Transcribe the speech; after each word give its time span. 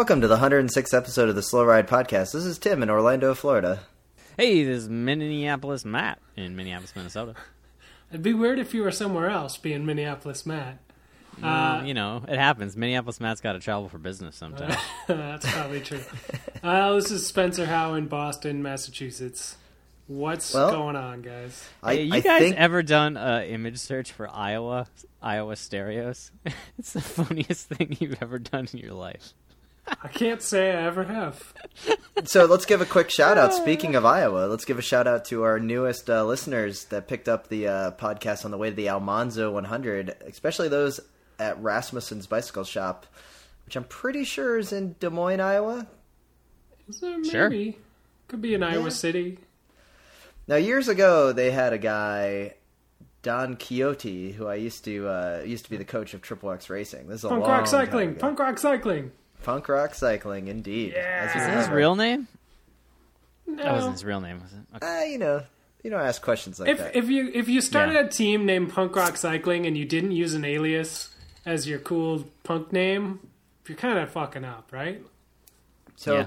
Welcome 0.00 0.22
to 0.22 0.28
the 0.28 0.38
106th 0.38 0.96
episode 0.96 1.28
of 1.28 1.34
the 1.34 1.42
Slow 1.42 1.62
Ride 1.62 1.86
Podcast. 1.86 2.32
This 2.32 2.46
is 2.46 2.58
Tim 2.58 2.82
in 2.82 2.88
Orlando, 2.88 3.34
Florida. 3.34 3.80
Hey, 4.38 4.64
this 4.64 4.84
is 4.84 4.88
Minneapolis 4.88 5.84
Matt 5.84 6.18
in 6.38 6.56
Minneapolis, 6.56 6.96
Minnesota. 6.96 7.34
It'd 8.10 8.22
be 8.22 8.32
weird 8.32 8.58
if 8.58 8.72
you 8.72 8.80
were 8.82 8.92
somewhere 8.92 9.28
else, 9.28 9.58
being 9.58 9.84
Minneapolis 9.84 10.46
Matt. 10.46 10.78
Um, 11.42 11.84
you 11.84 11.92
know, 11.92 12.24
it 12.26 12.38
happens. 12.38 12.78
Minneapolis 12.78 13.20
Matt's 13.20 13.42
got 13.42 13.52
to 13.52 13.58
travel 13.58 13.90
for 13.90 13.98
business 13.98 14.36
sometimes. 14.36 14.74
That's 15.06 15.44
probably 15.52 15.80
true. 15.82 16.00
Uh, 16.62 16.94
this 16.94 17.10
is 17.10 17.26
Spencer 17.26 17.66
Haugh 17.66 17.98
in 17.98 18.06
Boston, 18.06 18.62
Massachusetts. 18.62 19.58
What's 20.06 20.54
Well, 20.54 20.70
going 20.70 20.96
on, 20.96 21.20
guys? 21.20 21.68
I, 21.82 21.96
Hey, 21.96 22.02
you 22.04 22.14
I 22.14 22.20
guys 22.20 22.40
think 22.40 22.56
ever 22.56 22.82
done 22.82 23.18
a 23.18 23.44
image 23.46 23.76
search 23.76 24.12
for 24.12 24.30
Iowa, 24.30 24.86
Iowa 25.20 25.56
stereos? 25.56 26.32
it's 26.78 26.94
the 26.94 27.02
funniest 27.02 27.68
thing 27.68 27.98
you've 28.00 28.16
ever 28.22 28.38
done 28.38 28.66
in 28.72 28.78
your 28.78 28.94
life. 28.94 29.34
I 30.02 30.08
can't 30.08 30.40
say 30.42 30.70
I 30.70 30.82
ever 30.86 31.04
have. 31.04 31.52
so. 32.24 32.44
Let's 32.44 32.64
give 32.64 32.80
a 32.80 32.86
quick 32.86 33.10
shout 33.10 33.36
out. 33.38 33.52
Speaking 33.52 33.94
of 33.96 34.04
Iowa, 34.04 34.46
let's 34.46 34.64
give 34.64 34.78
a 34.78 34.82
shout 34.82 35.06
out 35.06 35.24
to 35.26 35.42
our 35.42 35.58
newest 35.58 36.08
uh, 36.08 36.24
listeners 36.24 36.84
that 36.86 37.08
picked 37.08 37.28
up 37.28 37.48
the 37.48 37.66
uh, 37.68 37.90
podcast 37.92 38.44
on 38.44 38.50
the 38.50 38.58
way 38.58 38.70
to 38.70 38.76
the 38.76 38.88
Almanzo 38.88 39.50
100, 39.52 40.16
especially 40.26 40.68
those 40.68 41.00
at 41.38 41.60
Rasmussen's 41.60 42.26
Bicycle 42.26 42.64
Shop, 42.64 43.06
which 43.64 43.74
I'm 43.76 43.84
pretty 43.84 44.24
sure 44.24 44.58
is 44.58 44.72
in 44.72 44.94
Des 45.00 45.10
Moines, 45.10 45.40
Iowa. 45.40 45.86
Is 46.88 47.00
there 47.00 47.18
maybe? 47.18 47.28
Sure. 47.28 47.50
Could 48.28 48.42
be 48.42 48.54
in 48.54 48.62
Iowa 48.62 48.84
Yeah. 48.84 48.88
City. 48.90 49.38
Now, 50.46 50.56
years 50.56 50.88
ago, 50.88 51.32
they 51.32 51.50
had 51.50 51.72
a 51.72 51.78
guy, 51.78 52.54
Don 53.22 53.56
Quixote, 53.56 54.32
who 54.32 54.46
I 54.46 54.56
used 54.56 54.84
to 54.84 55.08
uh, 55.08 55.42
used 55.44 55.64
to 55.64 55.70
be 55.70 55.76
the 55.76 55.84
coach 55.84 56.14
of 56.14 56.22
Triple 56.22 56.50
X 56.50 56.68
Racing. 56.70 57.08
This 57.08 57.20
is 57.20 57.24
a 57.24 57.28
Punk 57.28 57.42
long 57.42 57.50
rock 57.50 57.60
time 57.60 57.66
cycling. 57.70 58.08
ago. 58.10 58.18
Punk 58.20 58.38
rock 58.38 58.58
cycling. 58.58 59.12
Punk 59.42 59.68
rock 59.68 59.94
cycling, 59.94 60.48
indeed. 60.48 60.92
Yeah. 60.94 61.24
Is 61.30 61.36
Is 61.36 61.46
that 61.46 61.56
his 61.58 61.68
real 61.68 61.94
name? 61.96 62.28
No. 63.46 63.62
That 63.62 63.72
wasn't 63.74 63.92
his 63.94 64.04
real 64.04 64.20
name, 64.20 64.40
was 64.42 64.52
it? 64.52 64.58
Okay. 64.76 65.02
Uh, 65.02 65.04
you 65.04 65.18
know, 65.18 65.42
you 65.82 65.90
don't 65.90 66.00
ask 66.00 66.20
questions 66.22 66.60
like 66.60 66.68
If 66.68 66.78
that. 66.78 66.96
if 66.96 67.08
you 67.08 67.30
if 67.34 67.48
you 67.48 67.60
started 67.60 67.94
Yeah. 67.94 68.00
a 68.02 68.08
team 68.08 68.46
named 68.46 68.70
Punk 68.72 68.94
Rock 68.94 69.16
Cycling 69.16 69.66
and 69.66 69.76
you 69.76 69.84
didn't 69.84 70.12
use 70.12 70.34
an 70.34 70.44
alias 70.44 71.08
as 71.46 71.66
your 71.66 71.78
cool 71.78 72.24
punk 72.44 72.72
name, 72.72 73.18
you're 73.66 73.76
kind 73.78 73.98
of 73.98 74.10
fucking 74.10 74.44
up, 74.44 74.68
right? 74.72 75.02
so, 75.96 76.14
Yeah. 76.16 76.26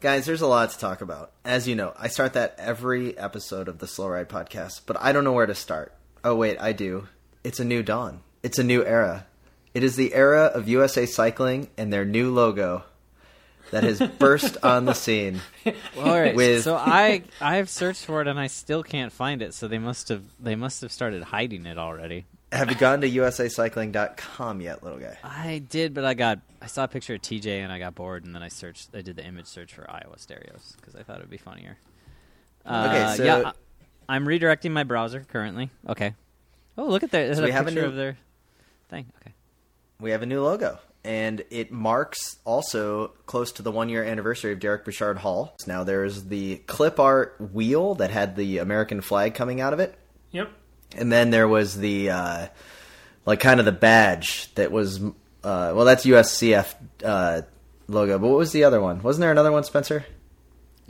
guys, 0.00 0.26
there's 0.26 0.40
a 0.42 0.46
lot 0.46 0.70
to 0.70 0.78
talk 0.78 1.00
about. 1.00 1.32
As 1.44 1.66
you 1.68 1.74
know, 1.74 1.92
I 1.98 2.08
start 2.08 2.32
that 2.34 2.54
every 2.58 3.16
episode 3.18 3.68
of 3.68 3.78
the 3.78 3.86
Slow 3.86 4.08
Ride 4.08 4.28
podcast, 4.28 4.82
but 4.86 4.96
I 5.00 5.12
don't 5.12 5.24
know 5.24 5.32
where 5.32 5.46
to 5.46 5.54
start. 5.54 5.92
Oh 6.22 6.34
wait, 6.34 6.56
I 6.60 6.72
do. 6.72 7.08
It's 7.42 7.60
a 7.60 7.64
new 7.64 7.82
dawn. 7.82 8.20
It's 8.42 8.58
a 8.58 8.64
new 8.64 8.84
era. 8.84 9.26
It 9.74 9.82
is 9.84 9.96
the 9.96 10.14
era 10.14 10.44
of 10.46 10.68
USA 10.68 11.04
Cycling 11.06 11.68
and 11.76 11.92
their 11.92 12.04
new 12.04 12.32
logo 12.32 12.84
that 13.72 13.82
has 13.82 14.00
burst 14.18 14.56
on 14.62 14.84
the 14.84 14.92
scene. 14.94 15.40
All 15.98 16.04
right. 16.20 16.34
With- 16.36 16.62
So 16.62 16.76
I 16.76 17.22
I've 17.40 17.68
searched 17.68 18.04
for 18.06 18.20
it 18.22 18.28
and 18.28 18.38
I 18.38 18.46
still 18.46 18.82
can't 18.84 19.12
find 19.12 19.42
it. 19.42 19.52
So 19.54 19.66
they 19.68 19.78
must 19.78 20.08
have 20.10 20.22
they 20.40 20.54
must 20.54 20.80
have 20.82 20.92
started 20.92 21.22
hiding 21.24 21.66
it 21.66 21.76
already. 21.78 22.24
Have 22.52 22.70
you 22.70 22.76
gone 22.76 23.00
to 23.00 23.10
usacycling.com 23.10 24.60
yet, 24.60 24.84
little 24.84 25.00
guy? 25.00 25.18
I 25.24 25.58
did, 25.68 25.92
but 25.92 26.04
I 26.04 26.14
got 26.14 26.38
I 26.62 26.66
saw 26.66 26.84
a 26.84 26.88
picture 26.88 27.14
of 27.14 27.22
TJ 27.22 27.46
and 27.48 27.72
I 27.72 27.80
got 27.80 27.96
bored, 27.96 28.24
and 28.24 28.32
then 28.34 28.42
I 28.44 28.48
searched. 28.48 28.90
I 28.94 29.02
did 29.02 29.16
the 29.16 29.24
image 29.26 29.46
search 29.46 29.74
for 29.74 29.90
Iowa 29.90 30.18
stereos 30.18 30.74
because 30.76 30.94
I 30.94 31.02
thought 31.02 31.18
it'd 31.18 31.30
be 31.30 31.36
funnier. 31.36 31.76
Uh, 32.64 32.86
Okay, 32.90 33.16
so- 33.16 33.24
yeah, 33.24 33.52
I, 34.08 34.14
am 34.16 34.24
redirecting 34.24 34.70
my 34.70 34.84
browser 34.84 35.26
currently. 35.28 35.70
Okay. 35.88 36.14
Oh, 36.78 36.86
look 36.86 37.02
at 37.02 37.10
that! 37.10 37.24
There's 37.24 37.38
So 37.38 37.42
a 37.42 37.46
we 37.46 37.52
a 37.52 37.64
picture 37.64 37.80
new- 37.82 37.86
of 37.88 37.96
their 37.96 38.16
thing. 38.88 39.06
Okay. 39.20 39.32
We 40.04 40.12
have 40.12 40.22
a 40.22 40.26
new 40.26 40.42
logo 40.42 40.78
and 41.04 41.42
it 41.50 41.70
marks 41.70 42.38
also 42.44 43.08
close 43.26 43.52
to 43.52 43.62
the 43.62 43.70
one 43.70 43.88
year 43.90 44.02
anniversary 44.04 44.52
of 44.52 44.58
Derek 44.60 44.84
Bouchard 44.86 45.18
Hall. 45.18 45.54
Now 45.66 45.84
there's 45.84 46.24
the 46.24 46.56
clip 46.66 46.98
art 47.00 47.36
wheel 47.52 47.94
that 47.96 48.10
had 48.10 48.36
the 48.36 48.58
American 48.58 49.00
flag 49.02 49.34
coming 49.34 49.60
out 49.60 49.72
of 49.74 49.80
it, 49.80 49.94
Yep. 50.30 50.50
and 50.96 51.12
then 51.12 51.28
there 51.30 51.46
was 51.48 51.76
the 51.76 52.08
uh, 52.10 52.46
like 53.26 53.40
kind 53.40 53.60
of 53.60 53.66
the 53.66 53.72
badge 53.72 54.54
that 54.54 54.72
was 54.72 55.02
uh, 55.02 55.10
well 55.74 55.84
that's 55.84 56.06
USCF 56.06 56.74
uh, 57.04 57.42
logo, 57.88 58.18
but 58.18 58.28
what 58.28 58.38
was 58.38 58.52
the 58.52 58.64
other 58.64 58.80
one? 58.80 59.02
Wasn't 59.02 59.20
there 59.20 59.30
another 59.32 59.52
one, 59.52 59.64
Spencer? 59.64 60.06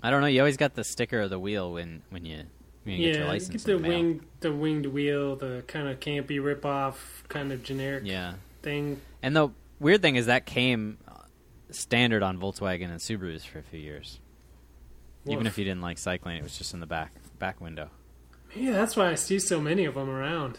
I 0.02 0.10
don't 0.10 0.20
know. 0.20 0.26
You 0.28 0.40
always 0.40 0.56
got 0.58 0.74
the 0.74 0.84
sticker 0.84 1.20
of 1.22 1.30
the 1.30 1.38
wheel 1.40 1.72
when 1.72 2.02
when 2.10 2.24
you 2.24 2.42
when 2.84 2.96
you 3.00 3.06
get 3.06 3.14
your 3.16 3.24
Yeah, 3.24 3.30
license. 3.30 3.64
get 3.64 3.66
the 3.66 3.76
in 3.76 3.82
the 3.82 3.88
mail. 3.88 3.98
wing, 4.02 4.20
the 4.40 4.52
winged 4.52 4.86
wheel, 4.86 5.34
the 5.34 5.64
kind 5.66 5.88
of 5.88 5.98
campy 5.98 6.38
ripoff, 6.40 6.94
kind 7.28 7.50
of 7.50 7.62
generic 7.64 8.04
Yeah. 8.06 8.34
Thing. 8.64 9.00
And 9.22 9.36
the 9.36 9.50
weird 9.78 10.02
thing 10.02 10.16
is 10.16 10.26
that 10.26 10.46
came 10.46 10.98
uh, 11.06 11.12
standard 11.70 12.22
on 12.22 12.38
Volkswagen 12.38 12.84
and 12.90 12.98
Subarus 13.00 13.42
for 13.46 13.58
a 13.60 13.62
few 13.62 13.78
years. 13.80 14.18
Even 15.26 15.46
if 15.46 15.56
you 15.56 15.64
didn't 15.64 15.80
like 15.80 15.96
cycling, 15.98 16.36
it 16.36 16.42
was 16.42 16.58
just 16.58 16.74
in 16.74 16.80
the 16.80 16.86
back 16.86 17.12
back 17.38 17.60
window. 17.60 17.88
Yeah, 18.54 18.72
that's 18.72 18.94
why 18.94 19.10
I 19.10 19.14
see 19.14 19.38
so 19.38 19.60
many 19.60 19.84
of 19.86 19.94
them 19.94 20.10
around. 20.10 20.58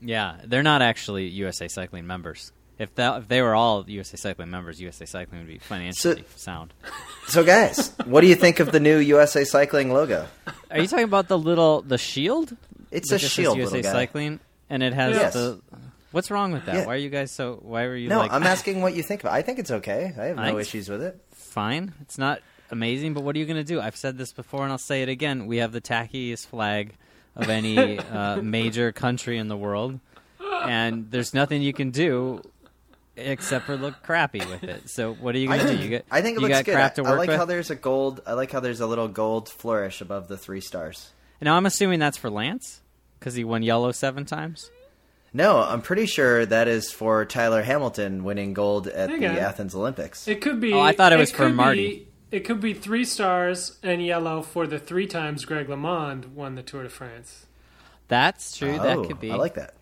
Yeah, 0.00 0.36
they're 0.44 0.62
not 0.62 0.80
actually 0.82 1.26
USA 1.28 1.66
Cycling 1.68 2.06
members. 2.06 2.52
If 2.78 2.94
that 2.96 3.22
if 3.22 3.28
they 3.28 3.42
were 3.42 3.54
all 3.54 3.84
USA 3.88 4.16
Cycling 4.16 4.50
members, 4.50 4.80
USA 4.80 5.06
Cycling 5.06 5.40
would 5.40 5.48
be 5.48 5.58
financially 5.58 6.24
sound. 6.36 6.72
So 7.28 7.42
guys, 7.42 7.92
what 8.04 8.20
do 8.20 8.28
you 8.28 8.36
think 8.36 8.60
of 8.60 8.70
the 8.70 8.78
new 8.80 8.98
USA 8.98 9.44
Cycling 9.44 9.92
logo? 9.92 10.26
Are 10.70 10.78
you 10.78 10.86
talking 10.86 11.04
about 11.04 11.26
the 11.28 11.38
little 11.38 11.82
the 11.82 11.98
shield? 11.98 12.56
It's 12.92 13.10
That 13.10 13.22
a 13.22 13.28
shield, 13.28 13.56
USA 13.56 13.76
little 13.78 13.90
guy. 13.90 13.92
Cycling, 13.92 14.40
and 14.70 14.82
it 14.84 14.92
has 14.94 15.16
Yes. 15.16 15.32
the. 15.34 15.60
What's 16.16 16.30
wrong 16.30 16.50
with 16.52 16.64
that? 16.64 16.74
Yeah. 16.76 16.86
Why 16.86 16.94
are 16.94 16.96
you 16.96 17.10
guys 17.10 17.30
so? 17.30 17.58
Why 17.60 17.86
were 17.86 17.94
you 17.94 18.08
No, 18.08 18.20
like? 18.20 18.32
I'm 18.32 18.44
asking 18.44 18.80
what 18.80 18.94
you 18.94 19.02
think 19.02 19.22
of 19.22 19.28
it. 19.28 19.34
I 19.34 19.42
think 19.42 19.58
it's 19.58 19.70
okay. 19.70 20.14
I 20.18 20.24
have 20.28 20.36
no 20.36 20.56
I 20.56 20.60
issues 20.62 20.88
with 20.88 21.02
it. 21.02 21.20
fine. 21.34 21.92
It's 22.00 22.16
not 22.16 22.40
amazing, 22.70 23.12
but 23.12 23.22
what 23.22 23.36
are 23.36 23.38
you 23.38 23.44
going 23.44 23.58
to 23.58 23.64
do? 23.64 23.82
I've 23.82 23.96
said 23.96 24.16
this 24.16 24.32
before, 24.32 24.62
and 24.62 24.72
I'll 24.72 24.78
say 24.78 25.02
it 25.02 25.10
again. 25.10 25.46
We 25.46 25.58
have 25.58 25.72
the 25.72 25.80
tackiest 25.82 26.46
flag 26.46 26.94
of 27.34 27.50
any 27.50 27.98
uh, 28.18 28.40
major 28.40 28.92
country 28.92 29.36
in 29.36 29.48
the 29.48 29.58
world, 29.58 30.00
and 30.40 31.10
there's 31.10 31.34
nothing 31.34 31.60
you 31.60 31.74
can 31.74 31.90
do 31.90 32.40
except 33.14 33.66
for 33.66 33.76
look 33.76 34.02
crappy 34.02 34.38
with 34.38 34.64
it. 34.64 34.88
So 34.88 35.12
what 35.12 35.34
are 35.34 35.38
you 35.38 35.48
going 35.48 35.66
to 35.66 35.76
do? 35.76 35.82
You 35.82 35.88
get 35.90 36.06
I 36.10 36.22
think 36.22 36.38
it 36.38 36.40
looks 36.40 36.62
good. 36.62 36.94
to 36.94 37.04
I 37.04 37.10
like 37.16 37.28
with. 37.28 37.36
how 37.36 37.44
there's 37.44 37.68
a 37.70 37.76
gold. 37.76 38.22
I 38.26 38.32
like 38.32 38.52
how 38.52 38.60
there's 38.60 38.80
a 38.80 38.86
little 38.86 39.08
gold 39.08 39.50
flourish 39.50 40.00
above 40.00 40.28
the 40.28 40.38
three 40.38 40.62
stars. 40.62 41.10
now 41.42 41.58
I'm 41.58 41.66
assuming 41.66 41.98
that's 41.98 42.16
for 42.16 42.30
Lance 42.30 42.80
because 43.18 43.34
he 43.34 43.44
won 43.44 43.62
yellow 43.62 43.92
seven 43.92 44.24
times. 44.24 44.70
No, 45.32 45.58
I'm 45.58 45.82
pretty 45.82 46.06
sure 46.06 46.46
that 46.46 46.66
is 46.68 46.90
for 46.90 47.24
Tyler 47.24 47.62
Hamilton 47.62 48.24
winning 48.24 48.54
gold 48.54 48.86
at 48.86 49.10
Hang 49.10 49.20
the 49.20 49.28
on. 49.28 49.36
Athens 49.36 49.74
Olympics. 49.74 50.26
It 50.28 50.40
could 50.40 50.60
be. 50.60 50.72
Oh, 50.72 50.80
I 50.80 50.92
thought 50.92 51.12
it 51.12 51.18
was 51.18 51.30
for 51.32 51.48
Marty. 51.50 51.88
Be, 51.88 52.08
it 52.38 52.40
could 52.40 52.60
be 52.60 52.72
three 52.74 53.04
stars 53.04 53.78
and 53.82 54.04
yellow 54.04 54.40
for 54.42 54.66
the 54.66 54.78
three 54.78 55.06
times 55.06 55.44
Greg 55.44 55.66
LeMond 55.68 56.28
won 56.32 56.54
the 56.54 56.62
Tour 56.62 56.84
de 56.84 56.88
France. 56.88 57.46
That's 58.08 58.56
true. 58.56 58.72
that 58.78 58.96
Oh, 58.98 59.04
could 59.04 59.20
be. 59.20 59.30
I 59.30 59.36
like 59.36 59.54
that. 59.54 59.74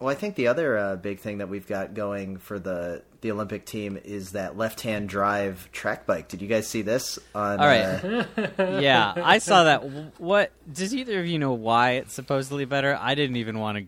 Well, 0.00 0.08
I 0.08 0.14
think 0.16 0.34
the 0.34 0.48
other 0.48 0.76
uh, 0.76 0.96
big 0.96 1.20
thing 1.20 1.38
that 1.38 1.48
we've 1.48 1.66
got 1.68 1.94
going 1.94 2.38
for 2.38 2.58
the 2.58 3.02
the 3.20 3.30
Olympic 3.30 3.64
team 3.64 3.96
is 4.04 4.32
that 4.32 4.56
left-hand 4.56 5.08
drive 5.08 5.70
track 5.70 6.06
bike. 6.06 6.26
Did 6.26 6.42
you 6.42 6.48
guys 6.48 6.66
see 6.66 6.82
this? 6.82 7.20
On, 7.36 7.60
All 7.60 7.66
right. 7.66 7.78
uh, 7.78 8.24
yeah, 8.80 9.12
I 9.16 9.38
saw 9.38 9.62
that. 9.64 9.84
What 10.18 10.50
does 10.72 10.92
either 10.92 11.20
of 11.20 11.26
you 11.26 11.38
know 11.38 11.52
why 11.52 11.92
it's 11.92 12.12
supposedly 12.14 12.64
better? 12.64 12.98
I 13.00 13.14
didn't 13.14 13.36
even 13.36 13.60
want 13.60 13.78
to 13.78 13.84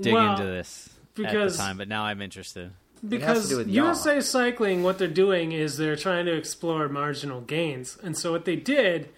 dig 0.00 0.12
Well, 0.14 0.32
into 0.32 0.44
this 0.44 0.90
because- 1.14 1.54
at 1.54 1.58
the 1.58 1.64
time, 1.64 1.76
but 1.78 1.88
now 1.88 2.04
I'm 2.04 2.20
interested. 2.22 2.72
Because 3.06 3.48
do 3.48 3.62
yaw. 3.62 3.84
USA 3.86 4.20
Cycling, 4.20 4.82
what 4.82 4.98
they're 4.98 5.08
doing 5.08 5.52
is 5.52 5.78
they're 5.78 5.96
trying 5.96 6.26
to 6.26 6.34
explore 6.34 6.86
marginal 6.86 7.40
gains. 7.40 7.96
And 8.02 8.14
so 8.16 8.30
what 8.32 8.44
they 8.44 8.56
did 8.56 9.08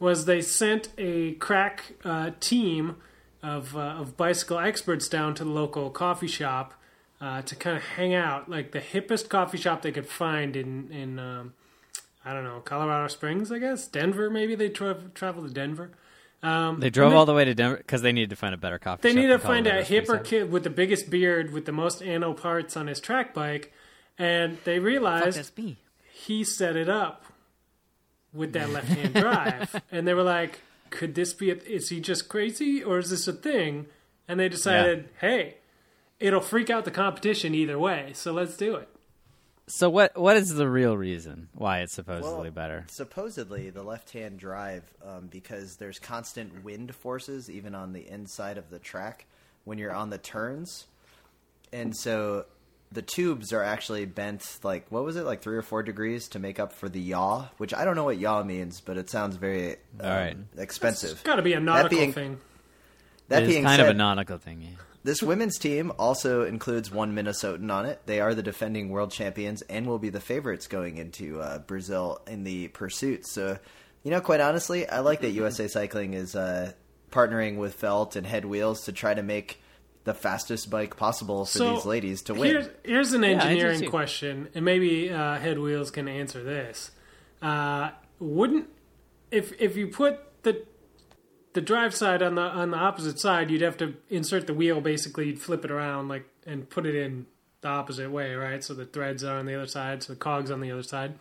was 0.00 0.24
they 0.24 0.40
sent 0.40 0.88
a 0.98 1.32
crack 1.34 1.92
uh, 2.04 2.32
team 2.40 2.96
of, 3.40 3.76
uh, 3.76 3.80
of 3.80 4.16
bicycle 4.16 4.58
experts 4.58 5.08
down 5.08 5.34
to 5.36 5.44
the 5.44 5.50
local 5.50 5.88
coffee 5.90 6.26
shop 6.26 6.74
uh, 7.20 7.42
to 7.42 7.54
kind 7.54 7.76
of 7.76 7.82
hang 7.84 8.12
out, 8.12 8.48
like 8.50 8.72
the 8.72 8.80
hippest 8.80 9.28
coffee 9.28 9.58
shop 9.58 9.82
they 9.82 9.92
could 9.92 10.08
find 10.08 10.56
in, 10.56 10.90
in 10.90 11.20
um, 11.20 11.52
I 12.24 12.32
don't 12.32 12.44
know, 12.44 12.60
Colorado 12.64 13.06
Springs, 13.06 13.52
I 13.52 13.58
guess, 13.58 13.86
Denver. 13.86 14.30
Maybe 14.30 14.56
they 14.56 14.68
tra- 14.68 15.10
travel 15.14 15.44
to 15.46 15.52
Denver. 15.52 15.90
Um, 16.42 16.78
They 16.80 16.90
drove 16.90 17.08
and 17.10 17.18
all 17.18 17.26
the 17.26 17.34
way 17.34 17.44
to 17.44 17.54
Denver 17.54 17.78
because 17.78 18.02
they 18.02 18.12
needed 18.12 18.30
to 18.30 18.36
find 18.36 18.54
a 18.54 18.58
better 18.58 18.78
coffee. 18.78 19.02
They 19.02 19.10
shop 19.10 19.16
need 19.16 19.26
to 19.28 19.38
find 19.38 19.66
a 19.66 19.82
hipper 19.82 20.22
kid 20.24 20.52
with 20.52 20.62
the 20.64 20.70
biggest 20.70 21.10
beard 21.10 21.52
with 21.52 21.64
the 21.66 21.72
most 21.72 22.00
anal 22.02 22.34
parts 22.34 22.76
on 22.76 22.86
his 22.86 23.00
track 23.00 23.34
bike, 23.34 23.72
and 24.18 24.58
they 24.64 24.78
realized 24.78 25.36
that's 25.38 25.56
me. 25.56 25.78
he 26.12 26.44
set 26.44 26.76
it 26.76 26.88
up 26.88 27.24
with 28.32 28.52
that 28.52 28.70
left 28.70 28.88
hand 28.88 29.14
drive, 29.24 29.82
and 29.90 30.06
they 30.06 30.14
were 30.14 30.22
like, 30.22 30.60
"Could 30.90 31.14
this 31.16 31.32
be? 31.32 31.50
A, 31.50 31.54
is 31.56 31.88
he 31.88 32.00
just 32.00 32.28
crazy, 32.28 32.84
or 32.84 32.98
is 32.98 33.10
this 33.10 33.26
a 33.26 33.32
thing?" 33.32 33.86
And 34.28 34.38
they 34.38 34.48
decided, 34.48 35.08
"Hey, 35.20 35.56
it'll 36.20 36.40
freak 36.40 36.70
out 36.70 36.84
the 36.84 36.90
competition 36.92 37.52
either 37.54 37.78
way, 37.80 38.12
so 38.14 38.32
let's 38.32 38.56
do 38.56 38.76
it." 38.76 38.88
So 39.68 39.90
what? 39.90 40.16
What 40.18 40.36
is 40.36 40.54
the 40.54 40.68
real 40.68 40.96
reason 40.96 41.48
why 41.54 41.80
it's 41.80 41.92
supposedly 41.94 42.42
Well, 42.44 42.50
better? 42.50 42.84
Supposedly, 42.88 43.70
the 43.70 43.82
left-hand 43.82 44.38
drive, 44.38 44.82
um, 45.06 45.26
because 45.30 45.76
there's 45.76 45.98
constant 45.98 46.64
wind 46.64 46.94
forces 46.94 47.48
even 47.50 47.74
on 47.74 47.92
the 47.92 48.08
inside 48.08 48.58
of 48.58 48.70
the 48.70 48.78
track 48.78 49.26
when 49.64 49.78
you're 49.78 49.92
on 49.94 50.10
the 50.10 50.18
turns, 50.18 50.86
and 51.72 51.94
so 51.96 52.46
the 52.90 53.02
tubes 53.02 53.52
are 53.52 53.62
actually 53.62 54.06
bent 54.06 54.58
like 54.62 54.86
what 54.88 55.04
was 55.04 55.16
it 55.16 55.24
like 55.26 55.42
three 55.42 55.56
or 55.58 55.62
four 55.62 55.82
degrees 55.82 56.26
to 56.28 56.38
make 56.38 56.58
up 56.58 56.72
for 56.72 56.88
the 56.88 57.00
yaw, 57.00 57.44
which 57.58 57.74
I 57.74 57.84
don't 57.84 57.96
know 57.96 58.04
what 58.04 58.18
yaw 58.18 58.42
means, 58.44 58.80
but 58.80 58.96
it 58.96 59.10
sounds 59.10 59.36
very 59.36 59.72
um, 59.72 59.76
All 60.04 60.10
right. 60.10 60.36
expensive. 60.56 61.10
It's 61.12 61.22
got 61.22 61.36
to 61.36 61.42
be 61.42 61.52
a 61.52 61.60
nautical 61.60 61.98
being- 61.98 62.12
thing. 62.14 62.40
That 63.28 63.42
It 63.42 63.48
is 63.50 63.54
being 63.56 63.64
kind 63.64 63.78
said, 63.80 63.90
of 63.90 63.94
a 63.94 63.98
nautical 63.98 64.38
thing. 64.38 64.62
yeah. 64.62 64.68
This 65.08 65.22
women's 65.22 65.56
team 65.56 65.90
also 65.98 66.44
includes 66.44 66.90
one 66.90 67.14
Minnesotan 67.14 67.72
on 67.72 67.86
it. 67.86 68.02
They 68.04 68.20
are 68.20 68.34
the 68.34 68.42
defending 68.42 68.90
world 68.90 69.10
champions 69.10 69.62
and 69.62 69.86
will 69.86 69.98
be 69.98 70.10
the 70.10 70.20
favorites 70.20 70.66
going 70.66 70.98
into 70.98 71.40
uh, 71.40 71.60
Brazil 71.60 72.20
in 72.26 72.44
the 72.44 72.68
pursuit. 72.68 73.26
So, 73.26 73.58
you 74.02 74.10
know, 74.10 74.20
quite 74.20 74.40
honestly, 74.40 74.86
I 74.86 74.98
like 74.98 75.22
that 75.22 75.30
USA 75.30 75.66
Cycling 75.66 76.12
is 76.12 76.36
uh, 76.36 76.72
partnering 77.10 77.56
with 77.56 77.72
Felt 77.72 78.16
and 78.16 78.26
HED 78.26 78.44
Wheels 78.44 78.84
to 78.84 78.92
try 78.92 79.14
to 79.14 79.22
make 79.22 79.62
the 80.04 80.12
fastest 80.12 80.68
bike 80.68 80.98
possible 80.98 81.46
for 81.46 81.56
So, 81.56 81.74
these 81.76 81.86
ladies 81.86 82.20
to 82.24 82.34
win. 82.34 82.50
Here's, 82.50 82.68
here's 82.84 83.12
an 83.14 83.24
engineering 83.24 83.80
too. 83.80 83.88
question, 83.88 84.50
and 84.54 84.62
maybe 84.62 85.10
uh, 85.10 85.38
HED 85.38 85.58
Wheels 85.58 85.90
can 85.90 86.06
answer 86.06 86.42
this. 86.42 86.90
Uh, 87.40 87.92
wouldn't 88.20 88.68
if 89.30 89.58
if 89.58 89.74
you 89.74 89.88
put 89.88 90.20
the 91.54 91.60
drive 91.60 91.94
side 91.94 92.22
on 92.22 92.34
the 92.34 92.42
on 92.42 92.70
the 92.70 92.76
opposite 92.76 93.18
side, 93.18 93.50
you'd 93.50 93.62
have 93.62 93.76
to 93.78 93.94
insert 94.08 94.46
the 94.46 94.54
wheel. 94.54 94.80
Basically, 94.80 95.26
you'd 95.26 95.40
flip 95.40 95.64
it 95.64 95.70
around 95.70 96.08
like 96.08 96.28
and 96.46 96.68
put 96.68 96.86
it 96.86 96.94
in 96.94 97.26
the 97.60 97.68
opposite 97.68 98.10
way, 98.10 98.34
right? 98.34 98.62
So 98.62 98.74
the 98.74 98.86
threads 98.86 99.24
are 99.24 99.38
on 99.38 99.46
the 99.46 99.54
other 99.54 99.66
side, 99.66 100.02
so 100.02 100.12
the 100.12 100.18
cogs 100.18 100.50
on 100.50 100.60
the 100.60 100.70
other 100.70 100.82
side. 100.82 101.14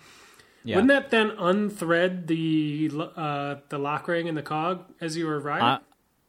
Yeah. 0.64 0.76
Wouldn't 0.76 0.90
that 0.90 1.12
then 1.12 1.32
unthread 1.32 2.28
the 2.28 2.92
uh, 3.16 3.56
the 3.70 3.78
lock 3.78 4.08
ring 4.08 4.28
and 4.28 4.38
the 4.38 4.44
cog 4.44 4.86
as 5.00 5.16
you 5.16 5.26
were 5.26 5.40
riding? 5.40 5.84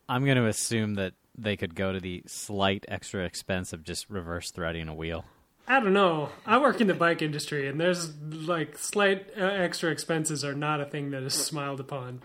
I'm 0.09 0.25
going 0.25 0.37
to 0.37 0.47
assume 0.47 0.95
that 0.95 1.15
they 1.37 1.57
could 1.57 1.75
go 1.75 1.93
to 1.93 2.01
the 2.01 2.23
slight 2.27 2.85
extra 2.89 3.25
expense 3.25 3.73
of 3.73 3.85
just 3.85 4.09
reverse 4.09 4.51
threading 4.51 4.89
a 4.89 4.95
wheel. 4.95 5.25
I 5.67 5.81
don't 5.81 5.93
know. 5.93 6.31
I 6.47 6.59
work 6.59 6.81
in 6.81 6.87
the 6.87 6.95
bike 6.95 7.21
industry, 7.21 7.69
and 7.69 7.79
there's 7.79 8.17
like 8.23 8.79
slight 8.79 9.27
uh, 9.37 9.45
extra 9.45 9.91
expenses 9.91 10.45
are 10.45 10.55
not 10.55 10.81
a 10.81 10.87
thing 10.87 11.11
that 11.11 11.23
is 11.23 11.35
smiled 11.35 11.81
upon. 11.81 12.23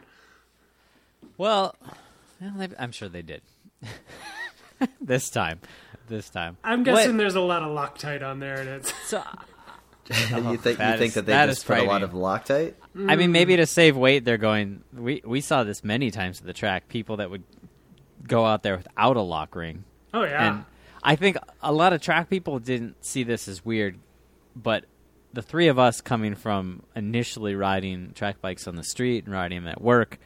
Well, 1.44 1.76
well, 2.40 2.68
I'm 2.80 2.94
sure 2.94 3.10
they 3.10 3.22
did. 3.22 3.42
this 5.02 5.30
time, 5.30 5.60
this 6.08 6.30
time. 6.30 6.56
I'm 6.64 6.84
guessing 6.84 7.12
What- 7.12 7.18
there's 7.18 7.36
a 7.36 7.42
lot 7.42 7.64
of 7.64 7.76
Loctite 7.78 8.24
on 8.24 8.40
there, 8.40 8.62
and 8.62 8.70
it's 8.70 8.94
So, 9.08 9.22
you 10.08 10.16
oh, 10.32 10.56
think 10.56 10.78
that 10.78 10.94
you 10.94 10.98
think 10.98 11.02
is- 11.02 11.14
that 11.16 11.26
they 11.26 11.34
that 11.34 11.48
just 11.48 11.58
is 11.58 11.64
put 11.66 11.80
a 11.80 11.84
lot 11.84 12.02
of 12.02 12.12
Loctite? 12.12 12.76
I 12.96 13.18
mean, 13.18 13.34
maybe 13.34 13.56
mm. 13.56 13.58
to 13.58 13.66
save 13.66 13.98
weight, 13.98 14.24
they're 14.24 14.38
going. 14.38 14.86
We 14.94 15.22
we 15.26 15.42
saw 15.42 15.66
this 15.66 15.84
many 15.84 16.12
times 16.12 16.40
at 16.40 16.46
the 16.46 16.54
track. 16.54 16.88
People 16.88 17.18
that 17.18 17.30
would 17.30 17.44
go 18.26 18.46
out 18.46 18.64
there 18.64 18.78
without 18.78 19.18
a 19.18 19.22
lock 19.22 19.54
ring, 19.54 19.84
oh 20.14 20.24
yeah, 20.24 20.48
and 20.48 20.66
I 21.04 21.18
think 21.18 21.36
a 21.62 21.74
lot 21.74 21.92
of 21.92 22.02
track 22.02 22.30
people 22.30 22.60
didn't 22.60 23.04
see 23.04 23.24
this 23.24 23.50
as 23.50 23.66
weird, 23.66 24.00
but 24.56 24.86
the 25.34 25.42
three 25.42 25.68
of 25.68 25.78
us 25.78 26.00
coming 26.00 26.36
from 26.36 26.84
initially 26.96 27.54
riding 27.54 28.14
track 28.14 28.40
bikes 28.40 28.66
on 28.66 28.78
the 28.78 28.84
street 28.84 29.26
and 29.26 29.34
riding 29.34 29.64
them 29.64 29.72
at 29.72 29.82
work, 29.82 30.20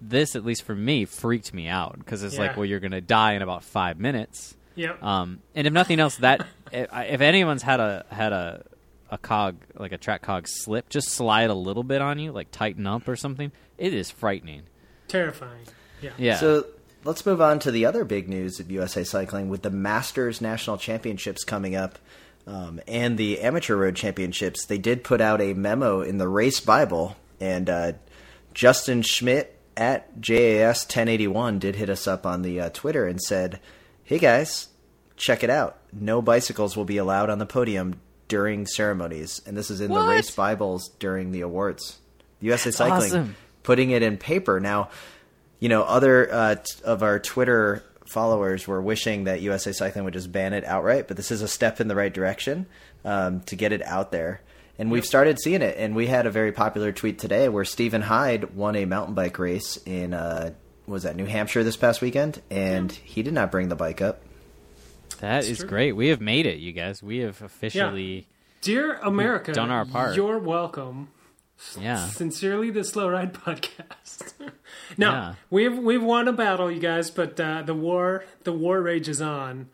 this 0.00 0.36
at 0.36 0.44
least 0.44 0.62
for 0.62 0.74
me 0.74 1.04
freaked 1.04 1.52
me 1.52 1.68
out 1.68 1.98
because 1.98 2.22
it's 2.22 2.38
like, 2.38 2.56
well, 2.56 2.64
you're 2.64 2.80
going 2.80 2.92
to 2.92 3.00
die 3.00 3.34
in 3.34 3.42
about 3.42 3.64
five 3.64 3.98
minutes. 3.98 4.56
yep. 4.74 5.02
Um, 5.02 5.40
and 5.54 5.66
if 5.66 5.72
nothing 5.72 6.00
else, 6.00 6.16
that 6.16 6.46
if, 6.72 6.88
if 6.92 7.20
anyone's 7.20 7.62
had 7.62 7.80
a 7.80 8.04
had 8.10 8.32
a 8.32 8.64
a 9.10 9.18
cog 9.18 9.56
like 9.74 9.92
a 9.92 9.98
track 9.98 10.22
cog 10.22 10.46
slip, 10.48 10.88
just 10.88 11.08
slide 11.08 11.50
a 11.50 11.54
little 11.54 11.82
bit 11.82 12.00
on 12.00 12.18
you, 12.18 12.32
like 12.32 12.50
tighten 12.50 12.86
up 12.86 13.08
or 13.08 13.16
something. 13.16 13.52
It 13.76 13.92
is 13.92 14.10
frightening. 14.10 14.62
Terrifying. 15.08 15.66
Yeah. 16.00 16.10
Yeah. 16.16 16.36
So 16.36 16.66
let's 17.04 17.24
move 17.26 17.40
on 17.40 17.58
to 17.60 17.70
the 17.70 17.86
other 17.86 18.04
big 18.04 18.28
news 18.28 18.60
of 18.60 18.70
USA 18.70 19.04
Cycling 19.04 19.48
with 19.48 19.62
the 19.62 19.70
Masters 19.70 20.40
National 20.40 20.78
Championships 20.78 21.44
coming 21.44 21.74
up 21.74 21.98
um, 22.46 22.80
and 22.86 23.18
the 23.18 23.40
Amateur 23.40 23.76
Road 23.76 23.96
Championships. 23.96 24.64
They 24.64 24.78
did 24.78 25.04
put 25.04 25.20
out 25.20 25.40
a 25.40 25.54
memo 25.54 26.00
in 26.00 26.18
the 26.18 26.28
Race 26.28 26.60
Bible, 26.60 27.16
and 27.40 27.68
uh, 27.68 27.92
Justin 28.54 29.02
Schmidt 29.02 29.56
at 29.76 30.20
JAS 30.20 30.84
1081 30.84 31.58
did 31.58 31.76
hit 31.76 31.88
us 31.90 32.06
up 32.06 32.26
on 32.26 32.42
the 32.42 32.60
uh, 32.60 32.70
Twitter 32.70 33.06
and 33.06 33.20
said, 33.20 33.60
"Hey 34.04 34.18
guys, 34.18 34.68
check 35.16 35.42
it 35.42 35.50
out. 35.50 35.78
No 35.92 36.20
bicycles 36.22 36.76
will 36.76 36.84
be 36.84 36.96
allowed 36.98 37.30
on 37.30 37.38
the 37.38 37.46
podium." 37.46 38.00
During 38.28 38.64
ceremonies, 38.64 39.42
and 39.44 39.56
this 39.56 39.72
is 39.72 39.80
in 39.80 39.90
What? 39.90 40.02
the 40.02 40.08
race 40.10 40.30
Bibles 40.30 40.90
during 41.00 41.32
the 41.32 41.40
awards. 41.40 41.98
USA 42.40 42.70
Cycling 42.70 43.08
awesome. 43.10 43.36
putting 43.64 43.90
it 43.90 44.04
in 44.04 44.18
paper. 44.18 44.60
Now, 44.60 44.90
you 45.58 45.68
know, 45.68 45.82
other 45.82 46.32
uh, 46.32 46.54
t- 46.54 46.62
of 46.84 47.02
our 47.02 47.18
Twitter 47.18 47.82
followers 48.06 48.68
were 48.68 48.80
wishing 48.80 49.24
that 49.24 49.40
USA 49.40 49.72
Cycling 49.72 50.04
would 50.04 50.14
just 50.14 50.30
ban 50.30 50.52
it 50.52 50.64
outright, 50.64 51.08
but 51.08 51.16
this 51.16 51.32
is 51.32 51.42
a 51.42 51.48
step 51.48 51.80
in 51.80 51.88
the 51.88 51.96
right 51.96 52.14
direction 52.14 52.66
um, 53.04 53.40
to 53.46 53.56
get 53.56 53.72
it 53.72 53.82
out 53.82 54.12
there. 54.12 54.42
And 54.80 54.90
we've 54.90 55.04
started 55.04 55.38
seeing 55.38 55.60
it. 55.60 55.76
And 55.78 55.94
we 55.94 56.06
had 56.06 56.24
a 56.26 56.30
very 56.30 56.52
popular 56.52 56.90
tweet 56.90 57.18
today 57.18 57.50
where 57.50 57.66
Stephen 57.66 58.00
Hyde 58.00 58.54
won 58.56 58.74
a 58.76 58.86
mountain 58.86 59.14
bike 59.14 59.38
race 59.38 59.76
in, 59.84 60.14
uh, 60.14 60.54
was 60.86 61.02
that 61.02 61.16
New 61.16 61.26
Hampshire 61.26 61.62
this 61.62 61.76
past 61.76 62.00
weekend? 62.00 62.40
And 62.50 62.90
he 62.90 63.22
did 63.22 63.34
not 63.34 63.50
bring 63.50 63.68
the 63.68 63.76
bike 63.76 64.00
up. 64.00 64.22
that 65.20 65.44
is 65.44 65.58
true. 65.58 65.68
great. 65.68 65.92
We 65.92 66.08
have 66.08 66.22
made 66.22 66.46
it, 66.46 66.60
you 66.60 66.72
guys. 66.72 67.02
We 67.02 67.18
have 67.18 67.42
officially. 67.42 68.26
Dear 68.62 68.94
America, 69.02 69.52
done 69.52 69.70
our 69.70 69.84
part. 69.84 70.16
You're 70.16 70.38
welcome. 70.38 71.10
Yeah. 71.78 72.06
Sincerely, 72.08 72.70
the 72.70 72.82
Slow 72.84 73.06
Ride 73.10 73.34
Podcast. 73.34 74.32
no, 74.96 75.10
Yeah. 75.10 75.34
we've 75.50 75.76
we've 75.76 76.02
won 76.02 76.26
a 76.26 76.32
battle, 76.32 76.70
you 76.70 76.80
guys, 76.80 77.10
but 77.10 77.38
uh, 77.38 77.60
the 77.62 77.74
war 77.74 78.24
the 78.44 78.52
war 78.52 78.80
rages 78.80 79.20
on. 79.20 79.68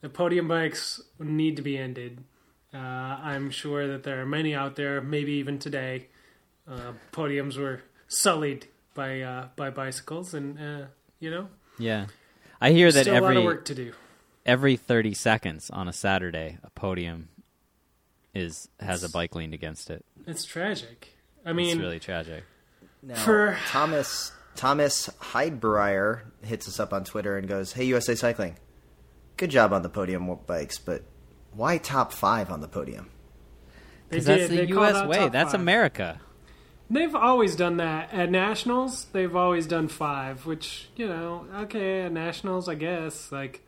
The 0.00 0.08
podium 0.08 0.46
bikes 0.46 1.00
need 1.18 1.56
to 1.56 1.62
be 1.62 1.76
ended. 1.76 2.22
Uh, 2.74 2.78
I'm 2.78 3.50
sure 3.50 3.86
that 3.86 4.02
there 4.02 4.20
are 4.20 4.26
many 4.26 4.54
out 4.54 4.74
there, 4.76 5.00
maybe 5.00 5.32
even 5.34 5.58
today. 5.58 6.08
Uh, 6.68 6.92
podiums 7.12 7.56
were 7.56 7.82
sullied 8.08 8.66
by 8.94 9.20
uh, 9.20 9.48
by 9.56 9.70
bicycles, 9.70 10.34
and 10.34 10.58
uh, 10.58 10.86
you 11.20 11.30
know, 11.30 11.48
Yeah. 11.78 12.06
I 12.60 12.70
hear 12.72 12.90
that 12.90 13.02
still 13.02 13.14
a 13.14 13.20
lot 13.20 13.30
of 13.32 13.36
every 13.36 13.44
work 13.44 13.64
to 13.66 13.74
do. 13.74 13.92
every 14.46 14.76
30 14.76 15.12
seconds 15.14 15.68
on 15.70 15.86
a 15.88 15.92
Saturday, 15.92 16.58
a 16.64 16.70
podium 16.70 17.28
is 18.34 18.68
has 18.80 19.04
a 19.04 19.08
bike 19.10 19.34
leaned 19.34 19.54
against 19.54 19.90
it. 19.90 20.04
It's 20.26 20.44
tragic. 20.44 21.10
I 21.44 21.52
mean, 21.52 21.68
It's 21.76 21.78
really 21.80 22.00
tragic. 22.00 22.44
Now, 23.02 23.14
For- 23.16 23.58
Thomas 23.68 24.32
Thomas 24.56 25.08
Heidbreyer 25.20 26.22
hits 26.42 26.66
us 26.68 26.80
up 26.80 26.92
on 26.92 27.04
Twitter 27.04 27.36
and 27.36 27.46
goes, 27.46 27.72
"Hey 27.74 27.84
USA 27.84 28.14
Cycling, 28.14 28.56
good 29.36 29.50
job 29.50 29.72
on 29.72 29.82
the 29.82 29.88
podium 29.90 30.34
bikes, 30.46 30.78
but 30.78 31.02
why 31.56 31.78
top 31.78 32.12
five 32.12 32.50
on 32.50 32.60
the 32.60 32.68
podium?" 32.68 33.10
they 34.08 34.18
Because 34.18 34.26
did. 34.26 34.40
that's 34.40 34.50
the 34.50 34.56
they 34.56 34.66
U.S. 34.66 35.06
way. 35.06 35.28
That's 35.28 35.52
five. 35.52 35.60
America. 35.60 36.20
They've 36.90 37.14
always 37.14 37.56
done 37.56 37.78
that 37.78 38.12
at 38.12 38.30
nationals. 38.30 39.06
They've 39.06 39.34
always 39.34 39.66
done 39.66 39.88
five, 39.88 40.44
which 40.46 40.88
you 40.96 41.08
know, 41.08 41.46
okay, 41.62 42.02
at 42.02 42.12
nationals, 42.12 42.68
I 42.68 42.74
guess. 42.74 43.32
Like, 43.32 43.66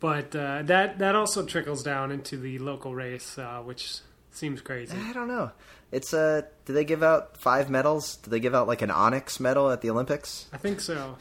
but 0.00 0.34
uh, 0.36 0.62
that 0.62 0.98
that 1.00 1.14
also 1.16 1.44
trickles 1.44 1.82
down 1.82 2.12
into 2.12 2.36
the 2.36 2.58
local 2.60 2.94
race, 2.94 3.36
uh, 3.38 3.60
which 3.64 3.96
seems 4.30 4.60
crazy. 4.60 4.96
I 4.96 5.12
don't 5.12 5.28
know. 5.28 5.50
It's 5.90 6.14
uh, 6.14 6.42
do 6.64 6.72
they 6.72 6.84
give 6.84 7.02
out 7.02 7.36
five 7.36 7.68
medals? 7.70 8.16
Do 8.16 8.30
they 8.30 8.40
give 8.40 8.54
out 8.54 8.68
like 8.68 8.82
an 8.82 8.90
onyx 8.90 9.40
medal 9.40 9.70
at 9.70 9.80
the 9.80 9.90
Olympics? 9.90 10.46
I 10.52 10.56
think 10.56 10.80
so. 10.80 11.16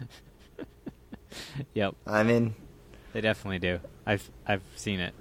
Yep, 1.74 1.94
I 2.06 2.22
mean, 2.22 2.54
they 3.12 3.20
definitely 3.20 3.58
do. 3.58 3.80
I've 4.06 4.28
I've 4.46 4.62
seen 4.76 4.98
it 5.00 5.14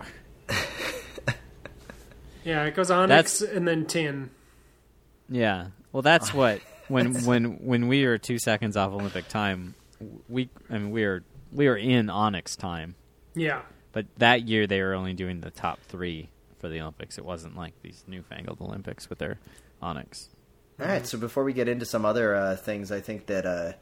before. 0.00 0.04
Yeah, 2.44 2.64
it 2.64 2.74
goes 2.74 2.90
onyx 2.90 3.40
and 3.40 3.66
then 3.66 3.86
tin. 3.86 4.28
Yeah. 5.30 5.68
Well, 5.92 6.02
that's 6.02 6.34
what 6.34 6.60
when 6.88 7.24
when 7.24 7.64
when 7.64 7.88
we 7.88 8.04
were 8.04 8.18
two 8.18 8.38
seconds 8.38 8.76
off 8.76 8.92
Olympic 8.92 9.28
time, 9.28 9.74
we 10.28 10.50
I 10.68 10.74
mean 10.74 10.90
we 10.90 11.04
are 11.04 11.24
we 11.52 11.68
are 11.68 11.76
in 11.76 12.10
Onyx 12.10 12.54
time, 12.56 12.96
Yeah, 13.34 13.62
but 13.92 14.04
that 14.18 14.46
year 14.46 14.66
they 14.66 14.82
were 14.82 14.92
only 14.92 15.14
doing 15.14 15.40
the 15.40 15.50
top 15.50 15.80
three 15.88 16.28
for 16.58 16.64
for 16.64 16.68
the 16.70 16.80
Olympics. 16.80 17.18
It 17.18 17.24
wasn't 17.24 17.56
like 17.56 17.74
these 17.82 18.04
newfangled 18.06 18.60
Olympics 18.60 19.10
with 19.10 19.18
their 19.18 19.38
onyx. 19.82 20.30
All 20.80 20.86
right, 20.86 21.06
so 21.06 21.18
before 21.18 21.44
we 21.44 21.52
get 21.52 21.68
into 21.68 21.84
some 21.84 22.04
other 22.06 22.34
uh, 22.34 22.56
things, 22.56 22.90
I 22.90 23.00
think 23.00 23.26
that 23.26 23.44
uh, 23.46 23.72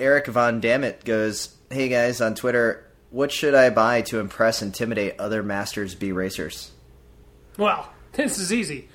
Eric 0.00 0.26
Von 0.26 0.60
Dammit 0.60 1.04
goes, 1.04 1.56
"Hey 1.70 1.88
guys 1.88 2.20
on 2.20 2.34
Twitter, 2.34 2.84
what 3.10 3.32
should 3.32 3.54
I 3.54 3.70
buy 3.70 4.02
to 4.02 4.18
impress, 4.20 4.62
intimidate 4.62 5.14
other 5.18 5.42
Masters 5.42 5.94
B 5.94 6.12
racers?" 6.12 6.72
Well, 7.56 7.92
this 8.12 8.38
is 8.38 8.52
easy. 8.52 8.88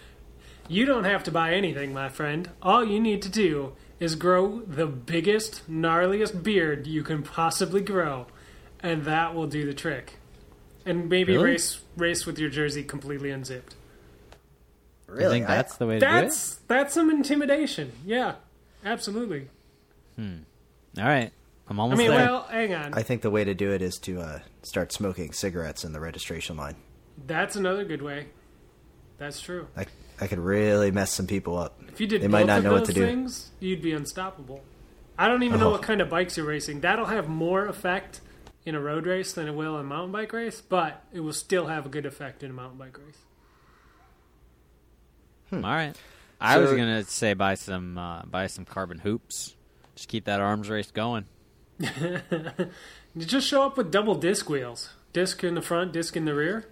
You 0.69 0.85
don't 0.85 1.03
have 1.03 1.23
to 1.25 1.31
buy 1.31 1.53
anything, 1.53 1.93
my 1.93 2.09
friend. 2.09 2.49
All 2.61 2.83
you 2.85 2.99
need 2.99 3.21
to 3.23 3.29
do 3.29 3.73
is 3.99 4.15
grow 4.15 4.61
the 4.61 4.85
biggest, 4.87 5.69
gnarliest 5.69 6.41
beard 6.43 6.87
you 6.87 7.03
can 7.03 7.21
possibly 7.23 7.81
grow, 7.81 8.27
and 8.81 9.03
that 9.05 9.33
will 9.35 9.47
do 9.47 9.65
the 9.65 9.73
trick. 9.73 10.13
And 10.85 11.09
maybe 11.09 11.33
Really? 11.33 11.51
race 11.51 11.79
race 11.95 12.25
with 12.25 12.39
your 12.39 12.49
jersey 12.49 12.83
completely 12.83 13.29
unzipped. 13.29 13.75
Really, 15.07 15.23
You 15.23 15.29
think 15.29 15.49
I- 15.49 15.55
that's 15.55 15.75
the 15.77 15.85
way 15.85 15.95
to 15.95 15.99
do 15.99 16.05
That's 16.05 16.55
that's 16.67 16.93
some 16.93 17.09
intimidation. 17.09 17.91
Yeah, 18.05 18.35
absolutely. 18.83 19.47
it? 20.17 20.21
All 20.97 21.03
right, 21.05 21.31
I'm 21.69 21.79
I 21.79 21.95
mean, 21.95 22.09
there. 22.09 22.25
well, 22.27 22.43
hang 22.43 22.73
on. 22.73 22.93
I 22.93 23.03
think 23.03 23.21
the 23.21 23.29
way 23.31 23.43
to 23.43 23.53
do 23.53 23.71
it 23.71 23.81
is 23.81 23.97
to 23.99 24.19
uh, 24.21 24.39
start 24.63 24.91
smoking 24.91 25.31
cigarettes 25.31 25.83
in 25.83 25.93
the 25.93 25.99
registration 25.99 26.57
line. 26.57 26.75
That's 27.25 27.55
another 27.55 27.85
good 27.85 28.01
way. 28.01 28.27
That's 29.17 29.39
true. 29.39 29.67
I, 29.77 29.85
I 30.19 30.27
could 30.27 30.39
really 30.39 30.91
mess 30.91 31.11
some 31.11 31.25
people 31.27 31.57
up. 31.57 31.79
If 31.87 32.01
you 32.01 32.07
did 32.07 32.21
They 32.21 32.27
both 32.27 32.31
might 32.33 32.45
not 32.47 32.57
of 32.59 32.63
know 32.65 32.69
those 32.71 32.79
what 32.81 32.87
to 32.87 32.93
do. 32.93 33.05
things, 33.05 33.51
you'd 33.59 33.81
be 33.81 33.93
unstoppable. 33.93 34.61
I 35.17 35.27
don't 35.27 35.43
even 35.43 35.59
know 35.59 35.67
Oh. 35.69 35.71
what 35.71 35.83
kind 35.83 36.01
of 36.01 36.09
bikes 36.09 36.35
you're 36.37 36.45
racing. 36.45 36.81
That'll 36.81 37.05
have 37.05 37.29
more 37.29 37.65
effect 37.67 38.19
in 38.65 38.75
a 38.75 38.79
road 38.81 39.05
race 39.05 39.31
than 39.33 39.47
it 39.47 39.53
will 39.55 39.75
in 39.75 39.81
a 39.81 39.87
mountain 39.87 40.11
bike 40.11 40.33
race, 40.33 40.59
but 40.61 41.03
it 41.13 41.19
will 41.21 41.33
still 41.33 41.67
have 41.67 41.85
a 41.85 41.89
good 41.89 42.05
effect 42.05 42.43
in 42.43 42.49
a 42.49 42.53
mountain 42.53 42.77
bike 42.79 42.97
race. 42.97 43.17
All 45.53 45.59
right. 45.61 45.95
I 46.41 46.57
was 46.57 46.71
gonna 46.71 47.03
say 47.03 47.33
buy 47.35 47.53
some 47.55 47.97
uh, 47.97 48.23
buy 48.23 48.47
some 48.47 48.65
carbon 48.65 48.97
hoops. 48.99 49.55
Just 49.95 50.09
keep 50.09 50.25
that 50.25 50.41
arms 50.41 50.69
race 50.69 50.91
going. 50.91 51.25
You 53.15 53.25
just 53.25 53.47
show 53.47 53.61
up 53.63 53.77
with 53.77 53.91
double 53.91 54.15
disc 54.15 54.49
wheels, 54.49 54.89
disc 55.13 55.43
in 55.43 55.53
the 55.53 55.61
front, 55.61 55.93
disc 55.93 56.17
in 56.17 56.25
the 56.25 56.33
rear. 56.33 56.65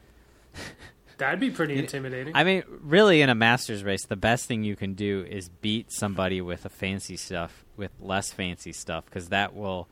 That'd 1.20 1.40
be 1.40 1.52
pretty 1.52 1.76
intimidating. 1.78 2.36
I 2.36 2.44
mean, 2.44 2.64
really, 2.82 3.22
in 3.22 3.30
a 3.30 3.36
masters 3.36 3.84
race, 3.84 4.06
the 4.08 4.16
best 4.16 4.48
thing 4.48 4.64
you 4.64 4.76
can 4.76 4.96
do 4.96 5.24
is 5.30 5.50
beat 5.50 5.92
somebody 5.92 6.42
with 6.42 6.66
a 6.66 6.70
fancy 6.70 7.16
stuff 7.16 7.64
with 7.78 7.92
less 8.02 8.32
fancy 8.32 8.74
stuff 8.74 9.06
because 9.06 9.30
that 9.30 9.56
will 9.56 9.88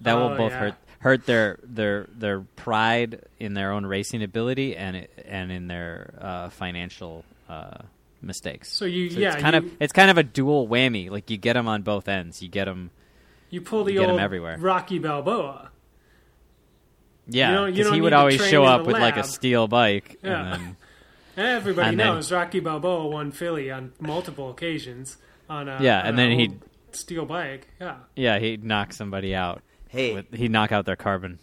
that 0.00 0.14
will 0.14 0.30
Oh, 0.30 0.36
both 0.38 0.52
yeah. 0.52 0.58
hurt 0.58 0.74
hurt 1.00 1.26
their 1.26 1.58
their 1.62 2.06
their 2.16 2.40
pride 2.56 3.22
in 3.38 3.52
their 3.52 3.72
own 3.72 3.84
racing 3.84 4.22
ability 4.22 4.74
and 4.76 4.96
it, 4.96 5.10
and 5.28 5.52
in 5.52 5.66
their 5.68 6.14
uh, 6.18 6.48
financial 6.48 7.26
uh, 7.50 7.76
mistakes. 8.22 8.72
So 8.72 8.86
you- 8.86 9.06
it's 9.06 9.16
yeah, 9.16 9.38
kind 9.38 9.54
of 9.56 9.70
it's 9.80 9.92
kind 9.92 10.10
of 10.10 10.16
a 10.16 10.22
dual 10.22 10.66
whammy. 10.66 11.10
Like 11.10 11.28
you 11.28 11.36
get 11.36 11.52
them 11.54 11.68
on 11.68 11.82
both 11.82 12.08
ends. 12.08 12.40
You 12.42 12.48
get 12.48 12.64
them, 12.64 12.90
you 13.50 13.60
pull 13.60 13.84
the 13.84 13.92
you 13.94 14.04
old 14.04 14.18
everywhere. 14.20 14.56
Rocky 14.58 14.98
Balboa. 14.98 15.70
yeah. 17.26 17.52
don't- 17.52 17.68
you 17.68 17.74
Because 17.84 17.92
he 17.92 18.00
would 18.00 18.12
always 18.12 18.44
show 18.46 18.64
up 18.64 18.82
the 18.82 18.88
with 18.88 18.98
like 18.98 19.16
a 19.16 19.24
steel 19.24 19.68
bike. 19.68 20.18
Yeah. 20.22 20.54
And 20.54 20.62
then, 20.62 20.76
Everybody 21.36 21.88
And 21.90 22.00
then- 22.00 22.06
knows 22.06 22.32
Rocky 22.32 22.60
Balboa 22.60 23.06
won 23.08 23.30
Philly 23.32 23.70
on 23.70 23.92
multiple 24.00 24.50
occasions 24.50 25.16
on 25.48 25.68
a 25.68 25.78
Yeah, 25.80 26.00
on 26.00 26.06
and 26.06 26.14
a 26.18 26.22
then 26.22 26.38
he'd- 26.38 26.60
steel 26.92 27.24
bike. 27.24 27.68
Yeah, 27.80 27.96
yeah, 28.16 28.38
he'd 28.38 28.64
knock 28.64 28.92
somebody 28.92 29.34
out. 29.34 29.62
Hey, 29.88 30.14
With, 30.14 30.32
he'd 30.34 30.50
knock 30.50 30.72
out 30.72 30.86
their 30.86 30.96
carbon. 30.96 31.38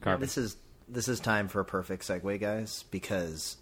Carbon. 0.00 0.20
this 0.20 0.36
is 0.36 0.56
this 0.88 1.08
is 1.08 1.20
time 1.20 1.48
for 1.48 1.60
a 1.60 1.64
perfect 1.64 2.02
segue, 2.06 2.40
guys, 2.40 2.84
because 2.90 3.56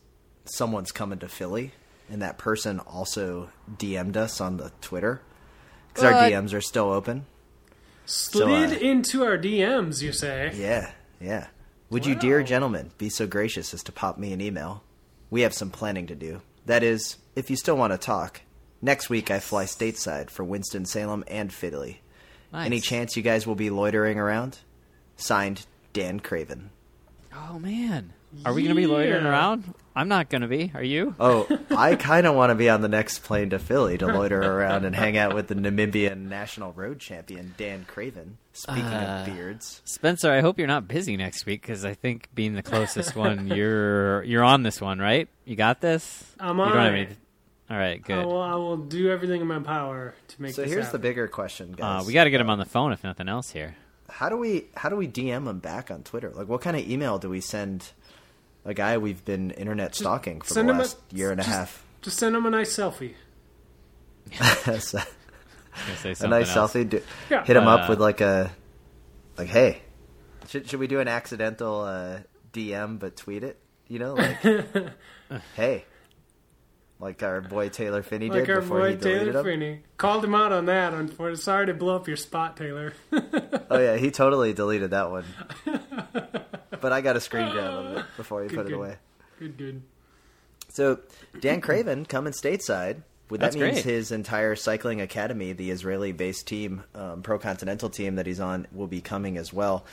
someone's 0.47 0.91
coming 0.93 1.19
to 1.21 1.29
Philly, 1.29 1.73
and 2.11 2.21
that 2.23 2.39
person 2.39 2.81
also 2.81 3.51
DM'd 3.77 4.17
us 4.17 4.41
on 4.41 4.57
the 4.57 4.73
Twitter 4.81 5.21
because 5.89 6.05
our 6.05 6.13
DMs 6.29 6.53
are 6.55 6.61
still 6.63 6.91
open. 6.91 7.27
Slid 8.11 8.73
uh, 8.73 8.77
into 8.77 9.25
our 9.25 9.39
DMs. 9.39 10.03
You 10.03 10.13
say? 10.13 10.53
Yeah, 10.55 10.91
yeah. 11.21 11.49
Would 11.91 12.07
you, 12.07 12.15
dear 12.15 12.43
gentlemen, 12.43 12.93
be 12.99 13.09
so 13.09 13.27
gracious 13.27 13.75
as 13.75 13.83
to 13.85 13.93
pop 13.93 14.17
me 14.19 14.33
an 14.33 14.41
email? 14.41 14.85
We 15.29 15.41
have 15.43 15.55
some 15.55 15.71
planning 15.71 16.07
to 16.09 16.15
do. 16.15 16.41
That 16.67 16.83
is, 16.83 17.17
if 17.35 17.51
you 17.51 17.57
still 17.57 17.77
want 17.77 17.93
to 17.93 17.99
talk. 17.99 18.43
Next 18.83 19.11
week, 19.11 19.31
I 19.31 19.41
fly 19.41 19.65
stateside 19.65 20.31
for 20.31 20.45
Winston 20.45 20.87
Salem 20.87 21.25
and 21.29 21.53
Philly. 21.53 22.01
Nice. 22.53 22.67
Any 22.67 22.81
chance 22.81 23.17
you 23.17 23.23
guys 23.23 23.47
will 23.47 23.55
be 23.55 23.71
loitering 23.71 24.19
around? 24.19 24.59
Signed, 25.17 25.67
Dan 25.93 26.21
Craven. 26.21 26.71
Oh 27.35 27.59
man, 27.59 28.13
are 28.45 28.53
we 28.53 28.63
gonna 28.63 28.75
be 28.75 28.87
loitering 28.87 29.27
around? 29.27 29.75
I'm 29.95 30.09
not 30.09 30.29
gonna 30.31 30.47
be. 30.49 30.71
Are 30.75 30.83
you? 30.83 31.15
Oh, 31.19 31.47
I 31.77 31.97
kind 31.97 32.27
of 32.27 32.35
want 32.37 32.51
to 32.51 32.55
be 32.55 32.69
on 32.69 32.81
the 32.81 32.89
next 32.89 33.21
plane 33.21 33.51
to 33.51 33.59
Philly 33.59 33.99
to 33.99 34.07
loiter 34.07 34.41
around 34.41 34.85
and 34.85 34.95
hang 34.95 35.17
out 35.17 35.35
with 35.35 35.49
the 35.49 35.55
Namibian 35.57 36.29
national 36.29 36.73
road 36.73 37.01
champion, 37.01 37.55
Dan 37.59 37.85
Craven. 37.89 38.39
Speaking 38.53 38.85
Uh, 38.85 39.25
of 39.27 39.35
beards. 39.35 39.83
Spencer, 39.85 40.31
I 40.33 40.41
hope 40.41 40.59
you're 40.59 40.69
not 40.69 40.87
busy 40.89 41.17
next 41.17 41.45
week 41.47 41.63
because 41.63 41.85
I 41.85 41.95
think 41.95 42.29
being 42.35 42.55
the 42.55 42.63
closest 42.63 43.17
one, 43.17 43.49
you're 43.49 44.23
you're 44.25 44.45
on 44.45 44.63
this 44.63 44.81
one, 44.81 44.99
right? 44.99 45.29
You 45.45 45.57
got 45.57 45.81
this. 45.81 46.25
I'm 46.39 46.57
you 46.59 46.63
on 46.65 46.73
don't 46.73 46.83
have 46.85 46.95
it. 46.95 46.99
any. 46.99 47.17
All 47.71 47.77
right, 47.77 48.01
I 48.05 48.07
good. 48.07 48.27
will, 48.27 48.41
I 48.43 48.55
will 48.57 48.77
do 48.77 49.11
everything 49.11 49.41
in 49.41 49.47
my 49.47 49.61
power 49.61 50.15
to 50.29 50.43
make. 50.43 50.55
So 50.55 50.63
this 50.63 50.71
here's 50.73 50.91
the 50.91 50.99
bigger 50.99 51.29
question, 51.29 51.73
guys. 51.73 52.03
Uh, 52.03 52.07
we 52.07 52.13
got 52.13 52.25
to 52.25 52.31
get 52.31 52.41
him 52.41 52.51
on 52.51 52.59
the 52.59 52.65
phone 52.65 52.93
if 52.93 53.05
nothing 53.05 53.29
else 53.29 53.51
here. 53.51 53.77
how 54.09 54.29
do 54.29 54.37
we 54.37 54.67
how 54.77 54.89
do 54.89 54.97
we 54.97 55.07
DM 55.07 55.49
him 55.49 55.59
back 55.61 55.91
on 55.91 56.03
Twitter? 56.03 56.31
Like, 56.31 56.49
what 56.49 56.61
kind 56.61 56.77
of 56.77 56.89
email 56.89 57.19
do 57.19 57.31
we 57.31 57.41
send 57.41 57.93
a 58.71 58.75
guy 58.75 58.99
we've 58.99 59.25
been 59.25 59.51
internet 59.51 59.95
stalking 59.95 60.41
for 60.41 60.49
the 60.49 60.55
send 60.55 60.71
him 60.71 60.77
a- 60.77 60.81
last 60.81 60.97
year 61.13 61.31
and 61.31 61.41
a 61.41 61.45
half? 61.45 61.85
Just 62.03 62.19
send 62.19 62.35
him 62.35 62.47
a 62.47 62.51
nice 62.51 62.75
selfie. 62.75 63.15
So, 64.81 64.99
I 65.77 65.93
was 65.93 66.03
gonna 66.03 66.15
say 66.15 66.25
a 66.27 66.29
nice 66.29 66.55
else. 66.57 66.73
selfie. 66.73 66.89
Do, 66.89 67.03
Yeah. 67.31 67.45
Hit 67.45 67.57
him 67.57 67.67
Uh, 67.69 67.77
up 67.77 67.89
with 67.89 68.01
like 68.01 68.21
a 68.21 68.51
like, 69.39 69.49
hey, 69.49 69.83
should 70.49 70.69
should 70.69 70.81
we 70.81 70.87
do 70.89 71.01
an 71.01 71.09
accidental 71.09 71.83
uh, 71.83 72.19
DM 72.53 72.99
but 72.99 73.17
tweet 73.17 73.45
it? 73.45 73.59
You 73.89 73.99
know, 74.01 74.15
like, 74.15 74.39
hey, 75.57 75.85
like 76.99 77.23
our 77.23 77.41
boy 77.41 77.69
Taylor 77.71 78.03
Phinney 78.03 78.29
Like 78.29 78.47
did 78.47 78.55
before 78.57 78.87
he 78.89 78.95
deleted 78.97 79.33
Taylor 79.33 79.39
him. 79.41 79.45
Phinney 79.45 79.81
called 79.97 80.25
him 80.25 80.35
out 80.35 80.53
on 80.53 80.67
that. 80.67 80.93
On 80.93 81.37
sorry 81.37 81.67
to 81.67 81.75
blow 81.75 81.97
up 81.97 82.07
your 82.09 82.17
spot, 82.17 82.57
Taylor. 82.57 82.93
Oh 83.73 83.79
yeah, 83.79 83.97
he 83.97 84.11
totally 84.11 84.53
deleted 84.53 84.91
that 84.91 85.13
one. 85.13 85.25
But 86.81 86.93
I 86.93 87.01
got 87.01 87.17
a 87.17 87.21
screen 87.21 87.51
grab 87.51 87.73
of 87.73 87.97
it 87.99 88.05
before 88.17 88.43
he 88.43 88.49
Good, 88.49 88.57
put 88.57 88.67
it 88.67 88.73
away. 88.73 88.97
good, 89.39 89.57
good. 89.57 89.83
So 90.69 91.01
Dan 91.41 91.61
Craven 91.61 92.07
coming 92.07 92.33
stateside. 92.33 93.03
Well, 93.29 93.39
that 93.39 93.53
That's 93.53 93.57
means 93.57 93.83
great. 93.83 93.85
his 93.85 94.11
entire 94.13 94.57
cycling 94.57 95.01
academy, 95.01 95.53
the 95.53 95.71
Israeli-based 95.71 96.47
team, 96.49 96.83
um, 96.97 97.23
pro 97.23 97.39
continental 97.39 97.89
team 97.89 98.17
that 98.17 98.27
he's 98.27 98.41
on, 98.41 98.67
will 98.73 98.89
be 98.89 99.01
coming 99.01 99.37
as 99.39 99.53
well. 99.53 99.85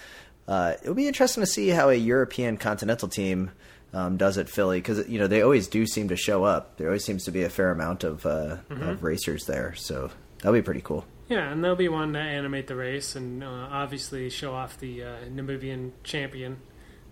Uh, 0.48 0.74
it'll 0.82 0.96
be 0.96 1.08
interesting 1.08 1.42
to 1.42 1.48
see 1.48 1.70
how 1.70 1.90
a 1.90 1.94
European 1.96 2.58
continental 2.58 3.08
team 3.08 3.52
um, 3.94 4.18
does 4.18 4.38
at 4.40 4.50
Philly 4.50 4.80
because 4.80 5.08
you 5.08 5.20
know 5.20 5.28
they 5.28 5.42
always 5.42 5.68
do 5.68 5.86
seem 5.86 6.08
to 6.10 6.16
show 6.16 6.44
up. 6.44 6.78
There 6.78 6.88
always 6.88 7.06
seems 7.06 7.26
to 7.26 7.32
be 7.32 7.44
a 7.44 7.50
fair 7.50 7.70
amount 7.72 8.04
of, 8.04 8.26
uh, 8.26 8.58
Mm-hmm. 8.70 8.90
of 8.90 9.04
racers 9.04 9.46
there, 9.46 9.76
so 9.76 10.10
that'll 10.38 10.54
be 10.54 10.62
pretty 10.64 10.82
cool. 10.82 11.06
Yeah, 11.30 11.52
and 11.52 11.64
they'll 11.64 11.76
be 11.76 11.90
one 11.90 12.14
to 12.14 12.20
animate 12.20 12.68
the 12.68 12.76
race 12.76 13.16
and 13.16 13.44
uh, 13.44 13.48
obviously 13.72 14.30
show 14.30 14.54
off 14.54 14.80
the 14.80 15.04
uh, 15.04 15.16
Namibian 15.30 15.92
champion. 16.04 16.58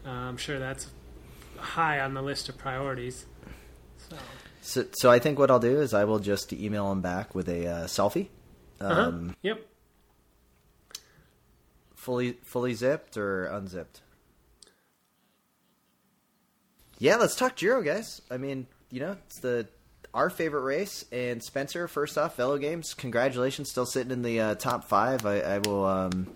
Uh, 0.06 0.10
I'm 0.10 0.38
sure 0.38 0.60
that's 0.60 0.88
high 1.58 2.00
on 2.00 2.14
the 2.14 2.22
list 2.22 2.50
of 2.50 2.58
priorities. 2.58 3.26
So, 4.10 4.18
So, 4.62 4.86
so 4.94 5.12
I 5.12 5.20
think 5.20 5.38
what 5.40 5.52
I'll 5.52 5.60
do 5.60 5.80
is 5.80 5.94
I 5.94 6.06
will 6.06 6.20
just 6.20 6.52
email 6.54 6.92
him 6.92 7.02
back 7.02 7.36
with 7.36 7.48
a 7.50 7.68
uh, 7.68 7.86
selfie, 7.86 8.28
uh-huh. 8.82 9.02
um, 9.02 9.36
yep. 9.42 9.66
fully 11.96 12.38
fully 12.44 12.74
zipped 12.74 13.16
or 13.18 13.46
unzipped. 13.46 14.02
Yeah, 16.98 17.18
let's 17.18 17.36
talk 17.36 17.56
Giro, 17.56 17.82
guys. 17.82 18.22
I 18.32 18.38
mean, 18.38 18.68
you 18.90 19.02
know, 19.02 19.18
it's 19.28 19.40
the 19.40 19.68
our 20.16 20.30
favorite 20.30 20.62
race. 20.62 21.06
And 21.12 21.44
Spencer, 21.44 21.88
first 21.88 22.18
off, 22.18 22.38
Velogames, 22.38 22.96
congratulations, 22.96 23.70
still 23.70 23.86
sitting 23.86 24.12
in 24.12 24.22
the 24.24 24.40
uh, 24.40 24.56
top 24.56 24.86
five. 24.86 25.26
I, 25.26 25.42
I 25.42 25.58
will, 25.60 25.86
um, 25.86 26.28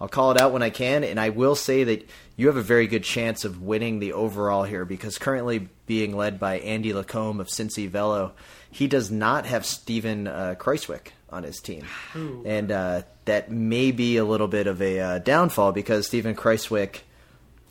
I'll 0.00 0.08
call 0.08 0.30
it 0.30 0.40
out 0.40 0.52
when 0.52 0.62
I 0.62 0.70
can, 0.70 1.02
and 1.02 1.18
I 1.18 1.30
will 1.30 1.56
say 1.56 1.84
that 1.84 2.08
you 2.36 2.46
have 2.46 2.56
a 2.56 2.62
very 2.62 2.86
good 2.86 3.02
chance 3.02 3.44
of 3.44 3.62
winning 3.62 3.98
the 3.98 4.12
overall 4.12 4.62
here 4.62 4.84
because 4.84 5.18
currently 5.18 5.68
being 5.86 6.16
led 6.16 6.38
by 6.38 6.60
Andy 6.60 6.92
Lacombe 6.92 7.40
of 7.40 7.48
Cincy 7.48 7.88
Velo, 7.88 8.32
he 8.70 8.86
does 8.86 9.10
not 9.10 9.46
have 9.46 9.66
Stephen 9.66 10.28
uh, 10.28 10.54
Kruijswijk 10.56 11.08
on 11.30 11.42
his 11.42 11.58
team, 11.58 11.84
Ooh. 12.14 12.42
and 12.46 12.70
uh, 12.70 13.02
that 13.24 13.50
may 13.50 13.90
be 13.90 14.16
a 14.16 14.24
little 14.24 14.48
bit 14.48 14.66
of 14.66 14.80
a 14.80 15.00
uh, 15.00 15.18
downfall 15.18 15.72
because 15.72 16.06
Stephen 16.06 16.34
Kruijswijk. 16.34 17.00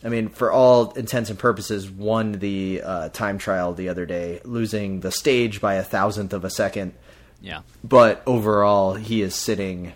I 0.04 0.10
mean, 0.10 0.30
for 0.30 0.52
all 0.52 0.92
intents 0.92 1.32
and 1.32 1.40
purposes, 1.40 1.90
won 1.90 2.34
the 2.34 2.82
uh, 2.84 3.10
time 3.10 3.40
trial 3.40 3.74
the 3.74 3.90
other 3.90 4.06
day, 4.06 4.42
losing 4.44 5.00
the 5.00 5.12
stage 5.12 5.60
by 5.60 5.76
a 5.76 5.84
thousandth 5.84 6.34
of 6.34 6.46
a 6.46 6.52
second. 6.52 6.94
Yeah, 7.42 7.62
But 7.84 8.22
overall, 8.28 8.94
he 8.94 9.22
is 9.22 9.34
sitting 9.34 9.94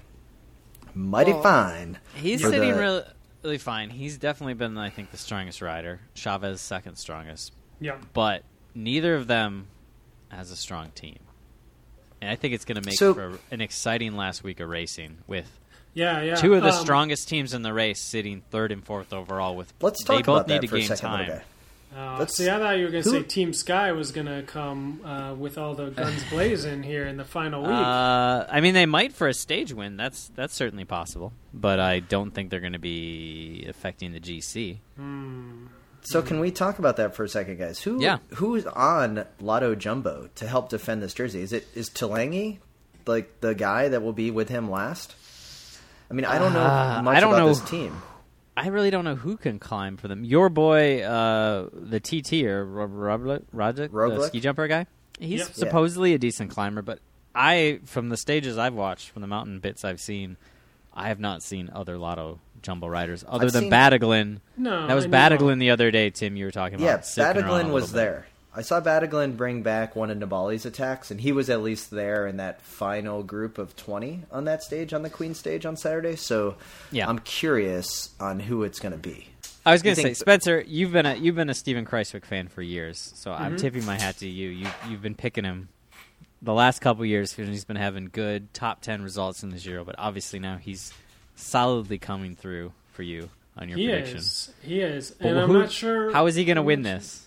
mighty 0.94 1.34
Well, 1.34 1.44
fine. 1.44 2.00
he's 2.16 2.42
sitting 2.42 2.72
the- 2.72 2.78
really, 2.78 3.04
really 3.44 3.58
fine. 3.58 3.90
He's 3.90 4.18
definitely 4.18 4.54
been, 4.56 4.78
I 4.78 4.90
think, 4.90 5.12
the 5.12 5.18
strongest 5.18 5.62
rider. 5.62 6.00
Chaves 6.16 6.60
second 6.60 6.98
strongest, 6.98 7.54
Yeah. 7.80 7.98
but 8.14 8.44
neither 8.76 9.16
of 9.16 9.28
them 9.28 9.68
has 10.30 10.52
a 10.52 10.56
strong 10.56 10.92
team, 10.92 11.20
and 12.22 12.30
I 12.30 12.36
think 12.36 12.54
it's 12.54 12.66
going 12.66 12.82
to 12.82 12.86
make 12.88 12.98
So- 12.98 13.14
for 13.14 13.40
an 13.52 13.62
exciting 13.62 14.16
last 14.16 14.44
week 14.44 14.60
of 14.60 14.70
racing 14.70 15.18
with 15.28 15.60
Yeah, 15.94 16.22
yeah. 16.22 16.36
two 16.36 16.54
of 16.54 16.64
the 16.64 16.70
Um, 16.70 16.82
strongest 16.84 17.28
teams 17.28 17.54
in 17.54 17.64
the 17.64 17.74
race 17.74 18.02
sitting 18.02 18.42
third 18.50 18.72
and 18.72 18.86
fourth 18.86 19.12
overall. 19.12 19.56
With 19.56 19.74
Let's 19.82 20.02
they 20.06 20.16
talk 20.18 20.26
both 20.26 20.36
about 20.42 20.48
need 20.48 20.56
that 20.56 20.62
to 20.62 20.68
for 20.70 20.76
a 20.78 20.80
gain 20.80 20.88
second, 20.88 21.12
little 21.12 21.26
time. 21.28 21.42
Guy. 21.94 22.16
Uh, 22.16 22.20
Let's- 22.20 22.36
see, 22.38 22.50
I 22.50 22.58
thought 22.60 22.78
you 22.78 22.86
were 22.86 22.92
going 22.92 23.04
to 23.04 23.10
say 23.10 23.24
Team 23.24 23.54
Sky 23.54 23.92
was 23.92 24.12
going 24.12 24.28
to 24.28 24.44
come 24.44 25.02
uh, 25.06 25.34
with 25.36 25.58
all 25.58 25.74
the 25.76 25.90
guns 25.90 26.24
blazing 26.30 26.84
here 26.84 27.06
in 27.08 27.18
the 27.18 27.26
final 27.26 27.62
week. 27.64 27.72
Uh, 27.72 28.46
I 28.50 28.62
mean, 28.62 28.74
they 28.74 28.86
might 28.86 29.14
for 29.14 29.28
a 29.28 29.34
stage 29.34 29.74
win. 29.74 29.98
That's 29.98 30.30
that's 30.36 30.54
certainly 30.54 30.86
possible, 30.86 31.34
but 31.54 31.80
I 31.80 32.00
don't 32.00 32.32
think 32.32 32.50
they're 32.50 32.60
going 32.60 32.74
to 32.74 32.80
be 32.80 33.66
affecting 33.68 34.14
the 34.14 34.20
GC. 34.20 34.78
So 36.04 36.22
can 36.24 36.40
we 36.40 36.50
talk 36.52 36.80
about 36.80 36.98
that 36.98 37.16
for 37.16 37.24
a 37.24 37.30
second, 37.30 37.58
guys? 37.60 37.80
Who 37.82 38.02
Yeah. 38.02 38.18
who's 38.36 38.66
on 38.66 39.26
Lotto 39.40 39.76
Jumbo 39.76 40.30
to 40.36 40.48
help 40.48 40.70
defend 40.70 41.04
this 41.04 41.14
jersey? 41.14 41.42
Is 41.42 41.54
it 41.54 41.68
is 41.76 41.90
Talangi 41.90 42.58
like 43.06 43.42
the 43.42 43.54
guy 43.54 43.88
that 43.90 44.02
will 44.02 44.14
be 44.14 44.32
with 44.32 44.50
him 44.50 44.70
last? 44.72 45.14
I 46.10 46.14
mean, 46.14 46.26
I 46.26 46.40
don't 46.40 46.54
know 46.54 46.60
Uh, 46.62 47.02
much 47.04 47.18
I 47.18 47.20
don't 47.20 47.34
about 47.34 47.40
know. 47.40 47.48
this 47.50 47.62
team. 47.70 48.02
I 48.64 48.68
really 48.68 48.92
don't 48.92 49.04
know 49.06 49.16
who 49.16 49.38
can 49.38 49.58
climb 49.58 49.98
for 49.98 50.08
them. 50.08 50.24
Your 50.24 50.50
boy, 50.50 51.02
uh, 51.02 51.70
the 51.74 52.00
TT 52.00 52.46
or 52.46 52.64
Roglic, 52.66 53.42
the 53.52 54.28
ski 54.28 54.40
jumper 54.40 54.68
guy. 54.68 54.86
He's 55.20 55.40
Yep. 55.40 55.54
supposedly 55.54 56.14
a 56.14 56.20
decent 56.20 56.52
climber, 56.52 56.82
but 56.84 57.00
I, 57.34 57.80
from 57.86 58.10
the 58.10 58.18
stages 58.18 58.58
I've 58.60 58.74
watched, 58.76 59.10
from 59.10 59.22
the 59.24 59.28
mountain 59.28 59.60
bits 59.60 59.84
I've 59.84 60.00
seen, 60.00 60.38
I 60.94 61.08
have 61.08 61.20
not 61.20 61.42
seen 61.42 61.70
other 61.74 61.98
Lotto 61.98 62.40
jumbo 62.62 62.88
riders 62.88 63.24
other 63.28 63.46
I've 63.48 63.52
than 63.54 63.64
seen- 63.64 63.72
Battaglin. 63.72 64.38
no, 64.58 64.86
That 64.88 64.94
was 64.94 65.06
I 65.06 65.08
know. 65.08 65.18
Battaglin 65.18 65.60
the 65.60 65.72
other 65.72 65.90
day, 65.90 66.10
Tim. 66.12 66.36
You 66.36 66.46
were 66.46 66.52
talking 66.52 66.76
about. 66.76 66.86
Yeah, 66.86 67.00
sicking 67.02 67.42
Battaglin 67.44 67.72
was 67.72 67.86
little 67.86 67.88
bit. 67.88 67.94
there. 67.94 68.26
I 68.54 68.62
saw 68.64 68.82
Battaglin 68.82 69.38
bring 69.38 69.62
back 69.64 69.96
one 69.96 70.10
of 70.10 70.18
Nibali's 70.18 70.66
attacks, 70.66 71.10
and 71.10 71.22
he 71.22 71.32
was 71.32 71.50
at 71.50 71.62
least 71.62 71.90
there 71.90 72.28
in 72.28 72.38
that 72.38 72.62
final 72.62 73.24
group 73.24 73.58
of 73.58 73.76
20 73.78 74.24
on 74.32 74.44
that 74.46 74.62
stage, 74.62 74.94
on 74.94 75.04
the 75.04 75.10
Queen 75.10 75.34
stage 75.34 75.66
on 75.66 75.78
Saturday. 75.78 76.16
So 76.18 76.56
Yeah. 76.92 77.08
I'm 77.08 77.20
curious 77.20 78.10
on 78.20 78.42
who 78.42 78.64
it's 78.64 78.80
going 78.80 78.92
to 78.92 78.98
be. 78.98 79.30
I 79.66 79.72
was 79.72 79.82
going 79.82 79.96
to 79.96 80.02
say, 80.02 80.14
Spencer, 80.16 80.64
you've 80.68 80.92
been 80.92 81.06
a 81.06 81.16
you've 81.16 81.36
been 81.36 81.50
a 81.50 81.54
Stephen 81.54 81.86
Kruijswijk 81.86 82.26
fan 82.26 82.48
for 82.48 82.62
years, 82.64 83.14
so 83.16 83.32
Mm-hmm. 83.32 83.44
I'm 83.44 83.58
tipping 83.58 83.86
my 83.86 83.98
hat 84.00 84.18
to 84.18 84.28
you. 84.28 84.50
You 84.50 84.68
you've 84.90 85.02
been 85.04 85.14
picking 85.16 85.44
him 85.44 85.70
the 86.42 86.54
last 86.54 86.80
couple 86.82 87.06
years, 87.06 87.38
and 87.38 87.48
he's 87.48 87.64
been 87.66 87.76
having 87.78 88.10
good 88.12 88.54
top 88.56 88.82
ten 88.82 89.04
results 89.04 89.44
in 89.44 89.50
the 89.52 89.58
Giro. 89.60 89.86
But 89.86 89.96
obviously 90.00 90.40
now 90.40 90.58
he's 90.58 90.92
solidly 91.36 92.00
coming 92.00 92.36
through 92.36 92.74
for 92.94 93.04
you 93.04 93.30
on 93.56 93.70
your 93.70 93.78
He 93.78 93.88
prediction. 93.88 94.18
is. 94.18 94.52
He 94.64 94.82
is. 94.82 95.12
But 95.12 95.28
and 95.28 95.40
I'm 95.40 95.54
not 95.54 95.72
sure. 95.72 96.12
How 96.12 96.26
is 96.26 96.34
he 96.36 96.44
going 96.44 96.56
to 96.58 96.64
win 96.64 96.82
not 96.82 96.90
this? 96.96 97.26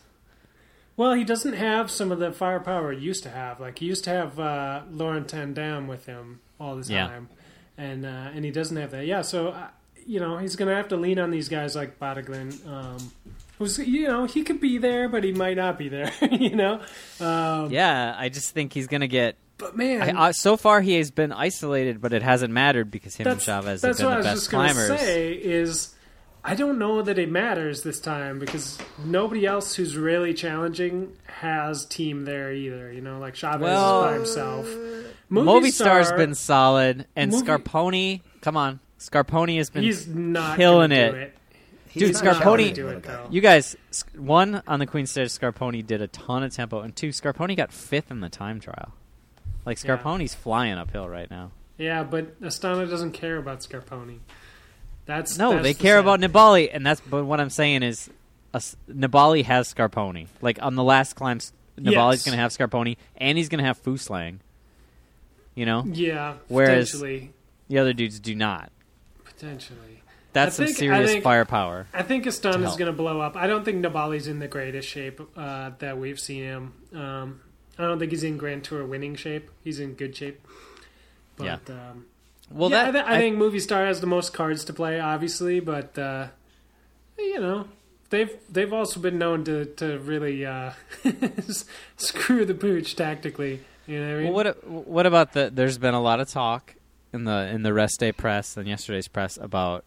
Well, 0.96 1.14
he 1.14 1.24
doesn't 1.24 1.54
have 1.54 1.90
some 1.90 2.12
of 2.12 2.18
the 2.20 2.30
firepower 2.32 2.92
he 2.92 3.00
used 3.00 3.22
to 3.24 3.30
have. 3.30 3.58
Like 3.60 3.78
he 3.80 3.86
used 3.86 4.04
to 4.04 4.10
have 4.10 4.38
uh, 4.38 4.82
Lauren 4.90 5.24
ten 5.24 5.52
Dam 5.54 5.88
with 5.88 6.06
him 6.06 6.40
all 6.60 6.76
the 6.76 6.92
Yeah. 6.92 7.08
time, 7.08 7.28
and 7.76 8.06
uh, 8.06 8.08
and 8.34 8.44
he 8.44 8.50
doesn't 8.50 8.76
have 8.76 8.92
that. 8.92 9.04
Yeah, 9.06 9.22
so 9.22 9.48
uh, 9.48 9.66
you 10.06 10.20
know 10.20 10.38
he's 10.38 10.54
going 10.56 10.68
to 10.68 10.74
have 10.76 10.88
to 10.88 10.96
lean 10.96 11.18
on 11.18 11.30
these 11.30 11.48
guys 11.48 11.74
like 11.74 11.98
Battaglin, 11.98 12.64
um, 12.68 13.12
who's 13.58 13.78
you 13.78 14.06
know 14.06 14.24
he 14.26 14.44
could 14.44 14.60
be 14.60 14.78
there, 14.78 15.08
but 15.08 15.24
he 15.24 15.32
might 15.32 15.56
not 15.56 15.78
be 15.78 15.88
there. 15.88 16.12
you 16.30 16.54
know, 16.54 16.80
um, 17.20 17.70
Yeah, 17.72 18.14
I 18.16 18.28
just 18.28 18.52
think 18.54 18.72
he's 18.72 18.86
going 18.86 19.00
to 19.00 19.08
get. 19.08 19.34
but 19.58 19.76
man, 19.76 20.16
I, 20.16 20.28
uh, 20.28 20.32
so 20.32 20.56
far, 20.56 20.80
he 20.80 20.94
has 20.98 21.10
been 21.10 21.32
isolated, 21.32 22.00
but 22.00 22.12
it 22.12 22.22
hasn't 22.22 22.52
mattered 22.52 22.90
because 22.92 23.16
him 23.16 23.26
and 23.26 23.40
Chaves 23.40 23.82
have 23.82 23.96
been 23.96 24.06
the 24.06 24.16
was 24.16 24.24
best 24.26 24.34
just 24.36 24.50
going 24.52 24.68
to 24.68 24.74
climbers. 24.74 25.00
say 25.00 25.32
is. 25.32 25.93
I 26.46 26.54
don't 26.54 26.78
know 26.78 27.00
that 27.00 27.18
it 27.18 27.30
matters 27.30 27.82
this 27.82 28.00
time 28.00 28.38
because 28.38 28.78
nobody 29.02 29.46
else 29.46 29.74
who's 29.74 29.96
really 29.96 30.34
challenging 30.34 31.16
has 31.26 31.86
team 31.86 32.24
there 32.26 32.52
either. 32.52 32.92
You 32.92 33.00
know, 33.00 33.18
like 33.18 33.34
Chaves 33.34 33.60
Well, 33.60 34.04
is 34.04 34.10
by 34.10 34.14
himself. 34.14 34.66
Movistar, 35.30 35.98
has 35.98 36.12
been 36.12 36.34
solid, 36.34 37.06
and 37.16 37.30
Movie- 37.30 37.46
Scarponi. 37.46 38.20
Come 38.42 38.56
on, 38.58 38.80
Scarponi 38.98 39.56
has 39.56 39.70
been 39.70 39.84
He's 39.84 40.06
not 40.06 40.56
killing 40.58 40.92
it. 40.92 41.14
it. 41.14 41.36
He's 41.88 42.02
Dude, 42.02 42.16
Scarponi- 42.16 42.74
Do 42.74 42.88
it, 42.88 43.06
You 43.30 43.40
guys, 43.40 43.76
one 44.16 44.62
on 44.66 44.80
the 44.80 44.86
Queen 44.86 45.06
stage, 45.06 45.28
Scarponi 45.28 45.86
did 45.86 46.02
a 46.02 46.08
ton 46.08 46.42
of 46.42 46.52
tempo, 46.52 46.80
and 46.80 46.94
two, 46.94 47.08
Scarponi 47.10 47.56
got 47.56 47.72
fifth 47.72 48.10
in 48.10 48.20
the 48.20 48.28
time 48.28 48.58
trial. 48.60 48.92
Like 49.64 49.82
Yeah. 49.82 49.96
Scarponi's 49.96 50.34
flying 50.34 50.74
uphill 50.74 51.08
right 51.08 51.30
now. 51.30 51.52
Yeah, 51.78 52.02
but 52.02 52.40
Astana 52.42 52.88
doesn't 52.90 53.12
care 53.12 53.36
about 53.38 53.60
Scarponi. 53.60 54.18
That's 55.06 55.36
No, 55.38 55.52
that's 55.52 55.62
they 55.62 55.72
the 55.74 55.78
care 55.82 55.98
about 55.98 56.20
thing. 56.20 56.30
Nibali, 56.30 56.70
and 56.72 56.84
that's. 56.86 57.00
But 57.00 57.24
what 57.24 57.40
I'm 57.40 57.50
saying 57.50 57.82
is, 57.82 58.08
Nibali 58.90 59.44
has 59.44 59.72
Scarponi. 59.72 60.28
Like 60.40 60.62
on 60.62 60.74
the 60.76 60.84
last 60.84 61.14
climb, 61.14 61.38
Nibali's 61.78 61.84
Yes. 61.84 62.24
going 62.24 62.36
to 62.36 62.40
have 62.42 62.52
Scarponi, 62.52 62.96
and 63.16 63.36
he's 63.36 63.48
going 63.48 63.58
to 63.58 63.64
have 63.64 63.82
Fuglsang. 63.82 64.38
You 65.54 65.66
know, 65.66 65.84
Yeah, 65.86 66.34
Whereas- 66.48 66.90
potentially, 66.90 67.32
the 67.68 67.78
other 67.78 67.92
dudes 67.92 68.18
do 68.18 68.34
not. 68.34 68.70
potentially. 69.24 70.02
That's 70.32 70.58
I 70.58 70.64
some 70.64 70.66
think- 70.66 70.76
I 70.76 70.80
serious 70.80 71.10
think- 71.12 71.24
firepower. 71.24 71.86
I 71.94 72.02
think 72.02 72.24
Astana's 72.26 72.62
help. 72.64 72.78
going 72.78 72.90
to 72.90 72.96
blow 72.96 73.20
up. 73.20 73.36
I 73.36 73.46
don't 73.46 73.64
think 73.64 73.84
Nibali's 73.84 74.26
in 74.26 74.40
the 74.40 74.48
greatest 74.48 74.88
shape 74.88 75.20
uh, 75.36 75.70
that 75.78 75.96
we've 75.98 76.18
seen 76.18 76.42
him. 76.42 76.72
Um, 76.92 77.40
I 77.78 77.82
don't 77.84 77.98
think 78.00 78.10
he's 78.10 78.24
in 78.24 78.36
Grand 78.36 78.64
Tour 78.64 78.84
winning 78.84 79.14
shape. 79.14 79.48
He's 79.62 79.78
in 79.78 79.92
good 79.94 80.16
shape. 80.16 80.44
But, 81.36 81.44
Yeah. 81.44 81.58
Um, 81.68 82.06
Well, 82.54 82.70
yeah, 82.70 82.90
that 82.92 83.06
I, 83.06 83.08
th- 83.08 83.16
I 83.16 83.18
think 83.18 83.36
Movistar 83.36 83.86
has 83.86 84.00
the 84.00 84.06
most 84.06 84.32
cards 84.32 84.64
to 84.66 84.72
play, 84.72 85.00
obviously, 85.00 85.58
but 85.58 85.98
uh, 85.98 86.28
you 87.18 87.40
know 87.40 87.66
they've 88.10 88.36
they've 88.48 88.72
also 88.72 89.00
been 89.00 89.18
known 89.18 89.44
to 89.44 89.64
to 89.64 89.98
really 89.98 90.46
uh, 90.46 90.72
screw 91.96 92.44
the 92.44 92.54
pooch 92.54 92.94
tactically. 92.94 93.60
You 93.86 94.00
know 94.00 94.06
what 94.06 94.14
I 94.14 94.22
mean? 94.22 94.32
Well, 94.32 94.44
what 94.44 94.66
what 94.86 95.06
about 95.06 95.32
the? 95.32 95.50
There's 95.52 95.78
been 95.78 95.94
a 95.94 96.00
lot 96.00 96.20
of 96.20 96.28
talk 96.28 96.74
in 97.12 97.24
the 97.24 97.48
in 97.52 97.62
the 97.62 97.72
rest 97.72 97.98
day 98.00 98.12
press 98.12 98.56
and 98.56 98.68
yesterday's 98.68 99.08
press 99.08 99.36
about 99.40 99.84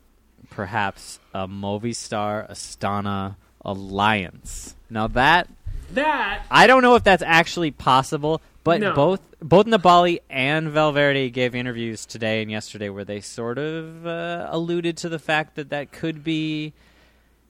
perhaps 0.50 1.20
a 1.34 1.48
Movistar 1.48 2.50
Astana 2.52 3.36
alliance. 3.64 4.76
Now 4.90 5.08
that 5.08 5.48
that 5.92 6.46
I 6.52 6.68
don't 6.68 6.82
know 6.82 6.96
if 6.96 7.04
that's 7.04 7.24
actually 7.24 7.72
possible, 7.72 8.42
but 8.68 8.82
No. 8.82 8.94
both 8.94 9.22
both 9.42 9.66
Nibali 9.66 10.20
and 10.30 10.70
Valverde 10.70 11.30
gave 11.30 11.56
interviews 11.56 12.06
today 12.06 12.42
and 12.42 12.50
yesterday 12.52 12.90
where 12.90 13.06
they 13.06 13.22
sort 13.22 13.58
of 13.58 14.06
uh, 14.06 14.48
alluded 14.50 14.98
to 14.98 15.10
the 15.10 15.20
fact 15.20 15.56
that 15.56 15.70
that 15.70 15.92
could 15.92 16.24
be 16.24 16.74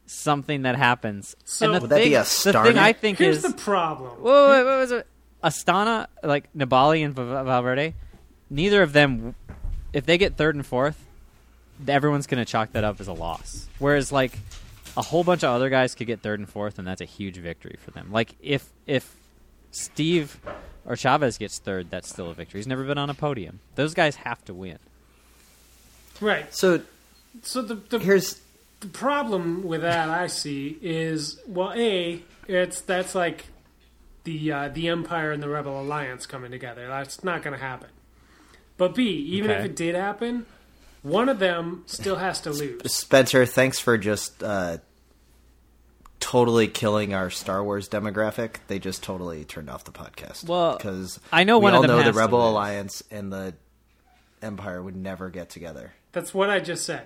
something 0.05 0.61
that 0.63 0.75
happens. 0.75 1.35
So- 1.45 1.65
and 1.65 1.75
the 1.75 1.81
Would 1.81 1.89
that 1.89 1.97
be 1.97 2.03
thing, 2.03 2.15
a 2.15 2.19
the 2.19 2.63
thing 2.63 2.77
I 2.77 2.93
think 2.93 3.17
here's 3.17 3.37
is 3.37 3.51
the 3.53 3.57
problem. 3.57 4.11
Whoa, 4.21 4.49
wait, 4.51 4.63
what 4.63 4.79
was 4.79 4.91
it? 4.91 5.07
Astana, 5.43 6.07
like 6.23 6.51
Nibali 6.53 7.05
and 7.05 7.13
Valverde, 7.15 7.93
neither 8.49 8.81
of 8.81 8.93
them, 8.93 9.35
if 9.93 10.05
they 10.05 10.17
get 10.17 10.35
third 10.37 10.55
and 10.55 10.65
fourth, 10.65 11.03
everyone's 11.87 12.27
going 12.27 12.43
to 12.43 12.45
chalk 12.51 12.71
that 12.73 12.83
up 12.83 12.99
as 12.99 13.07
a 13.07 13.13
loss. 13.13 13.67
Whereas, 13.79 14.11
like, 14.11 14.37
a 14.97 15.01
whole 15.03 15.23
bunch 15.23 15.43
of 15.43 15.51
other 15.51 15.69
guys 15.69 15.93
could 15.93 16.07
get 16.07 16.21
third 16.21 16.39
and 16.39 16.49
fourth, 16.49 16.79
and 16.79 16.87
that's 16.87 17.01
a 17.01 17.05
huge 17.05 17.37
victory 17.37 17.77
for 17.79 17.91
them. 17.91 18.09
Like, 18.11 18.35
if 18.41 18.67
if 18.87 19.15
Steve 19.71 20.39
or 20.87 20.95
Chaves 20.95 21.37
gets 21.37 21.59
third, 21.59 21.91
that's 21.91 22.09
still 22.09 22.31
a 22.31 22.33
victory. 22.33 22.59
He's 22.59 22.67
never 22.67 22.83
been 22.83 22.97
on 22.97 23.09
a 23.09 23.13
podium. 23.13 23.59
Those 23.75 23.93
guys 23.93 24.15
have 24.15 24.43
to 24.45 24.53
win. 24.53 24.79
Right. 26.19 26.53
So 26.55 26.81
So 27.43 27.61
the 27.61 27.75
the, 27.75 27.99
here's 27.99 28.41
the 28.79 28.87
problem 28.87 29.63
with 29.63 29.81
that 29.81 30.09
I 30.09 30.27
see 30.27 30.77
is 30.81 31.39
well, 31.47 31.73
a 31.75 32.21
it's 32.47 32.81
that's 32.81 33.13
like 33.13 33.45
the 34.23 34.51
uh, 34.51 34.69
the 34.69 34.87
Empire 34.87 35.31
and 35.31 35.43
the 35.43 35.49
Rebel 35.49 35.79
Alliance 35.79 36.25
coming 36.25 36.51
together. 36.51 36.87
That's 36.87 37.23
not 37.23 37.43
going 37.43 37.57
to 37.57 37.63
happen. 37.63 37.89
But 38.77 38.95
b 38.95 39.03
even 39.03 39.51
if 39.51 39.65
it 39.65 39.75
did 39.75 39.95
happen, 39.95 40.45
one 41.01 41.29
of 41.29 41.39
them 41.39 41.83
still 41.87 42.17
has 42.17 42.41
to 42.41 42.51
lose. 42.51 42.91
Spencer. 42.91 43.45
Thanks 43.45 43.79
for 43.79 43.97
just 43.97 44.43
uh, 44.43 44.77
totally 46.29 46.67
killing 46.67 47.13
our 47.13 47.29
Star 47.29 47.63
Wars 47.63 47.87
demographic. 47.87 48.57
They 48.67 48.79
just 48.79 49.01
totally 49.01 49.45
turned 49.45 49.69
off 49.69 49.83
the 49.85 49.91
podcast. 49.91 50.47
Well, 50.47 50.75
because 50.77 51.19
I 51.31 51.43
know 51.45 51.57
we 51.57 51.63
one 51.63 51.73
of 51.73 51.77
all 51.77 51.81
them 51.83 51.91
know 51.97 52.03
the 52.03 52.11
Rebel 52.13 52.39
lose. 52.39 52.49
Alliance 52.51 53.03
and 53.09 53.31
the 53.31 53.53
Empire 54.41 54.81
would 54.83 54.95
never 54.95 55.29
get 55.29 55.49
together. 55.49 55.93
That's 56.11 56.33
what 56.33 56.49
I 56.49 56.59
just 56.59 56.85
said. 56.85 57.03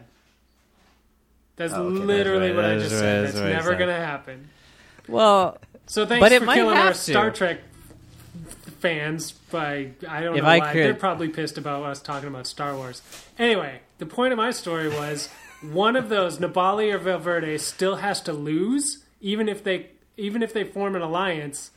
That's 1.55 1.73
Oh, 1.73 1.83
okay, 1.83 1.95
that's 1.97 2.05
literally 2.07 2.47
right, 2.49 2.55
what 2.55 2.65
I 2.65 2.73
just 2.79 2.91
right, 2.93 2.99
said. 2.99 3.23
that's 3.25 3.33
That's 3.35 3.53
never 3.65 3.75
going 3.75 3.89
to 3.89 3.95
happen. 4.05 4.49
Well, 5.07 5.57
So 5.85 6.05
thanks 6.05 6.21
But 6.23 6.31
it 6.31 6.39
for 6.39 6.45
might 6.45 6.55
killing 6.55 6.77
our 6.77 6.89
to. 6.89 6.93
Star 6.95 7.29
Trek 7.31 7.59
fans 8.79 9.31
by 9.51 9.91
I 10.07 10.21
don't 10.21 10.37
If 10.37 10.43
know 10.43 10.49
I 10.49 10.57
why 10.59 10.73
could- 10.73 10.83
they're 10.85 10.93
probably 10.95 11.29
pissed 11.29 11.57
about 11.57 11.83
us 11.83 12.01
talking 12.01 12.27
about 12.29 12.47
Star 12.47 12.75
Wars. 12.75 13.01
Anyway, 13.37 13.81
the 13.99 14.05
point 14.05 14.33
of 14.33 14.37
my 14.37 14.51
story 14.51 14.89
was 14.89 15.29
one 15.61 15.95
of 15.95 16.09
those 16.09 16.39
Nibali 16.39 16.91
or 16.93 16.97
Valverde 16.97 17.57
still 17.59 17.97
has 17.97 18.21
to 18.21 18.33
lose, 18.33 19.03
even 19.21 19.47
if 19.49 19.63
they 19.63 19.87
even 20.17 20.43
if 20.43 20.53
they 20.53 20.63
form 20.63 20.95
an 20.95 21.01
alliance. 21.01 21.71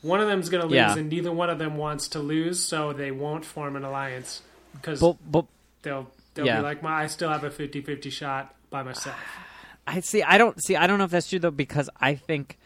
One 0.00 0.20
of 0.20 0.28
them's 0.28 0.48
going 0.48 0.60
to 0.60 0.68
lose, 0.68 0.76
Yeah. 0.76 0.96
and 0.96 1.08
neither 1.10 1.32
one 1.32 1.50
of 1.50 1.58
them 1.58 1.76
wants 1.76 2.06
to 2.08 2.20
lose, 2.20 2.62
so 2.62 2.92
they 2.92 3.10
won't 3.10 3.44
form 3.44 3.74
an 3.74 3.82
alliance 3.82 4.42
because 4.72 5.00
but, 5.00 5.16
but 5.28 5.44
they'll 5.82 6.08
they'll 6.34 6.46
Yeah. 6.46 6.58
be 6.58 6.62
like, 6.62 6.84
"My, 6.84 7.02
I 7.02 7.06
still 7.08 7.30
have 7.30 7.42
a 7.42 7.50
50-50 7.50 8.08
shot 8.12 8.54
by 8.70 8.84
myself." 8.84 9.16
I 9.88 9.98
see. 10.00 10.22
I 10.22 10.38
don't 10.38 10.62
see. 10.62 10.76
I 10.76 10.86
don't 10.86 10.98
know 10.98 11.04
if 11.04 11.10
that's 11.10 11.28
true 11.28 11.40
though, 11.40 11.50
because 11.50 11.90
I 12.00 12.14
think 12.14 12.58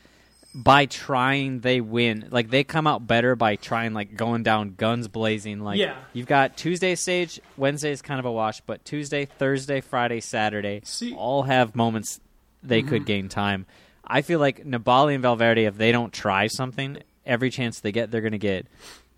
by 0.54 0.84
trying 0.86 1.60
they 1.60 1.80
win. 1.80 2.28
Like 2.30 2.50
they 2.50 2.64
come 2.64 2.86
out 2.86 3.06
better 3.06 3.34
by 3.34 3.56
trying 3.56 3.94
like 3.94 4.14
going 4.16 4.42
down 4.42 4.74
guns 4.76 5.08
blazing. 5.08 5.60
Like 5.60 5.78
Yeah. 5.78 5.96
you've 6.12 6.26
got 6.26 6.56
Tuesday 6.58 6.94
stage, 6.96 7.40
Wednesday 7.56 7.92
is 7.92 8.02
kind 8.02 8.20
of 8.20 8.26
a 8.26 8.32
wash, 8.32 8.60
but 8.60 8.84
Tuesday, 8.84 9.24
Thursday, 9.24 9.80
Friday, 9.80 10.20
Saturday 10.20 10.82
See- 10.84 11.14
all 11.14 11.44
have 11.44 11.74
moments 11.74 12.20
they 12.62 12.82
could 12.82 13.02
mm-hmm. 13.02 13.04
gain 13.04 13.28
time. 13.30 13.64
I 14.04 14.22
feel 14.22 14.40
like 14.40 14.64
Nibali 14.64 15.14
and 15.14 15.22
Valverde, 15.22 15.64
if 15.64 15.76
they 15.76 15.92
don't 15.92 16.12
try 16.12 16.46
something, 16.48 16.98
every 17.24 17.50
chance 17.50 17.80
they 17.80 17.92
get, 17.92 18.10
they're 18.10 18.20
going 18.20 18.32
to 18.32 18.38
get. 18.38 18.66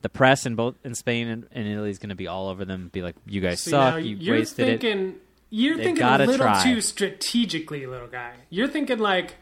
The 0.02 0.08
press 0.10 0.44
in 0.44 0.54
both 0.54 0.74
in 0.84 0.94
Spain 0.94 1.28
and, 1.28 1.46
and 1.52 1.66
Italy 1.66 1.88
is 1.90 1.98
going 1.98 2.10
to 2.10 2.14
be 2.14 2.26
all 2.28 2.48
over 2.48 2.64
them. 2.66 2.90
Be 2.92 3.00
like, 3.02 3.16
you 3.26 3.40
guys 3.40 3.60
See, 3.60 3.70
suck. 3.70 4.02
You 4.02 4.16
you're 4.16 4.36
it. 4.36 4.48
thinking, 4.48 5.14
You're 5.48 5.76
They've 5.76 5.86
thinking 5.86 6.04
a 6.04 6.18
little 6.18 6.36
try. 6.36 6.62
too 6.62 6.80
strategically, 6.82 7.86
little 7.86 8.08
guy. 8.08 8.34
You're 8.50 8.68
thinking 8.68 8.98
like, 8.98 9.36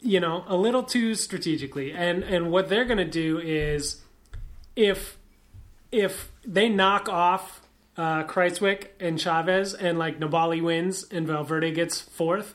you 0.00 0.20
know, 0.20 0.44
a 0.46 0.56
little 0.56 0.84
too 0.84 1.14
strategically. 1.16 1.92
And 1.92 2.22
and 2.22 2.50
what 2.52 2.68
they're 2.68 2.84
going 2.84 2.98
to 2.98 3.04
do 3.04 3.38
is, 3.40 4.02
if 4.76 5.18
if 5.90 6.30
they 6.46 6.68
knock 6.68 7.08
off 7.08 7.60
uh, 7.96 8.22
Kruijswijk 8.24 8.86
and 9.00 9.18
Chaves, 9.18 9.74
and 9.78 9.98
like 9.98 10.20
Nibali 10.20 10.62
wins 10.62 11.04
and 11.10 11.26
Valverde 11.26 11.72
gets 11.72 12.00
fourth, 12.00 12.54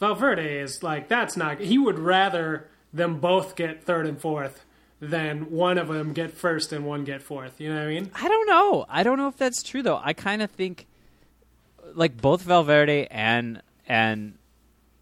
Valverde 0.00 0.58
is 0.60 0.82
like 0.82 1.08
that's 1.08 1.36
not. 1.36 1.60
He 1.60 1.78
would 1.78 1.98
rather 1.98 2.68
them 2.92 3.20
both 3.20 3.54
get 3.54 3.84
third 3.84 4.06
and 4.06 4.20
fourth 4.20 4.64
than 4.98 5.50
one 5.50 5.78
of 5.78 5.88
them 5.88 6.12
get 6.12 6.32
first 6.32 6.72
and 6.72 6.84
one 6.84 7.04
get 7.04 7.22
fourth. 7.22 7.60
You 7.60 7.68
know 7.68 7.76
what 7.76 7.84
I 7.84 7.88
mean? 7.88 8.10
I 8.14 8.26
don't 8.28 8.46
know. 8.48 8.86
I 8.88 9.02
don't 9.02 9.18
know 9.18 9.28
if 9.28 9.36
that's 9.36 9.62
true 9.62 9.82
though. 9.82 10.00
I 10.02 10.12
kind 10.14 10.42
of 10.42 10.50
think 10.50 10.86
like 11.94 12.20
both 12.20 12.42
Valverde 12.42 13.06
and 13.10 13.62
and 13.86 14.34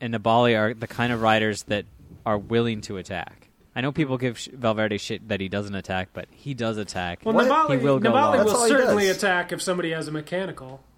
and 0.00 0.14
Nibali 0.14 0.58
are 0.58 0.74
the 0.74 0.86
kind 0.86 1.12
of 1.12 1.22
riders 1.22 1.62
that 1.64 1.84
are 2.26 2.38
willing 2.38 2.80
to 2.82 2.96
attack. 2.96 3.48
I 3.74 3.80
know 3.80 3.92
people 3.92 4.18
give 4.18 4.38
Valverde 4.38 4.98
shit 4.98 5.28
that 5.28 5.40
he 5.40 5.48
doesn't 5.48 5.74
attack, 5.74 6.08
but 6.12 6.26
he 6.32 6.52
does 6.52 6.78
attack. 6.78 7.20
Well, 7.24 7.34
Nibali, 7.36 7.78
He 7.78 7.84
will 7.84 8.00
go 8.00 8.10
Nibali 8.10 8.12
long. 8.14 8.38
will 8.38 8.44
That's 8.44 8.54
all 8.56 8.64
he 8.64 8.70
certainly 8.70 9.08
attack 9.08 9.52
if 9.52 9.62
somebody 9.62 9.92
has 9.92 10.08
a 10.08 10.12
mechanical. 10.12 10.82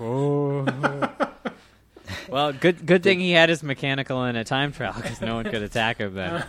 Oh. 0.00 0.66
well, 2.28 2.52
good 2.52 2.84
good 2.86 3.02
thing 3.02 3.20
he 3.20 3.30
had 3.32 3.48
his 3.48 3.62
mechanical 3.62 4.24
in 4.24 4.36
a 4.36 4.44
time 4.44 4.72
trial 4.72 4.94
because 4.96 5.20
no 5.20 5.34
one 5.36 5.44
could 5.44 5.62
attack 5.62 5.98
him 5.98 6.14
then. 6.14 6.44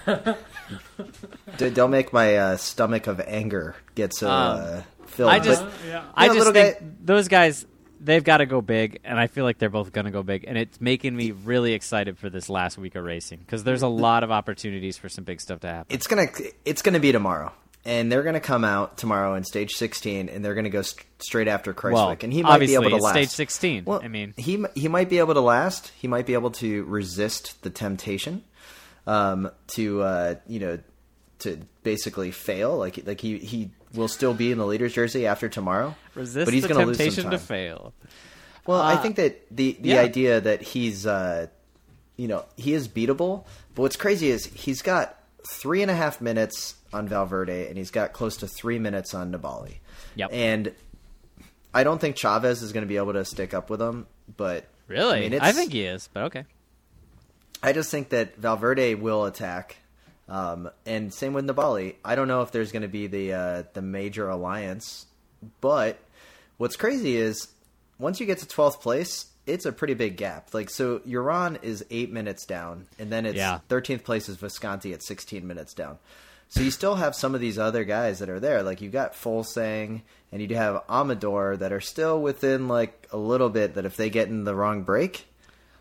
Don't 1.74 1.92
make 1.92 2.12
my 2.14 2.36
uh, 2.38 2.58
stomach 2.58 3.08
of 3.08 3.20
anger 3.22 3.76
get 3.96 4.14
so 4.14 4.30
Um, 4.30 4.60
uh, 4.62 4.82
filled. 5.08 5.30
I 5.32 5.40
just- 5.40 5.64
But- 5.64 5.72
yeah. 5.88 6.04
I 6.16 6.28
just 6.28 6.52
think 6.54 6.80
guy- 6.80 6.86
those 7.04 7.28
guys 7.28 7.66
they've 8.02 8.24
got 8.24 8.38
to 8.38 8.46
go 8.46 8.62
big, 8.62 9.00
and 9.04 9.18
I 9.20 9.26
feel 9.28 9.46
like 9.46 9.58
they're 9.58 9.70
both 9.70 9.92
going 9.92 10.06
to 10.06 10.12
go 10.12 10.22
big, 10.22 10.44
and 10.48 10.58
it's 10.58 10.80
making 10.80 11.16
me 11.16 11.32
really 11.32 11.74
excited 11.74 12.18
for 12.20 12.30
this 12.30 12.50
last 12.50 12.78
week 12.78 12.94
of 12.96 13.04
racing 13.04 13.40
because 13.40 13.64
there's 13.64 13.82
a 13.82 13.88
lot 13.88 14.24
of 14.24 14.30
opportunities 14.32 14.98
for 14.98 15.10
some 15.10 15.24
big 15.24 15.42
stuff 15.42 15.62
to 15.62 15.68
happen. 15.68 15.96
it's 15.96 16.06
gonna 16.06 16.28
it's 16.66 16.82
gonna 16.82 17.00
be 17.00 17.12
tomorrow, 17.12 17.52
and 17.86 18.12
they're 18.12 18.24
gonna 18.24 18.40
come 18.40 18.64
out 18.64 18.98
tomorrow 18.98 19.36
in 19.36 19.44
stage 19.44 19.72
sixteen, 19.74 20.30
and 20.30 20.44
they're 20.44 20.56
gonna 20.56 20.70
go 20.70 20.82
st- 20.82 21.06
straight 21.20 21.48
after 21.48 21.74
Kruijswijk, 21.74 21.94
well, 21.94 22.18
and 22.22 22.34
he 22.34 22.44
might 22.44 22.60
be 22.60 22.74
able 22.74 22.90
to 22.90 22.98
last. 22.98 23.14
stage 23.14 23.30
16. 23.30 23.86
Well, 23.86 24.02
I 24.04 24.08
mean, 24.08 24.34
he 24.38 24.64
he 24.76 24.88
might 24.88 25.10
be 25.10 25.20
able 25.20 25.34
to 25.36 25.42
last. 25.42 25.92
He 26.00 26.08
might 26.08 26.26
be 26.26 26.34
able 26.34 26.52
to 26.52 26.84
resist 26.86 27.62
the 27.64 27.70
temptation 27.70 28.44
um, 29.08 29.52
to 29.68 30.02
uh, 30.02 30.36
you 30.48 30.60
know 30.60 30.80
to 31.40 31.60
basically 31.84 32.32
fail. 32.32 32.78
Like 32.78 33.06
like 33.06 33.22
he 33.22 33.38
he 33.40 33.72
will 33.94 34.08
still 34.08 34.34
be 34.34 34.52
in 34.52 34.58
the 34.58 34.66
leader's 34.66 34.94
jersey 34.94 35.26
after 35.28 35.48
tomorrow, 35.48 35.96
resist 36.16 36.46
but 36.46 36.54
he's 36.54 36.64
the 36.64 36.70
gonna 36.70 36.86
lose 36.86 36.98
some 36.98 37.06
temptation 37.06 37.32
to 37.32 37.38
time. 37.38 37.46
fail. 37.46 37.94
Well, 38.66 38.82
I 38.82 38.96
Uh, 38.96 39.02
think 39.02 39.18
that 39.18 39.46
the 39.56 39.78
the 39.80 39.90
yeah. 39.90 40.02
idea 40.02 40.42
that 40.42 40.62
he's 40.64 41.06
uh, 41.06 41.48
you 42.18 42.28
know 42.28 42.46
he 42.58 42.74
is 42.74 42.88
beatable, 42.88 43.46
but 43.76 43.84
what's 43.84 43.96
crazy 43.96 44.30
is 44.30 44.46
he's 44.48 44.82
got 44.82 45.18
three 45.48 45.82
and 45.84 45.92
a 45.92 45.96
half 45.96 46.20
minutes 46.20 46.74
on 46.96 47.08
Valverde, 47.08 47.68
and 47.68 47.78
he's 47.78 47.92
got 47.92 48.14
close 48.14 48.38
to 48.38 48.48
three 48.48 48.80
minutes 48.80 49.14
on 49.14 49.32
Nibali. 49.32 49.76
Yep. 50.16 50.30
And 50.32 50.72
I 51.74 51.84
don't 51.84 52.00
think 52.00 52.16
Chaves 52.16 52.64
is 52.64 52.72
going 52.72 52.84
to 52.84 52.88
be 52.88 52.98
able 52.98 53.14
to 53.14 53.26
stick 53.26 53.54
up 53.54 53.70
with 53.70 53.82
him, 53.82 54.08
but 54.38 54.66
Really? 54.88 55.26
I, 55.26 55.30
mean, 55.30 55.40
I 55.42 55.52
think 55.52 55.72
he 55.74 55.84
is, 55.84 56.10
but 56.14 56.24
okay. 56.26 56.46
I 57.64 57.74
just 57.74 57.90
think 57.92 58.10
that 58.10 58.36
Valverde 58.38 58.96
will 58.96 59.26
attack, 59.26 59.78
um, 60.30 60.70
and 60.86 61.12
same 61.14 61.34
with 61.34 61.46
Nibali. 61.48 61.96
I 62.06 62.16
don't 62.16 62.28
know 62.28 62.42
if 62.44 62.52
there's 62.52 62.72
going 62.72 62.84
to 62.84 62.88
be 62.88 63.08
the 63.08 63.34
uh, 63.34 63.64
the 63.74 63.82
major 63.82 64.30
alliance, 64.30 65.08
but 65.62 65.98
what's 66.58 66.76
crazy 66.76 67.16
is 67.18 67.48
once 67.98 68.20
you 68.20 68.28
get 68.28 68.38
to 68.40 68.48
twelfth 68.48 68.82
place, 68.82 69.26
it's 69.48 69.66
a 69.66 69.72
pretty 69.72 69.96
big 69.96 70.16
gap. 70.18 70.54
Like 70.54 70.70
so, 70.70 71.00
Uran 71.00 71.64
is 71.64 71.84
eight 71.90 72.12
minutes 72.12 72.46
down, 72.46 72.86
and 73.00 73.12
then 73.12 73.26
it's 73.26 73.38
Yeah. 73.38 73.60
thirteenth 73.68 74.04
place 74.04 74.30
is 74.30 74.36
Visconti 74.38 74.94
at 74.94 75.02
sixteen 75.02 75.48
minutes 75.48 75.74
down. 75.74 75.98
So 76.48 76.62
you 76.62 76.72
still 76.72 76.96
have 76.96 77.16
some 77.16 77.36
of 77.36 77.42
these 77.42 77.58
other 77.58 77.84
guys 77.84 78.20
that 78.20 78.30
are 78.30 78.40
there. 78.40 78.64
Like 78.64 78.80
you've 78.82 78.94
got 78.94 79.14
Fuglsang 79.14 80.02
and 80.32 80.42
you 80.42 80.56
have 80.56 80.84
Amador 80.90 81.58
that 81.58 81.74
are 81.74 81.82
still 81.82 82.22
within 82.22 82.68
like 82.68 83.08
a 83.12 83.18
little 83.18 83.50
bit. 83.50 83.74
That 83.76 83.86
if 83.86 83.98
they 83.98 84.10
get 84.10 84.28
in 84.30 84.44
the 84.44 84.56
wrong 84.56 84.84
break, 84.84 85.26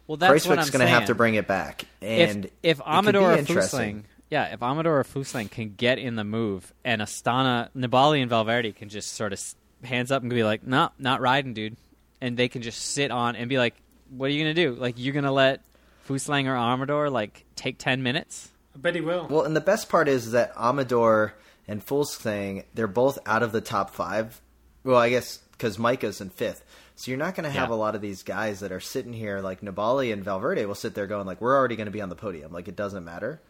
Well, 0.06 0.16
that's 0.16 0.46
what 0.46 0.58
I'm 0.58 0.64
Kruijswijk's 0.64 0.70
going 0.70 0.80
to 0.86 0.88
have 0.88 1.06
to 1.06 1.14
bring 1.14 1.34
it 1.34 1.46
back. 1.46 1.84
And 2.02 2.46
if 2.62 2.78
if 2.78 2.80
Amador 2.86 3.32
or. 3.32 3.36
Fuglsang, 3.38 4.02
yeah, 4.30 4.52
if 4.52 4.62
Amador 4.62 4.98
or 4.98 5.04
Fuglsang 5.04 5.50
can 5.50 5.74
get 5.76 5.98
in 5.98 6.16
the 6.16 6.24
move, 6.24 6.72
and 6.84 7.00
Astana, 7.02 7.68
Nibali, 7.76 8.20
and 8.20 8.30
Valverde 8.30 8.72
can 8.72 8.88
just 8.88 9.12
sort 9.12 9.32
of 9.32 9.40
hands 9.84 10.10
up 10.10 10.22
and 10.22 10.30
be 10.30 10.42
like, 10.44 10.66
"No, 10.66 10.90
not 10.98 11.20
riding, 11.20 11.54
dude," 11.54 11.76
and 12.20 12.36
they 12.36 12.48
can 12.48 12.62
just 12.62 12.80
sit 12.80 13.10
on 13.10 13.36
and 13.36 13.48
be 13.48 13.58
like, 13.58 13.74
"What 14.10 14.26
are 14.26 14.32
you 14.32 14.42
gonna 14.42 14.54
do? 14.54 14.72
Like, 14.74 14.94
you're 14.96 15.14
gonna 15.14 15.30
let 15.30 15.60
Fuglsang 16.08 16.46
or 16.46 16.56
Amador 16.56 17.10
like 17.10 17.44
take 17.54 17.78
ten 17.78 18.02
minutes?" 18.02 18.50
I 18.74 18.78
bet 18.78 18.94
he 18.94 19.00
will. 19.00 19.26
Well, 19.28 19.42
and 19.44 19.54
the 19.56 19.60
best 19.60 19.88
part 19.88 20.08
is 20.08 20.32
that 20.32 20.52
Amador 20.56 21.34
and 21.68 21.84
Fuglsang, 21.84 22.64
they're 22.74 22.86
both 22.86 23.18
out 23.26 23.42
of 23.42 23.52
the 23.52 23.60
top 23.60 23.90
five. 23.90 24.40
Well, 24.82 24.96
I 24.98 25.10
guess 25.10 25.38
because 25.52 25.76
Majka's 25.78 26.20
in 26.20 26.30
fifth. 26.30 26.64
So 26.96 27.10
you're 27.10 27.18
not 27.18 27.34
going 27.34 27.44
to 27.44 27.50
have 27.50 27.70
Yeah. 27.70 27.74
a 27.74 27.76
lot 27.76 27.94
of 27.94 28.00
these 28.00 28.22
guys 28.22 28.60
that 28.60 28.72
are 28.72 28.80
sitting 28.80 29.12
here 29.12 29.40
like 29.40 29.60
Nibali 29.60 30.12
and 30.12 30.24
Valverde 30.24 30.64
will 30.66 30.74
sit 30.74 30.94
there 30.94 31.06
going 31.06 31.26
like, 31.26 31.40
we're 31.40 31.56
already 31.56 31.76
going 31.76 31.86
to 31.86 31.92
be 31.92 32.00
on 32.02 32.08
the 32.08 32.14
podium. 32.16 32.52
Like 32.52 32.68
it 32.68 32.76
doesn't 32.76 33.04
matter. 33.04 33.40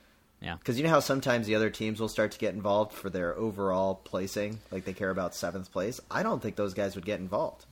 Yeah, 0.40 0.56
Because 0.56 0.76
you 0.78 0.84
know 0.84 0.90
how 0.90 1.00
sometimes 1.00 1.46
the 1.46 1.54
other 1.54 1.70
teams 1.70 2.00
will 2.00 2.08
start 2.08 2.32
to 2.32 2.38
get 2.38 2.54
involved 2.54 2.92
for 2.92 3.08
their 3.08 3.34
overall 3.36 3.94
placing, 3.94 4.58
like 4.70 4.84
they 4.84 4.92
care 4.92 5.08
about 5.10 5.34
seventh 5.34 5.72
place. 5.72 6.00
I 6.10 6.22
don't 6.22 6.42
think 6.42 6.56
those 6.56 6.74
guys 6.74 6.94
would 6.96 7.06
get 7.06 7.18
involved. 7.20 7.64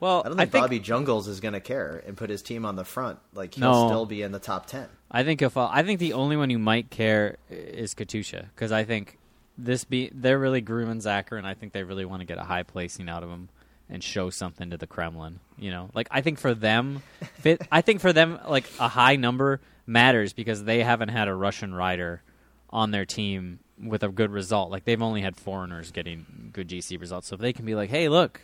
Well, 0.00 0.22
I 0.24 0.28
don't 0.28 0.38
think, 0.38 0.50
think 0.52 0.62
Bobby 0.64 0.80
Jungels 0.80 1.28
is 1.28 1.40
going 1.40 1.52
to 1.54 1.60
care 1.60 2.02
and 2.06 2.16
put 2.16 2.30
his 2.30 2.42
team 2.42 2.64
on 2.64 2.74
the 2.74 2.84
front. 2.84 3.18
Like 3.34 3.54
he'll 3.54 3.70
No. 3.70 3.86
still 3.88 4.06
be 4.06 4.22
in 4.22 4.32
the 4.32 4.38
top 4.38 4.66
ten. 4.66 4.88
I 5.10 5.22
think 5.24 5.42
if 5.42 5.56
uh, 5.56 5.68
I 5.70 5.82
think 5.82 6.00
the 6.00 6.14
only 6.14 6.36
one 6.36 6.48
who 6.50 6.58
might 6.58 6.90
care 6.90 7.36
is 7.50 7.94
Katusha 7.94 8.46
because 8.54 8.72
I 8.72 8.84
think 8.84 9.18
this 9.58 9.84
be 9.84 10.10
they're 10.14 10.38
really 10.38 10.60
grooming 10.62 11.00
Zachar 11.02 11.36
and 11.36 11.46
I 11.46 11.54
think 11.54 11.72
they 11.74 11.82
really 11.82 12.04
want 12.06 12.20
to 12.20 12.26
get 12.26 12.38
a 12.38 12.44
high 12.44 12.62
placing 12.62 13.08
out 13.08 13.22
of 13.22 13.28
him 13.28 13.48
and 13.90 14.02
show 14.02 14.30
something 14.30 14.70
to 14.70 14.76
the 14.78 14.86
Kremlin. 14.86 15.40
You 15.58 15.70
know, 15.70 15.90
like 15.94 16.08
I 16.10 16.22
think 16.22 16.38
for 16.38 16.54
them, 16.54 17.02
fit, 17.34 17.60
I 17.70 17.82
think 17.82 18.00
for 18.00 18.12
them 18.12 18.38
like 18.48 18.64
a 18.78 18.88
high 18.88 19.16
number 19.16 19.60
matters 19.86 20.32
because 20.32 20.64
they 20.64 20.82
haven't 20.82 21.08
had 21.10 21.28
a 21.28 21.34
Russian 21.34 21.74
rider 21.74 22.22
on 22.70 22.90
their 22.92 23.04
team 23.04 23.58
with 23.82 24.02
a 24.04 24.08
good 24.08 24.30
result. 24.30 24.70
Like 24.70 24.84
they've 24.84 25.02
only 25.02 25.20
had 25.20 25.36
foreigners 25.36 25.90
getting 25.90 26.50
good 26.52 26.68
GC 26.68 27.00
results. 27.00 27.26
So 27.28 27.34
if 27.34 27.40
they 27.40 27.52
can 27.52 27.64
be 27.66 27.74
like, 27.74 27.90
hey, 27.90 28.08
look, 28.08 28.40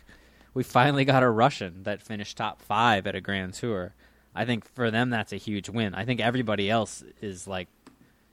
we 0.57 0.63
finally 0.63 1.05
got 1.05 1.23
a 1.23 1.29
Russian 1.29 1.83
that 1.83 2.01
finished 2.01 2.39
top 2.39 2.63
five 2.63 3.07
at 3.07 3.15
a 3.15 3.21
Grand 3.21 3.53
Tour. 3.53 3.93
I 4.35 4.47
think 4.47 4.65
for 4.75 4.91
them 4.91 5.11
that's 5.11 5.33
a 5.35 5.37
huge 5.37 5.69
win. 5.69 5.95
I 5.95 6.07
think 6.07 6.19
everybody 6.19 6.71
else 6.71 7.05
is 7.21 7.47
like 7.47 7.69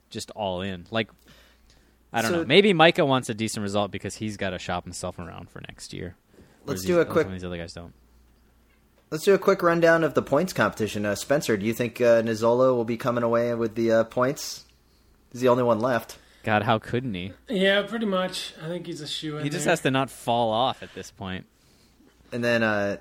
just 0.08 0.30
all 0.30 0.62
in. 0.62 0.86
Like 0.90 1.10
I 2.14 2.22
don't 2.22 2.30
So- 2.30 2.36
know. 2.38 2.46
Maybe 2.46 2.72
Majka 2.72 3.06
wants 3.06 3.28
a 3.28 3.34
decent 3.34 3.62
result 3.62 3.90
because 3.90 4.16
he's 4.16 4.38
got 4.38 4.50
to 4.50 4.58
shop 4.58 4.84
himself 4.84 5.18
around 5.18 5.50
for 5.50 5.60
next 5.68 5.92
year. 5.92 6.16
Let's 6.64 6.80
do 6.82 6.94
these- 6.94 7.02
a 7.02 7.04
quick- 7.04 7.24
Some 7.26 7.34
of 7.34 7.40
these 7.40 7.44
other 7.44 7.58
guys 7.58 7.74
don't. 7.74 7.92
Let's 9.10 9.24
do 9.24 9.34
a 9.34 9.38
quick 9.38 9.62
rundown 9.62 10.02
of 10.02 10.14
the 10.14 10.22
points 10.22 10.52
competition. 10.54 11.04
Uh, 11.04 11.14
Spencer, 11.14 11.58
do 11.58 11.66
you 11.66 11.74
think 11.74 12.00
uh, 12.00 12.22
Nizzolo 12.22 12.74
will 12.74 12.86
be 12.86 12.96
coming 12.96 13.22
away 13.22 13.54
with 13.54 13.74
the 13.74 13.92
uh, 13.92 14.04
points? 14.04 14.64
He's 15.30 15.42
the 15.42 15.48
only 15.48 15.62
one 15.62 15.78
left. 15.78 16.16
God, 16.42 16.62
how 16.62 16.78
couldn't 16.78 17.12
he? 17.14 17.32
yeah, 17.48 17.82
pretty 17.82 18.06
much. 18.06 18.54
I 18.64 18.68
think 18.68 18.86
he's 18.86 19.00
a 19.02 19.06
shoe. 19.06 19.36
In. 19.36 19.44
He 19.44 19.50
just 19.50 19.66
has 19.66 19.80
to 19.82 19.90
not 19.90 20.10
fall 20.10 20.50
off 20.50 20.82
at 20.82 20.94
this 20.94 21.10
point. 21.10 21.44
And 22.34 22.42
then, 22.42 22.62
uh, 22.64 22.96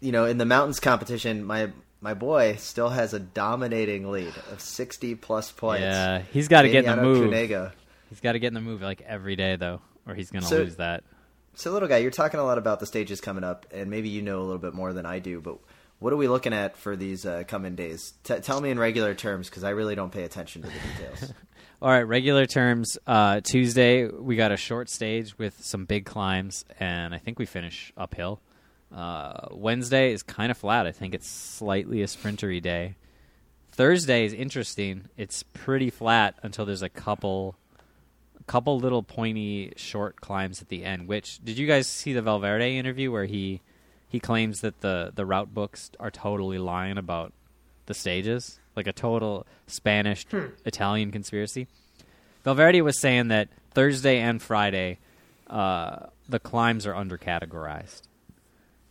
you 0.00 0.10
know, 0.12 0.24
in 0.24 0.38
the 0.38 0.44
mountains 0.44 0.80
competition, 0.80 1.44
my 1.44 1.70
my 2.00 2.14
boy 2.14 2.56
still 2.56 2.88
has 2.88 3.14
a 3.14 3.20
dominating 3.20 4.10
lead 4.10 4.32
of 4.50 4.60
sixty 4.60 5.14
plus 5.14 5.52
points. 5.52 5.82
Yeah, 5.82 6.22
he's 6.32 6.48
got 6.48 6.62
to 6.62 6.68
get 6.68 6.84
in 6.84 6.96
the 6.96 7.02
move. 7.02 7.30
Cunego. 7.30 7.70
He's 8.08 8.20
got 8.20 8.32
to 8.32 8.38
get 8.40 8.48
in 8.48 8.54
the 8.54 8.60
move 8.60 8.82
like 8.82 9.02
every 9.02 9.36
day 9.36 9.54
though, 9.56 9.80
or 10.06 10.14
he's 10.14 10.30
gonna 10.32 10.46
So- 10.46 10.56
lose 10.58 10.76
that. 10.76 11.04
So, 11.54 11.72
little 11.72 11.88
guy, 11.88 11.98
you're 11.98 12.10
talking 12.12 12.40
a 12.40 12.44
lot 12.44 12.58
about 12.58 12.80
the 12.80 12.86
stages 12.86 13.20
coming 13.20 13.44
up, 13.44 13.66
and 13.72 13.90
maybe 13.90 14.08
you 14.08 14.22
know 14.22 14.40
a 14.40 14.44
little 14.44 14.58
bit 14.58 14.72
more 14.72 14.92
than 14.92 15.04
I 15.06 15.18
do. 15.18 15.40
But 15.40 15.58
what 15.98 16.12
are 16.12 16.16
we 16.16 16.26
looking 16.28 16.52
at 16.52 16.76
for 16.76 16.96
these 16.96 17.26
uh, 17.26 17.42
coming 17.46 17.74
days? 17.74 18.14
T- 18.24 18.38
tell 18.38 18.60
me 18.60 18.70
in 18.70 18.78
regular 18.78 19.14
terms, 19.14 19.48
because 19.50 19.64
I 19.64 19.70
really 19.70 19.94
don't 19.94 20.10
pay 20.12 20.22
attention 20.22 20.62
to 20.62 20.68
the 20.68 20.74
details. 20.74 21.32
All 21.82 21.88
right, 21.88 22.02
regular 22.02 22.44
terms. 22.44 22.98
Uh, 23.06 23.40
Tuesday 23.40 24.06
we 24.06 24.36
got 24.36 24.52
a 24.52 24.58
short 24.58 24.90
stage 24.90 25.38
with 25.38 25.64
some 25.64 25.86
big 25.86 26.04
climbs, 26.04 26.66
and 26.78 27.14
I 27.14 27.18
think 27.18 27.38
we 27.38 27.46
finish 27.46 27.90
uphill. 27.96 28.42
Uh, 28.94 29.48
Wednesday 29.52 30.12
is 30.12 30.22
kind 30.22 30.50
of 30.50 30.58
flat. 30.58 30.86
I 30.86 30.92
think 30.92 31.14
it's 31.14 31.26
slightly 31.26 32.02
a 32.02 32.06
sprintery 32.06 32.60
day. 32.60 32.96
Thursday 33.72 34.26
is 34.26 34.34
interesting. 34.34 35.08
It's 35.16 35.42
pretty 35.42 35.88
flat 35.88 36.34
until 36.42 36.66
there's 36.66 36.82
a 36.82 36.90
couple, 36.90 37.56
a 38.38 38.44
couple 38.44 38.78
little 38.78 39.02
pointy 39.02 39.72
short 39.76 40.20
climbs 40.20 40.60
at 40.60 40.68
the 40.68 40.84
end. 40.84 41.08
Which 41.08 41.42
did 41.42 41.56
you 41.56 41.66
guys 41.66 41.86
see 41.86 42.12
the 42.12 42.20
Valverde 42.20 42.76
interview 42.76 43.10
where 43.10 43.24
he 43.24 43.62
he 44.06 44.20
claims 44.20 44.60
that 44.60 44.82
the 44.82 45.12
the 45.14 45.24
route 45.24 45.54
books 45.54 45.90
are 45.98 46.10
totally 46.10 46.58
lying 46.58 46.98
about 46.98 47.32
the 47.86 47.94
stages, 47.94 48.59
like 48.76 48.86
a 48.86 48.92
total 48.92 49.46
Spanish 49.66 50.26
Italian 50.64 51.10
conspiracy. 51.10 51.66
Valverde 52.44 52.80
was 52.82 52.98
saying 52.98 53.28
that 53.28 53.48
Thursday 53.72 54.18
and 54.18 54.40
Friday, 54.40 54.98
uh, 55.48 56.06
the 56.28 56.38
climbs 56.38 56.86
are 56.86 56.94
undercategorized. 56.94 58.02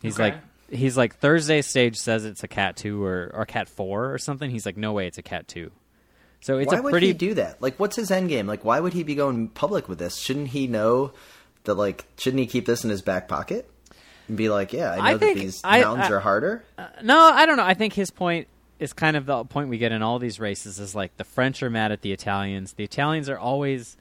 He's 0.02 0.20
Okay. 0.20 0.32
like, 0.32 0.38
he's 0.70 0.98
like 0.98 1.16
Thursday 1.18 1.62
stage 1.62 1.98
says 1.98 2.26
it's 2.26 2.44
a 2.44 2.48
cat 2.48 2.76
two 2.78 3.04
or 3.04 3.32
or 3.34 3.46
cat 3.46 3.68
four 3.68 4.14
or 4.14 4.18
something. 4.18 4.50
He's 4.52 4.66
like, 4.66 4.78
no 4.78 4.94
way, 4.94 5.08
it's 5.08 5.18
a 5.18 5.24
cat 5.24 5.48
two. 5.48 5.72
So 6.42 6.58
it's 6.58 6.72
why 6.72 6.80
a 6.80 6.82
would 6.82 6.92
pretty 6.92 7.08
he 7.08 7.14
do 7.14 7.34
that? 7.34 7.62
Like, 7.62 7.78
what's 7.80 7.96
his 7.98 8.12
end 8.12 8.30
game? 8.30 8.48
Like, 8.48 8.64
why 8.64 8.80
would 8.80 8.94
he 8.94 9.04
be 9.04 9.16
going 9.16 9.50
public 9.50 9.90
with 9.90 10.00
this? 10.00 10.16
Shouldn't 10.18 10.50
he 10.50 10.68
know 10.68 11.12
that? 11.66 11.74
Like, 11.74 12.06
shouldn't 12.18 12.40
he 12.40 12.48
keep 12.48 12.66
this 12.66 12.84
in 12.86 12.90
his 12.90 13.02
back 13.02 13.28
pocket 13.28 13.70
and 14.30 14.38
be 14.38 14.48
like, 14.48 14.72
"Yeah, 14.72 14.92
I 14.92 14.96
know 14.98 15.04
I 15.04 15.14
that 15.16 15.36
these 15.36 15.60
I- 15.66 15.82
mountains 15.82 16.10
I- 16.10 16.14
are 16.14 16.20
harder." 16.22 16.64
No, 17.04 17.20
I 17.20 17.46
don't 17.46 17.58
know. 17.58 17.66
I 17.66 17.74
think 17.74 17.92
his 17.94 18.10
point 18.10 18.48
is 18.80 18.94
kind 18.94 19.18
of 19.18 19.26
the 19.26 19.44
point 19.46 19.70
we 19.70 19.78
get 19.78 19.92
in 19.92 20.02
all 20.02 20.20
these 20.20 20.40
races 20.40 20.80
is 20.80 20.96
like 20.96 21.16
the 21.18 21.24
French 21.24 21.62
are 21.62 21.70
mad 21.70 21.92
at 21.92 22.02
the 22.02 22.12
Italians. 22.12 22.74
The 22.74 22.84
Italians 22.84 23.30
are 23.30 23.38
always 23.38 23.98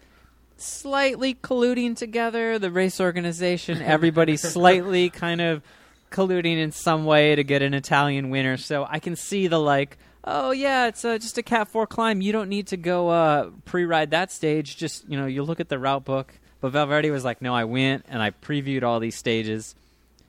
slightly 0.57 1.35
colluding 1.35 1.97
together. 1.97 2.59
The 2.59 2.71
race 2.71 3.01
organization, 3.01 3.83
everybody 3.83 4.37
slightly 4.37 5.11
kind 5.11 5.41
of 5.41 5.63
colluding 6.11 6.59
in 6.59 6.73
some 6.73 7.05
way 7.05 7.35
to 7.35 7.45
get 7.45 7.63
an 7.63 7.75
Italian 7.75 8.31
winner. 8.31 8.57
So 8.57 8.87
I 8.89 8.99
can 8.99 9.17
see 9.17 9.47
the 9.49 9.59
like, 9.59 9.99
oh 10.25 10.53
yeah, 10.53 10.87
it's 10.87 11.05
uh, 11.05 11.19
just 11.19 11.39
a 11.39 11.43
Cat 11.43 11.69
Four 11.69 11.87
climb. 11.87 12.21
You 12.21 12.33
don't 12.33 12.49
need 12.49 12.69
to 12.69 12.77
go 12.77 13.09
uh, 13.09 13.51
pre-ride 13.65 14.13
that 14.13 14.31
stage. 14.31 14.77
Just 14.77 15.09
you 15.09 15.19
know, 15.19 15.27
you 15.27 15.43
look 15.43 15.61
at 15.61 15.69
the 15.69 15.79
route 15.79 16.05
book. 16.05 16.33
But 16.61 16.71
Valverde 16.71 17.11
was 17.11 17.25
like, 17.25 17.41
no, 17.41 17.55
I 17.55 17.65
went 17.65 18.05
and 18.09 18.21
I 18.21 18.31
previewed 18.31 18.83
all 18.83 18.99
these 18.99 19.15
stages. 19.15 19.77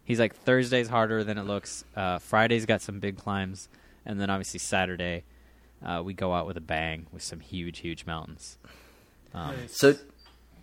He's 0.06 0.20
like 0.20 0.36
Thursday's 0.36 0.88
harder 0.88 1.24
than 1.24 1.38
it 1.38 1.44
looks. 1.44 1.84
Uh, 1.96 2.20
Friday's 2.20 2.66
got 2.66 2.82
some 2.82 3.00
big 3.00 3.18
climbs, 3.18 3.68
and 4.06 4.20
then 4.20 4.30
obviously 4.30 4.60
Saturday 4.60 5.24
uh, 5.86 6.02
we 6.04 6.14
go 6.14 6.34
out 6.34 6.46
with 6.46 6.58
a 6.58 6.62
bang 6.62 7.08
with 7.12 7.24
some 7.24 7.40
huge, 7.40 7.80
huge 7.80 8.06
mountains. 8.06 8.58
Um, 9.34 9.56
Nice. 9.56 9.78
So, 9.78 9.96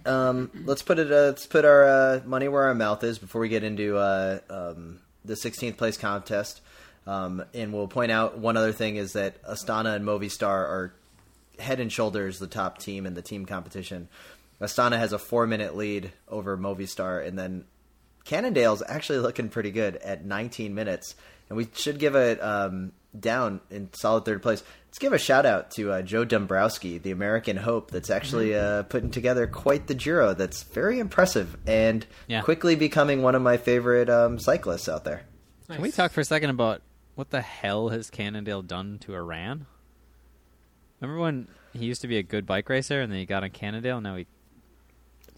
um, 0.05 0.51
let's 0.65 0.83
put 0.83 0.99
it. 0.99 1.11
Uh, 1.11 1.27
let's 1.27 1.47
put 1.47 1.65
our 1.65 1.85
uh, 1.85 2.21
money 2.25 2.49
where 2.49 2.65
our 2.65 2.75
mouth 2.75 3.03
is 3.03 3.19
before 3.19 3.41
we 3.41 3.49
get 3.49 3.65
into 3.65 3.97
uh, 3.97 4.39
um, 4.49 5.01
the 5.25 5.35
16th 5.35 5.77
place 5.77 5.97
contest. 5.97 6.61
Um, 7.07 7.45
and 7.55 7.73
we'll 7.73 7.89
point 7.89 8.11
out 8.11 8.39
one 8.39 8.57
other 8.57 8.73
thing 8.73 8.97
is 8.97 9.13
that 9.13 9.43
Astana 9.45 9.95
and 9.95 10.05
Movistar 10.05 10.45
are 10.45 10.95
head 11.59 11.81
and 11.81 11.93
shoulders 11.93 12.39
the 12.39 12.49
top 12.49 12.79
team 12.79 13.07
in 13.07 13.15
the 13.15 13.23
team 13.23 13.47
competition. 13.47 14.09
Astana 14.61 14.99
has 14.99 15.13
a 15.13 15.19
four 15.19 15.47
minute 15.47 15.77
lead 15.77 16.13
over 16.29 16.57
Movistar, 16.57 17.25
and 17.27 17.39
then 17.39 17.65
Cannondale's 18.25 18.83
actually 18.87 19.19
looking 19.19 19.49
pretty 19.49 19.71
good 19.71 19.97
at 19.97 20.25
19 20.25 20.75
minutes, 20.75 21.15
and 21.49 21.57
we 21.57 21.69
should 21.75 21.99
give 21.99 22.17
it 22.17 22.43
um, 22.43 22.93
down 23.21 23.61
in 23.71 23.89
solid 23.93 24.25
third 24.25 24.43
place. 24.43 24.63
Let's 24.89 24.99
give 24.99 25.13
a 25.13 25.19
shout 25.19 25.45
out 25.45 25.71
to 25.73 25.93
uh, 25.93 26.03
Joe 26.03 26.25
Dombrowski, 26.25 26.99
the 26.99 27.11
American 27.11 27.57
Hope, 27.59 27.91
that's 27.91 28.09
actually 28.11 28.51
Mm-hmm. 28.51 28.81
uh, 28.81 28.83
putting 28.85 29.11
together 29.11 29.47
quite 29.47 29.87
the 29.87 29.95
Giro. 29.95 30.33
That's 30.35 30.63
very 30.63 30.99
impressive 30.99 31.57
and 31.67 32.07
Yeah. 32.29 32.41
quickly 32.43 32.75
becoming 32.77 33.23
one 33.23 33.35
of 33.35 33.43
my 33.43 33.57
favorite 33.59 34.09
um, 34.09 34.39
cyclists 34.39 34.89
out 34.89 35.05
there. 35.05 35.23
Can 35.71 35.83
we 35.83 35.91
talk 35.91 36.13
for 36.13 36.21
a 36.21 36.25
second 36.25 36.51
about 36.51 36.81
what 37.15 37.31
the 37.31 37.41
hell 37.43 37.89
has 37.91 38.09
Cannondale 38.11 38.63
done 38.63 38.99
to 39.01 39.13
Uran? 39.13 39.67
Remember 41.01 41.21
when 41.21 41.49
he 41.75 41.85
used 41.85 42.01
to 42.03 42.09
be 42.09 42.17
a 42.17 42.23
good 42.23 42.47
bike 42.47 42.69
racer 42.69 43.01
and 43.03 43.13
then 43.13 43.19
he 43.19 43.27
got 43.27 43.43
on 43.45 43.51
Cannondale? 43.51 44.01
Now 44.01 44.17
he 44.17 44.27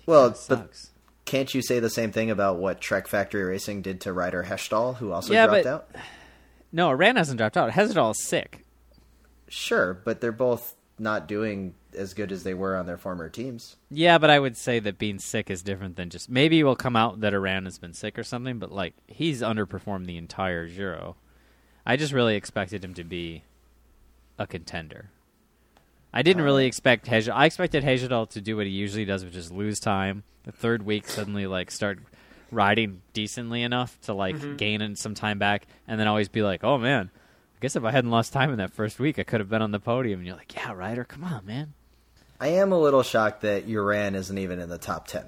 Well, 0.06 0.28
but 0.30 0.38
sucks. 0.38 0.90
can't 1.24 1.52
you 1.52 1.62
say 1.62 1.80
the 1.80 1.90
same 1.90 2.12
thing 2.12 2.30
about 2.30 2.58
what 2.58 2.80
Trek 2.80 3.08
Factory 3.08 3.42
Racing 3.42 3.82
did 3.82 4.00
to 4.02 4.12
Ryder 4.12 4.44
Hesjedal, 4.44 4.96
who 4.98 5.10
also 5.12 5.32
Yeah, 5.32 5.46
dropped 5.46 5.64
but- 5.64 5.70
out? 5.72 5.88
No, 6.72 6.90
Uran 6.90 7.16
hasn't 7.16 7.38
dropped 7.38 7.56
out. 7.56 7.72
Hesjedal 7.72 8.12
is 8.12 8.22
sick. 8.22 8.64
Sure, 9.48 9.94
but 9.94 10.20
they're 10.20 10.32
both 10.32 10.74
not 10.98 11.26
doing 11.28 11.74
as 11.96 12.12
good 12.14 12.32
as 12.32 12.42
they 12.42 12.54
were 12.54 12.76
on 12.76 12.86
their 12.86 12.98
former 12.98 13.28
teams. 13.28 13.76
Yeah, 13.90 14.18
but 14.18 14.30
I 14.30 14.38
would 14.38 14.56
say 14.56 14.78
that 14.80 14.98
being 14.98 15.18
sick 15.18 15.50
is 15.50 15.62
different 15.62 15.96
than 15.96 16.10
just 16.10 16.28
maybe 16.28 16.60
it 16.60 16.64
will 16.64 16.76
come 16.76 16.96
out 16.96 17.20
that 17.20 17.32
Uran 17.32 17.64
has 17.64 17.78
been 17.78 17.94
sick 17.94 18.18
or 18.18 18.24
something, 18.24 18.58
but 18.58 18.72
like 18.72 18.94
he's 19.06 19.40
underperformed 19.40 20.06
the 20.06 20.16
entire 20.16 20.68
Giro. 20.68 21.16
I 21.86 21.96
just 21.96 22.12
really 22.12 22.36
expected 22.36 22.84
him 22.84 22.94
to 22.94 23.04
be 23.04 23.44
a 24.38 24.46
contender. 24.46 25.10
I 26.12 26.22
didn't 26.22 26.42
really 26.42 26.64
uh, 26.64 26.68
expect 26.68 27.06
Hej. 27.06 27.28
I 27.32 27.46
expected 27.46 27.84
Hesjedal 27.84 28.28
to 28.30 28.40
do 28.40 28.56
what 28.56 28.66
he 28.66 28.72
usually 28.72 29.04
does, 29.04 29.24
which 29.24 29.36
is 29.36 29.52
lose 29.52 29.80
time. 29.80 30.24
The 30.44 30.52
third 30.52 30.84
week 30.84 31.08
suddenly 31.08 31.46
like 31.46 31.70
start 31.70 31.98
riding 32.50 33.02
decently 33.12 33.62
enough 33.62 34.00
to 34.02 34.14
like 34.14 34.56
gain 34.56 34.80
in 34.82 34.96
some 34.96 35.14
time 35.14 35.38
back, 35.38 35.66
and 35.86 35.98
then 36.00 36.06
always 36.08 36.28
be 36.28 36.42
like, 36.42 36.64
"Oh 36.64 36.78
man, 36.78 37.10
I 37.14 37.58
guess 37.60 37.76
if 37.76 37.84
I 37.84 37.90
hadn't 37.90 38.10
lost 38.10 38.32
time 38.32 38.50
in 38.50 38.58
that 38.58 38.72
first 38.72 38.98
week, 38.98 39.18
I 39.18 39.22
could 39.22 39.40
have 39.40 39.48
been 39.48 39.62
on 39.62 39.70
the 39.72 39.80
podium." 39.80 40.20
And 40.20 40.26
you're 40.26 40.36
like, 40.36 40.54
"Yeah, 40.54 40.72
Ryder, 40.72 41.04
come 41.04 41.24
on, 41.24 41.44
man." 41.46 41.74
I 42.40 42.48
am 42.48 42.70
a 42.72 42.78
little 42.78 43.02
shocked 43.02 43.40
that 43.42 43.66
Uran 43.66 44.14
isn't 44.14 44.38
even 44.38 44.60
in 44.60 44.68
the 44.68 44.78
top 44.78 45.08
10. 45.08 45.24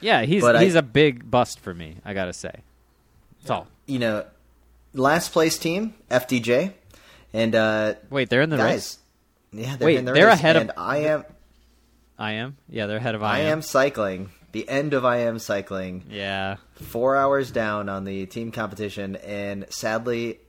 Yeah, 0.00 0.22
he's 0.22 0.42
But 0.42 0.62
he's 0.62 0.76
a 0.76 0.82
big 0.82 1.28
bust 1.30 1.58
for 1.58 1.74
me. 1.74 1.96
I 2.04 2.14
gotta 2.14 2.32
say. 2.32 2.52
That's 3.40 3.50
all. 3.50 3.66
You 3.86 3.98
know, 3.98 4.24
last 4.94 5.32
place 5.32 5.58
team, 5.58 5.94
FDJ. 6.10 6.72
And, 7.32 7.54
uh, 7.54 7.94
Wait, 8.10 8.28
they're 8.30 8.42
in 8.42 8.50
the 8.50 8.56
guys, 8.56 8.98
race. 9.52 9.64
yeah, 9.66 9.76
they're 9.76 9.86
Wait, 9.86 9.96
in 9.98 10.04
the 10.04 10.12
they're 10.12 10.26
race, 10.26 10.34
ahead 10.38 10.56
of- 10.56 10.62
and 10.62 10.72
I 10.76 10.96
am, 10.98 11.24
I 12.18 12.32
am. 12.32 12.56
Yeah, 12.68 12.86
they're 12.86 12.96
ahead 12.98 13.14
of 13.14 13.22
I 13.22 13.36
I, 13.36 13.38
am 13.40 13.60
cycling. 13.62 14.30
The 14.52 14.68
end 14.68 14.94
of 14.94 15.04
IAM 15.04 15.38
Cycling. 15.38 16.04
Yeah. 16.10 16.56
Four 16.74 17.16
hours 17.16 17.50
down 17.50 17.88
on 17.88 18.04
the 18.04 18.26
team 18.26 18.50
competition, 18.50 19.16
and 19.16 19.66
sadly, 19.70 20.40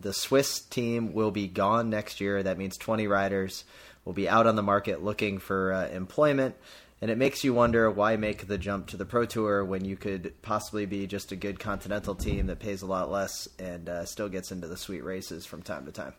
the 0.00 0.12
Swiss 0.12 0.60
team 0.60 1.12
will 1.12 1.30
be 1.30 1.48
gone 1.48 1.90
next 1.90 2.20
year. 2.20 2.42
That 2.42 2.58
means 2.58 2.76
20 2.76 3.06
riders 3.06 3.64
will 4.04 4.12
be 4.12 4.28
out 4.28 4.46
on 4.46 4.56
the 4.56 4.62
market 4.62 5.02
looking 5.02 5.38
for 5.38 5.72
uh, 5.72 5.88
employment. 5.88 6.54
And 7.00 7.10
it 7.10 7.18
makes 7.18 7.44
you 7.44 7.54
wonder 7.54 7.90
why 7.90 8.16
make 8.16 8.48
the 8.48 8.58
jump 8.58 8.88
to 8.88 8.96
the 8.96 9.04
Pro 9.04 9.24
Tour 9.24 9.64
when 9.64 9.84
you 9.84 9.96
could 9.96 10.40
possibly 10.42 10.84
be 10.84 11.06
just 11.06 11.30
a 11.30 11.36
good 11.36 11.60
continental 11.60 12.14
team 12.14 12.46
that 12.46 12.58
pays 12.58 12.82
a 12.82 12.86
lot 12.86 13.10
less 13.10 13.48
and 13.58 13.88
uh, 13.88 14.04
still 14.04 14.28
gets 14.28 14.50
into 14.50 14.66
the 14.66 14.76
sweet 14.76 15.04
races 15.04 15.46
from 15.46 15.62
time 15.62 15.86
to 15.86 15.92
time. 15.92 16.14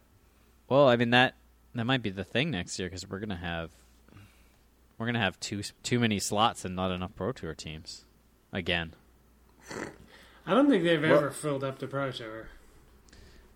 Well, 0.69 0.87
I 0.87 0.95
mean 0.95 1.09
that 1.09 1.35
that 1.75 1.85
might 1.85 2.01
be 2.01 2.11
the 2.11 2.23
thing 2.23 2.51
next 2.51 2.79
year 2.79 2.87
because 2.87 3.07
we're 3.09 3.19
gonna 3.19 3.35
have 3.35 3.71
we're 4.99 5.05
gonna 5.07 5.19
have 5.19 5.39
too 5.39 5.63
too 5.81 5.99
many 5.99 6.19
slots 6.19 6.63
and 6.65 6.75
not 6.75 6.91
enough 6.91 7.15
Pro 7.15 7.31
Tour 7.31 7.55
teams 7.55 8.05
again. 8.53 8.93
I 10.45 10.53
don't 10.53 10.69
think 10.69 10.83
they've 10.83 11.01
Well- 11.01 11.17
ever 11.17 11.31
filled 11.31 11.63
up 11.63 11.79
the 11.79 11.87
Pro 11.87 12.11
Tour. 12.11 12.47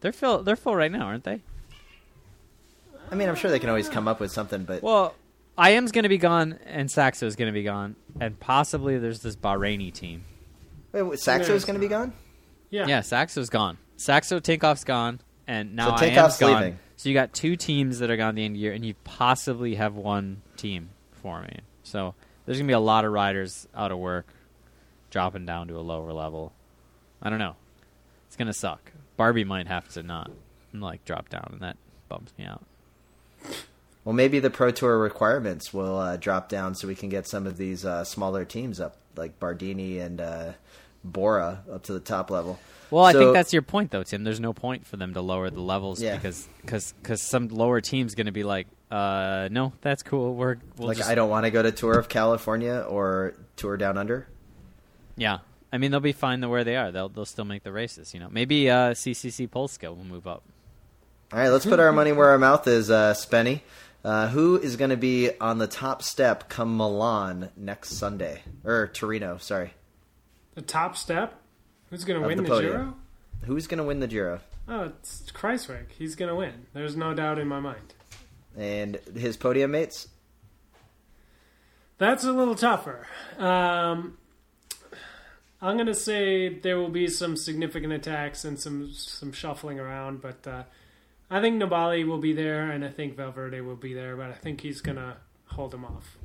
They're 0.02 0.12
full. 0.12 0.42
They're 0.44 0.56
full 0.56 0.76
right 0.76 0.92
now, 0.92 1.06
aren't 1.06 1.24
they? 1.24 1.42
I 3.12 3.16
mean, 3.16 3.30
I'm 3.30 3.36
sure 3.36 3.52
they 3.52 3.60
can 3.60 3.70
always 3.70 3.90
come 3.90 4.08
up 4.08 4.20
with 4.20 4.32
something, 4.32 4.64
but 4.64 4.82
Well, 4.82 5.14
IAM's 5.58 5.92
gonna 5.92 6.10
be 6.10 6.18
gone 6.18 6.60
and 6.66 6.90
Saxo's 6.90 7.36
gonna 7.36 7.52
be 7.52 7.64
gone, 7.64 7.96
and 8.20 8.40
possibly 8.40 8.98
there's 8.98 9.20
this 9.20 9.36
Bahraini 9.36 9.94
team. 9.94 10.24
wait, 10.92 11.04
wait, 11.04 11.20
Saxo's 11.20 11.66
going 11.66 11.76
to 11.76 11.80
be 11.80 11.88
gone? 11.88 12.14
Yeah. 12.70 12.86
Yeah, 12.88 13.02
Saxo's 13.02 13.50
gone. 13.50 13.78
Saxo 13.98 14.40
Tinkoff's 14.40 14.84
gone, 14.84 15.22
and 15.48 15.76
now 15.76 15.90
So 15.96 16.06
I 16.06 16.10
Tinkoff's 16.10 16.42
am 16.42 16.50
gone. 16.52 16.62
leaving. 16.62 16.80
So 16.98 17.10
you 17.10 17.14
got 17.16 17.34
two 17.34 17.56
teams 17.56 18.00
that 18.00 18.10
are 18.12 18.18
gone 18.18 18.30
at 18.30 18.36
the 18.36 18.46
end 18.46 18.52
of 18.54 18.58
the 18.58 18.62
year, 18.62 18.74
and 18.74 18.86
you 18.86 18.94
possibly 19.04 19.76
have 19.76 19.96
one 19.96 20.42
team 20.58 20.90
forming. 21.24 21.62
So 21.82 22.14
there's 22.46 22.60
gonna 22.60 22.68
be 22.68 22.74
a 22.74 22.80
lot 22.80 23.06
of 23.06 23.12
riders 23.12 23.68
out 23.76 23.92
of 23.92 23.98
work, 23.98 24.28
dropping 25.10 25.46
down 25.48 25.68
to 25.70 25.78
a 25.78 25.82
lower 25.82 26.14
level. 26.14 26.54
I 27.22 27.30
don't 27.32 27.40
know. 27.40 27.56
It's 28.28 28.36
gonna 28.36 28.54
suck. 28.54 28.92
Barbie 29.18 29.44
might 29.44 29.68
have 29.68 29.88
to 29.94 30.04
not 30.04 30.30
like 30.74 31.04
drop 31.06 31.30
down, 31.30 31.50
and 31.54 31.62
that 31.62 31.78
bumps 32.10 32.34
me 32.38 32.46
out. 32.46 32.64
Well, 34.06 34.14
maybe 34.14 34.40
the 34.40 34.50
Pro 34.50 34.72
Tour 34.72 35.00
requirements 35.00 35.74
will 35.74 35.98
uh, 35.98 36.18
drop 36.18 36.50
down 36.50 36.76
so 36.76 36.88
we 36.88 36.96
can 36.96 37.10
get 37.10 37.26
some 37.26 37.48
of 37.48 37.56
these 37.58 37.86
uh, 37.86 38.04
smaller 38.04 38.44
teams 38.44 38.80
up, 38.82 38.98
like 39.16 39.40
Bardini 39.40 40.00
and 40.00 40.20
uh, 40.20 40.52
Bora, 41.06 41.64
up 41.72 41.84
to 41.84 41.94
the 41.94 42.00
top 42.02 42.30
level. 42.30 42.60
Well, 42.92 43.06
I 43.06 43.14
think 43.14 43.34
that's 43.34 43.54
your 43.54 43.62
point, 43.62 43.92
though, 43.92 44.04
Tim. 44.04 44.24
There's 44.24 44.42
no 44.42 44.54
point 44.54 44.86
for 44.86 44.98
them 44.98 45.14
to 45.14 45.22
lower 45.22 45.50
the 45.50 45.62
levels 45.62 46.02
Yeah. 46.02 46.16
because 46.16 46.48
cause, 46.68 46.94
cause 47.02 47.22
some 47.22 47.48
lower 47.48 47.82
team's 47.82 48.14
going 48.14 48.26
to 48.28 48.32
be 48.32 48.44
like, 48.44 48.68
uh, 48.94 49.48
no, 49.52 49.74
that's 49.82 50.04
cool. 50.04 50.36
We're 50.36 50.58
we'll 50.78 50.90
like 50.90 50.98
just, 50.98 51.10
I 51.10 51.16
don't 51.16 51.30
want 51.30 51.46
to 51.46 51.52
go 51.52 51.64
to 51.64 51.72
Tour 51.72 51.98
of 51.98 52.10
California 52.10 52.86
or 52.88 53.34
Tour 53.56 53.78
Down 53.78 53.98
Under. 53.98 54.28
yeah. 55.16 55.40
I 55.72 55.80
mean, 55.80 55.90
they'll 55.90 56.00
be 56.00 56.12
fine 56.12 56.42
to 56.42 56.50
where 56.50 56.64
they 56.64 56.76
are. 56.76 56.92
They'll 56.92 57.10
they'll 57.10 57.26
still 57.26 57.46
make 57.46 57.64
the 57.64 57.72
races. 57.72 58.14
You 58.14 58.20
know, 58.20 58.30
maybe 58.30 58.70
uh, 58.70 58.92
CCC 58.92 59.50
Polska 59.50 59.92
will 59.92 60.04
move 60.04 60.28
up. 60.28 60.44
All 61.32 61.40
right, 61.40 61.50
let's 61.50 61.66
put 61.66 61.80
our 61.80 61.92
money 61.92 62.12
where 62.12 62.30
our 62.30 62.38
mouth 62.38 62.68
is, 62.68 62.92
uh, 62.92 63.16
Spenny. 63.16 63.62
Uh, 64.06 64.28
who 64.28 64.60
is 64.60 64.76
going 64.76 64.92
to 64.92 64.98
be 64.98 65.32
on 65.40 65.58
the 65.58 65.66
top 65.66 66.04
step 66.04 66.48
come 66.48 66.78
Milan 66.78 67.50
next 67.58 67.94
Sunday? 67.94 68.44
Or 68.64 68.88
Torino, 68.94 69.38
sorry. 69.38 69.74
The 70.54 70.62
top 70.62 70.96
step? 70.96 71.42
Who's 71.90 72.04
going 72.04 72.22
to 72.22 72.28
win 72.28 72.38
the 72.38 72.44
the. 72.44 72.62
Giro? 72.62 72.94
Who's 73.46 73.66
going 73.66 73.80
to 73.80 73.84
win 73.84 74.00
the 74.00 74.08
Giro? 74.08 74.42
Oh, 74.68 74.84
it's 74.84 75.32
Kruijswijk. 75.32 75.90
He's 75.98 76.16
going 76.16 76.30
to 76.30 76.36
win. 76.36 76.68
There's 76.74 76.96
no 76.96 77.16
doubt 77.16 77.40
in 77.40 77.48
my 77.48 77.60
mind. 77.60 77.96
And 78.58 79.00
his 79.18 79.38
podium 79.38 79.72
mates? 79.72 80.08
That's 81.98 82.24
a 82.24 82.32
little 82.32 82.56
tougher. 82.56 83.08
Um, 83.38 84.18
I'm 85.62 85.76
going 85.78 85.88
to 85.88 85.96
say 85.96 86.50
there 86.50 86.78
will 86.78 86.90
be 86.90 87.08
some 87.08 87.38
significant 87.38 87.94
attacks 87.94 88.44
and 88.44 88.60
some 88.60 88.92
some 88.92 89.32
shuffling 89.32 89.80
around, 89.80 90.22
but 90.22 90.46
uh, 90.46 90.64
I 91.30 91.42
think 91.42 91.62
Nibali 91.62 92.06
will 92.06 92.18
be 92.18 92.34
there, 92.34 92.70
and 92.70 92.84
I 92.84 92.90
think 92.90 93.16
Valverde 93.16 93.62
will 93.62 93.76
be 93.76 93.94
there, 93.94 94.16
but 94.16 94.30
I 94.30 94.34
think 94.34 94.62
he's 94.62 94.82
going 94.82 94.98
to 94.98 95.16
hold 95.48 95.74
him 95.74 95.86
off. 95.86 96.18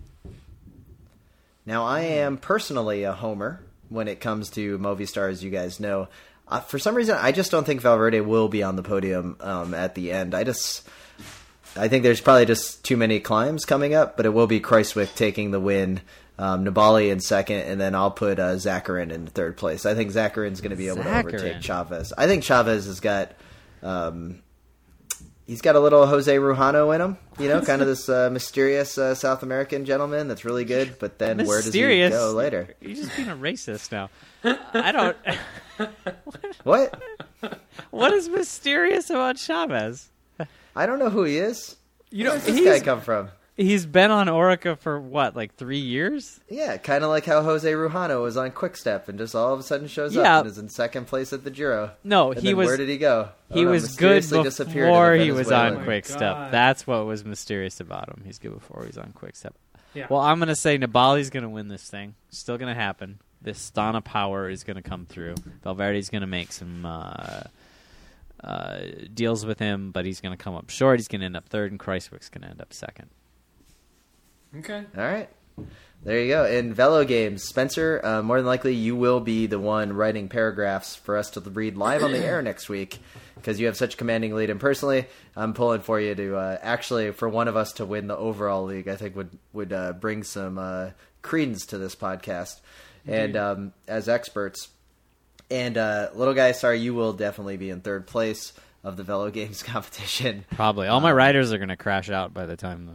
Now, 1.64 1.84
I 1.86 2.00
am 2.00 2.38
personally 2.38 3.04
a 3.04 3.12
homer 3.12 3.62
when 3.88 4.08
it 4.08 4.20
comes 4.20 4.50
to 4.50 4.78
Movistar, 4.78 5.30
as 5.30 5.44
you 5.44 5.50
guys 5.50 5.78
know. 5.78 6.08
Uh, 6.46 6.60
for 6.60 6.78
some 6.78 6.94
reason, 6.94 7.16
I 7.20 7.30
just 7.30 7.50
don't 7.50 7.64
think 7.64 7.82
Valverde 7.82 8.20
will 8.22 8.48
be 8.48 8.62
on 8.62 8.74
the 8.76 8.82
podium 8.82 9.36
um, 9.40 9.74
at 9.74 9.94
the 9.94 10.10
end. 10.12 10.34
I 10.34 10.44
just, 10.44 10.88
I 11.76 11.88
think 11.88 12.02
there's 12.02 12.20
probably 12.20 12.46
just 12.46 12.84
too 12.84 12.96
many 12.96 13.20
climbs 13.20 13.64
coming 13.64 13.94
up, 13.94 14.16
but 14.16 14.26
it 14.26 14.30
will 14.30 14.46
be 14.46 14.60
Kruijswijk 14.60 15.14
taking 15.14 15.50
the 15.50 15.60
win, 15.60 16.00
um, 16.38 16.64
Nibali 16.64 17.10
in 17.10 17.20
second, 17.20 17.60
and 17.60 17.80
then 17.80 17.94
I'll 17.94 18.10
put 18.10 18.38
uh, 18.38 18.54
Zakarin 18.54 19.10
in 19.12 19.26
third 19.26 19.56
place. 19.56 19.86
I 19.86 19.94
think 19.94 20.10
Zakarin's 20.12 20.60
going 20.60 20.70
to 20.70 20.76
be 20.76 20.88
able 20.88 21.02
to 21.04 21.18
overtake 21.18 21.56
Chaves. 21.58 22.12
I 22.16 22.26
think 22.26 22.42
Chaves 22.42 22.86
has 22.86 23.00
got, 23.00 23.32
um, 23.82 24.42
he's 25.46 25.60
got 25.60 25.76
a 25.76 25.80
little 25.80 26.06
Jose 26.06 26.34
Rujano 26.34 26.94
in 26.94 27.00
him. 27.00 27.16
You 27.38 27.48
know, 27.48 27.60
kind 27.60 27.80
of 27.82 27.88
this 27.88 28.08
uh, 28.08 28.30
mysterious 28.32 28.98
uh, 28.98 29.14
South 29.14 29.42
American 29.42 29.84
gentleman 29.84 30.28
that's 30.28 30.44
really 30.44 30.64
good. 30.64 30.96
But 30.98 31.18
then 31.18 31.38
where 31.38 31.58
does 31.58 31.66
he 31.66 31.80
Mysterious. 31.80 32.12
go 32.12 32.32
later? 32.32 32.74
You're 32.80 32.96
just 32.96 33.16
being 33.16 33.28
a 33.28 33.36
racist 33.36 33.92
now. 33.92 34.10
I 34.72 34.92
don't. 34.92 35.16
What? 36.64 37.00
What 37.90 38.12
is 38.12 38.28
mysterious 38.28 39.08
about 39.10 39.36
Chaves? 39.36 40.08
I 40.78 40.86
don't 40.86 40.98
know 40.98 41.10
who 41.10 41.24
he 41.24 41.38
is. 41.38 41.76
You 42.10 42.24
Where 42.24 42.34
know, 42.34 42.38
does 42.38 42.46
this 42.46 42.56
he's 42.56 42.66
guy 42.66 42.80
come 42.80 43.00
from? 43.00 43.28
he's 43.56 43.84
been 43.86 44.10
on 44.12 44.28
Orica 44.28 44.78
for 44.78 45.00
what, 45.00 45.34
like 45.34 45.56
three 45.56 45.80
years? 45.80 46.38
Yeah, 46.48 46.76
kind 46.76 47.02
of 47.02 47.10
like 47.10 47.26
how 47.26 47.42
Jose 47.42 47.70
Rujano 47.70 48.22
was 48.22 48.36
on 48.36 48.52
Quick 48.52 48.76
Step 48.76 49.08
and 49.08 49.18
just 49.18 49.34
all 49.34 49.52
of 49.52 49.58
a 49.60 49.62
sudden 49.64 49.88
shows 49.88 50.14
Yeah. 50.14 50.38
up 50.38 50.44
and 50.44 50.50
is 50.52 50.58
in 50.58 50.68
second 50.68 51.06
place 51.08 51.32
at 51.32 51.42
the 51.44 51.50
Giro. 51.50 51.90
No, 52.04 52.30
And 52.30 52.40
he 52.40 52.48
then 52.48 52.56
was. 52.56 52.66
where 52.68 52.76
did 52.76 52.88
he 52.88 52.96
go? 52.98 53.30
I 53.50 53.54
he 53.54 53.60
don't 53.60 53.64
know, 53.66 53.70
was 53.72 53.96
good 53.96 54.16
mysteriously 54.22 54.42
disappeared 54.44 54.86
in 54.88 54.92
before 54.92 55.14
he 55.14 55.30
was 55.32 55.48
Venezuelan- 55.48 55.72
on 55.72 55.78
my 55.80 55.84
Quick 55.84 56.06
God. 56.08 56.12
Step. 56.16 56.50
That's 56.52 56.86
what 56.86 57.04
was 57.06 57.24
mysterious 57.24 57.80
about 57.80 58.08
him. 58.08 58.22
He's 58.24 58.38
good 58.38 58.54
before 58.54 58.82
he 58.82 58.86
was 58.86 58.98
on 58.98 59.10
Quick 59.12 59.34
Step. 59.36 59.54
Yeah. 59.94 60.06
Well, 60.08 60.20
I'm 60.20 60.38
going 60.38 60.48
to 60.48 60.54
say 60.56 60.78
Nibali's 60.78 61.30
going 61.30 61.42
to 61.42 61.48
win 61.48 61.66
this 61.68 61.82
thing. 61.90 62.14
Still 62.30 62.58
going 62.58 62.72
to 62.72 62.80
happen. 62.80 63.18
This 63.42 63.70
Stana 63.70 64.04
power 64.04 64.48
is 64.48 64.62
going 64.64 64.76
to 64.76 64.82
come 64.82 65.04
through. 65.06 65.34
Valverde's 65.64 66.10
going 66.10 66.20
to 66.20 66.26
make 66.28 66.52
some 66.52 66.84
uh, 66.86 67.40
uh, 68.42 68.80
deals 69.12 69.44
with 69.44 69.58
him, 69.58 69.90
but 69.90 70.04
he's 70.04 70.20
going 70.20 70.36
to 70.36 70.42
come 70.42 70.54
up 70.54 70.70
short. 70.70 70.98
He's 70.98 71.08
going 71.08 71.20
to 71.20 71.26
end 71.26 71.36
up 71.36 71.48
third, 71.48 71.70
and 71.70 71.80
Kruijswijk's 71.80 72.28
going 72.28 72.42
to 72.42 72.48
end 72.48 72.60
up 72.60 72.72
second. 72.72 73.08
Okay. 74.58 74.84
All 74.96 75.04
right. 75.04 75.28
There 76.04 76.20
you 76.20 76.28
go. 76.28 76.44
In 76.44 76.74
Velogames, 76.74 77.40
Spencer, 77.40 78.00
uh, 78.04 78.22
more 78.22 78.36
than 78.36 78.46
likely 78.46 78.74
you 78.74 78.94
will 78.94 79.18
be 79.18 79.46
the 79.46 79.58
one 79.58 79.92
writing 79.92 80.28
paragraphs 80.28 80.94
for 80.94 81.16
us 81.16 81.30
to 81.30 81.40
read 81.40 81.76
live 81.76 82.04
on 82.04 82.12
the 82.12 82.24
air 82.24 82.40
next 82.40 82.68
week 82.68 83.00
because 83.34 83.58
you 83.58 83.66
have 83.66 83.76
such 83.76 83.94
a 83.94 83.96
commanding 83.96 84.34
lead. 84.34 84.48
And 84.48 84.60
personally, 84.60 85.06
I'm 85.34 85.54
pulling 85.54 85.80
for 85.80 85.98
you 85.98 86.14
to 86.14 86.36
uh, 86.36 86.58
actually 86.62 87.10
for 87.10 87.28
one 87.28 87.48
of 87.48 87.56
us 87.56 87.72
to 87.74 87.84
win 87.84 88.06
the 88.06 88.16
overall 88.16 88.64
league. 88.64 88.86
I 88.86 88.94
think 88.94 89.16
would 89.16 89.36
would 89.52 89.72
uh, 89.72 89.92
bring 89.94 90.22
some 90.22 90.56
uh, 90.58 90.90
credence 91.22 91.66
to 91.66 91.78
this 91.78 91.96
podcast. 91.96 92.60
And 93.04 93.36
um, 93.36 93.72
as 93.88 94.08
experts, 94.08 94.68
and 95.50 95.76
uh, 95.76 96.10
little 96.14 96.34
guy, 96.34 96.52
sorry, 96.52 96.80
you 96.80 96.94
will 96.94 97.12
definitely 97.12 97.56
be 97.56 97.70
in 97.70 97.80
third 97.80 98.06
place 98.06 98.52
of 98.84 98.96
the 98.96 99.02
Velo 99.02 99.30
games 99.32 99.62
competition. 99.62 100.44
Probably. 100.54 100.88
All 100.88 101.00
my 101.00 101.12
riders 101.12 101.52
are 101.52 101.58
going 101.58 101.68
to 101.70 101.76
crash 101.76 102.10
out 102.10 102.32
by 102.34 102.46
the 102.46 102.56
time 102.56 102.86
the 102.86 102.94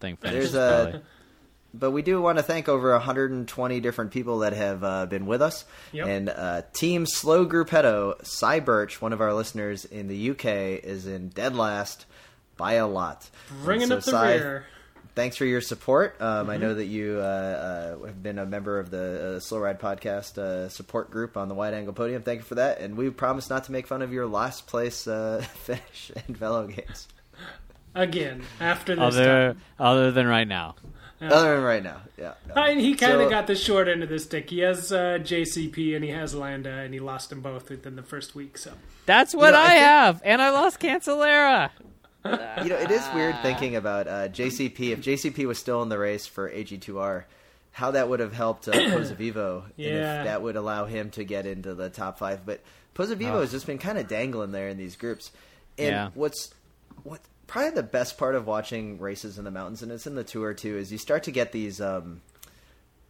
thing 0.00 0.16
finishes. 0.16 0.52
There's 0.52 0.94
a- 0.94 1.02
But 1.74 1.90
we 1.90 2.00
do 2.00 2.22
want 2.22 2.38
to 2.38 2.42
thank 2.42 2.70
over 2.70 2.92
120 2.92 3.80
different 3.80 4.10
people 4.10 4.38
that 4.38 4.54
have 4.54 4.82
uh, 4.82 5.04
been 5.06 5.26
with 5.26 5.42
us. 5.42 5.66
Yep. 5.92 6.06
And 6.06 6.28
uh, 6.30 6.62
Team 6.72 7.04
Slow 7.06 7.44
Gruppetto, 7.46 8.24
Cy 8.24 8.60
Birch, 8.60 9.02
one 9.02 9.12
of 9.12 9.20
our 9.20 9.34
listeners 9.34 9.84
in 9.84 10.08
the 10.08 10.30
UK, 10.30 10.44
is 10.84 11.06
in 11.06 11.28
dead 11.28 11.54
last 11.54 12.06
by 12.56 12.74
a 12.74 12.86
lot. 12.86 13.28
Bringing 13.62 13.84
And 13.84 13.92
up 13.92 14.04
the 14.04 14.10
Cy, 14.10 14.34
rear. 14.36 14.66
Thanks 15.16 15.36
for 15.36 15.44
your 15.46 15.60
support. 15.60 16.16
Um, 16.20 16.26
Mm-hmm. 16.46 16.50
I 16.50 16.56
know 16.58 16.74
that 16.74 16.84
you 16.84 17.18
uh, 17.20 17.96
uh, 18.02 18.06
have 18.06 18.22
been 18.22 18.38
a 18.38 18.46
member 18.46 18.78
of 18.78 18.90
the 18.90 19.36
uh, 19.36 19.40
Slow 19.40 19.58
Ride 19.58 19.80
Podcast 19.80 20.38
uh, 20.38 20.68
support 20.68 21.10
group 21.10 21.36
on 21.36 21.48
the 21.48 21.54
Wide 21.54 21.74
Angle 21.74 21.94
Podium. 21.94 22.22
Thank 22.22 22.40
you 22.40 22.44
for 22.44 22.56
that. 22.56 22.80
And 22.80 22.96
we 22.96 23.10
promise 23.10 23.48
not 23.50 23.64
to 23.64 23.72
make 23.72 23.86
fun 23.88 24.02
of 24.02 24.12
your 24.12 24.26
last 24.26 24.66
place 24.68 25.08
uh, 25.08 25.42
finish 25.54 26.12
in 26.28 26.34
Velogames. 26.34 27.06
Again, 27.94 28.42
after 28.60 28.94
this 28.94 29.02
Other, 29.16 29.54
time. 29.54 29.62
other 29.78 30.12
than 30.12 30.26
right 30.26 30.46
now. 30.46 30.74
Other 31.18 31.54
than 31.54 31.64
right 31.64 31.82
now. 31.82 32.02
Yeah. 32.18 32.34
I 32.54 32.74
mean, 32.74 32.84
he 32.84 32.94
kind 32.94 33.14
of 33.14 33.22
So- 33.22 33.30
got 33.30 33.46
the 33.46 33.54
short 33.54 33.88
end 33.88 34.02
of 34.02 34.10
the 34.10 34.18
stick. 34.18 34.50
He 34.50 34.58
has 34.58 34.92
uh, 34.92 35.18
JCP 35.22 35.96
and 35.96 36.04
he 36.04 36.10
has 36.10 36.34
Landa, 36.34 36.68
and 36.70 36.92
he 36.92 37.00
lost 37.00 37.30
them 37.30 37.40
both 37.40 37.70
within 37.70 37.96
the 37.96 38.02
first 38.02 38.34
week. 38.34 38.58
So 38.58 38.72
That's 39.06 39.34
what 39.34 39.52
know, 39.52 39.58
I 39.60 39.62
I, 39.64 39.68
think- 39.68 39.80
have, 39.80 40.22
and 40.26 40.42
I 40.42 40.50
lost 40.50 40.78
Cancellara. 40.78 41.70
You 42.62 42.68
know, 42.70 42.76
it 42.76 42.90
is 42.90 43.06
weird 43.14 43.36
thinking 43.42 43.76
about 43.76 44.06
uh, 44.08 44.28
JCP. 44.28 44.90
If 44.90 45.00
JCP 45.02 45.46
was 45.46 45.58
still 45.58 45.82
in 45.82 45.88
the 45.88 45.98
race 45.98 46.26
for 46.26 46.50
AG2R, 46.50 47.24
how 47.72 47.90
that 47.92 48.08
would 48.08 48.20
have 48.20 48.32
helped 48.32 48.68
uh, 48.68 48.72
Pozzovivo, 48.74 49.64
and 49.64 49.72
Yeah. 49.76 50.20
if 50.20 50.24
that 50.24 50.42
would 50.42 50.56
allow 50.56 50.86
him 50.86 51.10
to 51.10 51.24
get 51.24 51.46
into 51.46 51.74
the 51.74 51.90
top 51.90 52.18
five. 52.18 52.46
But 52.46 52.60
Pozzovivo 52.94 53.40
has 53.40 53.50
just 53.50 53.66
been 53.66 53.78
kind 53.78 53.98
of 53.98 54.08
dangling 54.08 54.52
there 54.52 54.68
in 54.68 54.76
these 54.78 54.96
groups. 54.96 55.30
And 55.78 55.88
Yeah. 55.88 56.10
what's 56.14 56.50
what 57.02 57.20
probably 57.46 57.70
the 57.72 57.82
best 57.82 58.16
part 58.18 58.34
of 58.34 58.46
watching 58.46 58.98
races 58.98 59.38
in 59.38 59.44
the 59.44 59.50
mountains, 59.50 59.82
and 59.82 59.92
it's 59.92 60.06
in 60.06 60.14
the 60.14 60.24
tour 60.24 60.54
too, 60.54 60.76
is 60.78 60.90
you 60.90 60.98
start 60.98 61.22
to 61.24 61.30
get 61.30 61.52
these 61.52 61.80
um, 61.80 62.22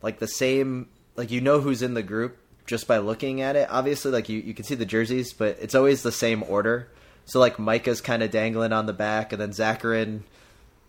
like 0.03 0.19
the 0.19 0.27
same 0.29 0.89
like 1.17 1.31
you 1.31 1.41
know 1.41 1.61
who's 1.61 1.81
in 1.83 1.95
the 1.95 2.03
group 2.03 2.37
just 2.67 2.89
by 2.89 2.99
looking 2.99 3.41
at 3.41 3.55
it. 3.57 3.69
Obviously, 3.71 4.11
like 4.11 4.29
you, 4.29 4.41
you 4.41 4.53
can 4.53 4.65
see 4.65 4.75
the 4.75 4.85
jerseys, 4.85 5.33
but 5.33 5.57
it's 5.61 5.75
always 5.77 6.03
the 6.03 6.11
same 6.13 6.43
order. 6.49 6.89
So 7.27 7.41
like 7.41 7.57
Majka's 7.57 8.01
kind 8.01 8.23
of 8.23 8.31
dangling 8.31 8.73
on 8.73 8.87
the 8.87 8.93
back, 8.93 9.33
and 9.33 9.41
then 9.41 9.51
Zakarin 9.51 10.21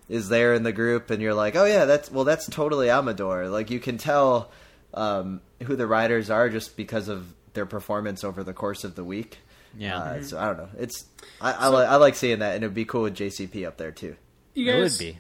is 0.08 0.30
there 0.30 0.54
in 0.54 0.64
the 0.64 0.72
group, 0.72 1.10
and 1.10 1.22
you're 1.22 1.34
like, 1.34 1.56
oh 1.56 1.66
yeah, 1.66 1.86
that's 1.86 2.10
well, 2.12 2.24
that's 2.24 2.48
totally 2.48 2.90
Amador. 2.90 3.50
Like 3.50 3.70
you 3.72 3.80
can 3.80 3.98
tell 3.98 4.50
um, 4.94 5.42
who 5.64 5.76
the 5.76 5.88
riders 5.88 6.30
are 6.30 6.48
just 6.50 6.78
because 6.78 7.08
of 7.10 7.34
their 7.54 7.66
performance 7.66 8.24
over 8.24 8.44
the 8.44 8.54
course 8.54 8.84
of 8.84 8.96
the 8.96 9.04
week. 9.04 9.40
Yeah. 9.78 9.98
Uh, 9.98 10.24
so 10.24 10.40
I 10.40 10.46
don't 10.48 10.58
know. 10.58 10.70
It's 10.80 11.06
I, 11.42 11.52
I, 11.54 11.68
li- 11.70 11.86
I 11.86 11.96
like 11.98 12.16
seeing 12.16 12.40
that, 12.40 12.56
and 12.56 12.64
it'd 12.64 12.74
be 12.74 12.86
cool 12.86 13.02
with 13.04 13.16
JCP 13.16 13.68
up 13.68 13.78
there 13.78 13.92
too. 13.92 14.16
you 14.54 14.72
It 14.72 14.80
would 14.80 14.98
be. 14.98 15.20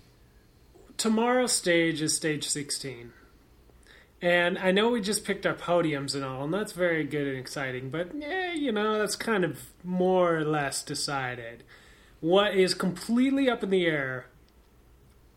tomorrow's 0.97 1.51
stage 1.51 2.01
is 2.01 2.15
stage 2.15 2.47
16. 2.47 3.11
And 4.21 4.57
I 4.57 4.71
know 4.71 4.89
we 4.89 5.01
just 5.01 5.23
picked 5.25 5.45
our 5.45 5.53
podiums 5.53 6.15
and 6.15 6.23
all, 6.23 6.43
and 6.43 6.53
that's 6.53 6.71
very 6.71 7.03
good 7.03 7.27
and 7.27 7.37
exciting, 7.37 7.89
but 7.91 8.15
yeah, 8.15 8.51
you 8.53 8.71
know, 8.71 8.97
that's 8.97 9.15
kind 9.15 9.43
of 9.45 9.59
more 9.83 10.35
or 10.37 10.43
less 10.43 10.81
decided. 10.81 11.63
What 12.19 12.55
is 12.55 12.73
completely 12.73 13.47
up 13.47 13.61
in 13.61 13.69
the 13.69 13.85
air 13.85 14.25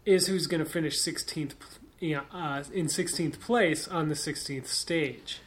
is 0.06 0.28
who's 0.28 0.46
going 0.46 0.64
to 0.64 0.70
finish 0.70 0.98
16th 0.98 1.52
you 2.00 2.16
know, 2.16 2.22
uh, 2.32 2.62
in 2.72 2.86
16th 2.86 3.38
place 3.38 3.86
on 3.86 4.08
the 4.08 4.14
16th 4.14 4.66
stage. 4.66 5.40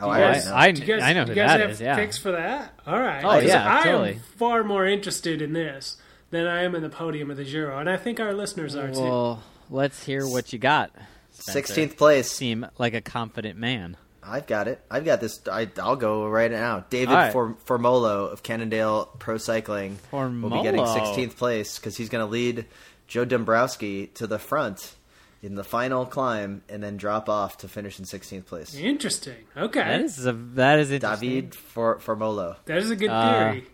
Oh, 0.00 0.06
You 0.06 0.12
I, 0.12 0.20
guys- 0.20 0.46
know. 0.46 0.54
I, 0.54 0.70
do 0.70 0.80
you 0.82 0.86
guys, 0.86 1.02
I 1.02 1.12
know 1.14 1.24
who 1.24 1.30
you 1.30 1.34
guys 1.34 1.48
that 1.50 1.60
have 1.60 1.70
is. 1.70 1.80
Yeah. 1.80 1.96
picks 1.96 2.16
for 2.16 2.30
that? 2.30 2.72
All 2.86 3.00
right. 3.00 3.24
Oh, 3.24 3.30
'Cause 3.30 3.44
yeah, 3.44 3.80
I 3.80 3.82
totally. 3.82 4.12
am 4.14 4.20
far 4.36 4.62
more 4.62 4.86
interested 4.86 5.42
in 5.42 5.52
this 5.52 5.96
than 6.30 6.46
I 6.46 6.62
am 6.62 6.76
in 6.76 6.82
the 6.82 6.88
podium 6.88 7.32
of 7.32 7.36
the 7.36 7.44
Giro, 7.44 7.76
and 7.78 7.90
I 7.90 7.96
think 7.96 8.20
our 8.20 8.32
listeners 8.32 8.76
are 8.76 8.92
too. 8.92 9.00
Well, 9.00 9.42
let's 9.68 10.04
hear 10.04 10.24
what 10.28 10.52
you 10.52 10.60
got. 10.60 10.92
Spencer. 11.38 11.52
Sixteenth 11.52 11.96
place. 11.96 12.30
Seem 12.30 12.66
like 12.78 12.94
a 12.94 13.00
confident 13.00 13.58
man. 13.58 13.96
I've 14.22 14.46
got 14.46 14.68
it. 14.68 14.80
I've 14.90 15.04
got 15.06 15.20
this. 15.20 15.40
I, 15.50 15.70
I'll 15.82 15.96
go 15.96 16.26
right 16.28 16.50
now. 16.50 16.84
David 16.90 17.08
All 17.08 17.14
right. 17.14 17.32
For, 17.32 17.54
Formolo 17.66 18.30
of 18.30 18.42
Cannondale 18.42 19.06
Pro 19.18 19.38
Cycling 19.38 19.98
will 20.12 20.50
be 20.50 20.62
getting 20.62 20.82
16th 20.82 21.36
place 21.36 21.78
because 21.78 21.96
he's 21.96 22.10
going 22.10 22.24
to 22.24 22.30
lead 22.30 22.66
Joe 23.06 23.24
Dombrowski 23.24 24.08
to 24.14 24.26
the 24.26 24.38
front 24.38 24.94
in 25.42 25.54
the 25.54 25.64
final 25.64 26.04
climb 26.04 26.62
and 26.68 26.82
then 26.82 26.98
drop 26.98 27.28
off 27.30 27.58
to 27.58 27.68
finish 27.68 27.98
in 27.98 28.04
16th 28.04 28.44
place. 28.44 28.74
Interesting. 28.74 29.36
Okay. 29.56 29.80
That 29.80 30.00
is 30.02 30.26
a, 30.26 30.32
that 30.32 30.78
is 30.80 30.90
interesting. 30.90 31.28
David 31.30 31.54
For, 31.54 31.96
Formolo. 31.98 32.56
That 32.66 32.78
is 32.78 32.90
a 32.90 32.96
good 32.96 33.08
Uh, 33.08 33.52
theory. 33.52 33.66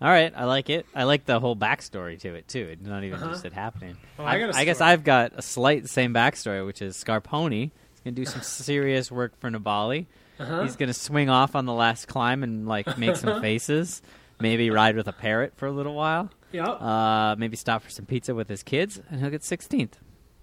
All 0.00 0.08
right, 0.10 0.32
I 0.36 0.44
like 0.44 0.68
it. 0.68 0.84
I 0.94 1.04
like 1.04 1.24
the 1.24 1.40
whole 1.40 1.56
backstory 1.56 2.18
to 2.20 2.34
it 2.34 2.48
too. 2.48 2.68
It's 2.72 2.86
not 2.86 3.02
even 3.04 3.18
Uh-huh. 3.18 3.30
just 3.32 3.44
it 3.46 3.52
happening. 3.54 3.96
Well, 4.18 4.26
I 4.26 4.36
a 4.36 4.52
I 4.54 4.64
guess. 4.64 4.80
I've 4.80 5.04
got 5.04 5.32
a 5.36 5.42
slight 5.42 5.88
same 5.88 6.12
backstory, 6.12 6.64
which 6.66 6.82
is 6.82 6.96
Scarponi. 7.02 7.70
He's 7.92 8.00
gonna 8.04 8.14
do 8.16 8.26
some 8.26 8.42
serious 8.42 9.10
work 9.10 9.38
for 9.40 9.50
Nibali. 9.50 10.06
Uh-huh. 10.38 10.62
He's 10.64 10.76
gonna 10.76 10.92
swing 10.92 11.30
off 11.30 11.56
on 11.56 11.64
the 11.64 11.72
last 11.72 12.08
climb 12.08 12.42
and 12.42 12.68
like 12.68 12.98
make 12.98 13.16
some 13.16 13.40
faces. 13.42 14.02
Maybe 14.38 14.68
ride 14.68 14.96
with 14.96 15.08
a 15.08 15.12
parrot 15.14 15.54
for 15.56 15.66
a 15.66 15.72
little 15.72 15.94
while. 15.94 16.28
Yep. 16.52 16.82
Uh, 16.82 17.36
maybe 17.38 17.56
stop 17.56 17.82
for 17.82 17.88
some 17.88 18.04
pizza 18.04 18.34
with 18.34 18.48
his 18.50 18.62
kids, 18.62 19.00
and 19.10 19.20
he'll 19.20 19.30
get 19.30 19.40
16th. 19.40 19.92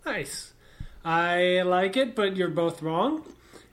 nice. 0.06 0.54
I 1.06 1.62
like 1.64 1.96
it, 1.98 2.16
but 2.16 2.36
you're 2.38 2.50
both 2.50 2.82
wrong. 2.82 3.24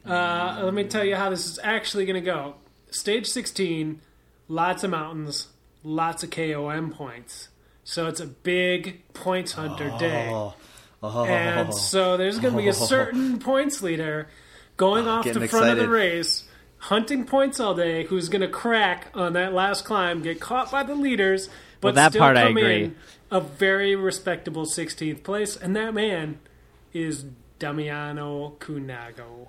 Uh, 0.05 0.61
let 0.65 0.75
me 0.75 0.85
tell 0.85 1.05
you 1.05 1.15
how 1.17 1.31
this 1.31 1.47
is 1.47 1.59
actually 1.63 2.05
going 2.05 2.23
to 2.23 2.27
go. 2.27 2.57
Stage 2.91 3.27
16, 3.27 4.01
lots 4.49 4.83
of 4.85 4.91
mountains, 4.91 5.49
lots 5.83 6.23
of 6.23 6.31
KOM 6.31 6.91
points. 6.93 7.49
So 7.85 8.07
it's 8.07 8.21
a 8.21 8.27
big 8.27 9.03
points 9.15 9.53
hunter 9.53 9.93
day. 9.99 10.29
Oh, 10.31 10.55
oh, 11.03 11.25
And 11.25 11.75
so 11.75 12.17
there's 12.17 12.39
going 12.39 12.55
to 12.55 12.61
be 12.61 12.69
a 12.69 12.73
certain 12.75 13.39
points 13.39 13.83
leader 13.83 14.29
going 14.77 15.07
ah, 15.09 15.19
off 15.19 15.25
the 15.25 15.33
getting 15.35 15.49
front 15.49 15.71
of 15.71 15.79
the 15.79 15.89
race, 15.89 16.45
hunting 16.79 17.25
points 17.25 17.59
all 17.61 17.75
day, 17.75 18.05
who's 18.05 18.29
going 18.29 18.43
to 18.43 18.49
crack 18.49 19.09
on 19.15 19.33
that 19.35 19.53
last 19.53 19.85
climb, 19.85 20.23
get 20.23 20.41
caught 20.41 20.71
by 20.71 20.83
the 20.83 20.95
leaders, 20.95 21.49
but 21.81 21.89
Well, 21.89 21.95
that 21.95 22.13
still 22.13 22.21
part 22.21 22.37
I 22.37 22.49
agree. 22.49 22.85
in 22.85 22.97
a 23.31 23.41
very 23.41 23.97
respectable 23.97 24.67
16th 24.67 25.23
place. 25.23 25.57
And 25.57 25.75
that 25.77 25.95
man 25.95 26.39
is 26.93 27.25
Damiano 27.59 28.57
Cunego. 28.61 29.49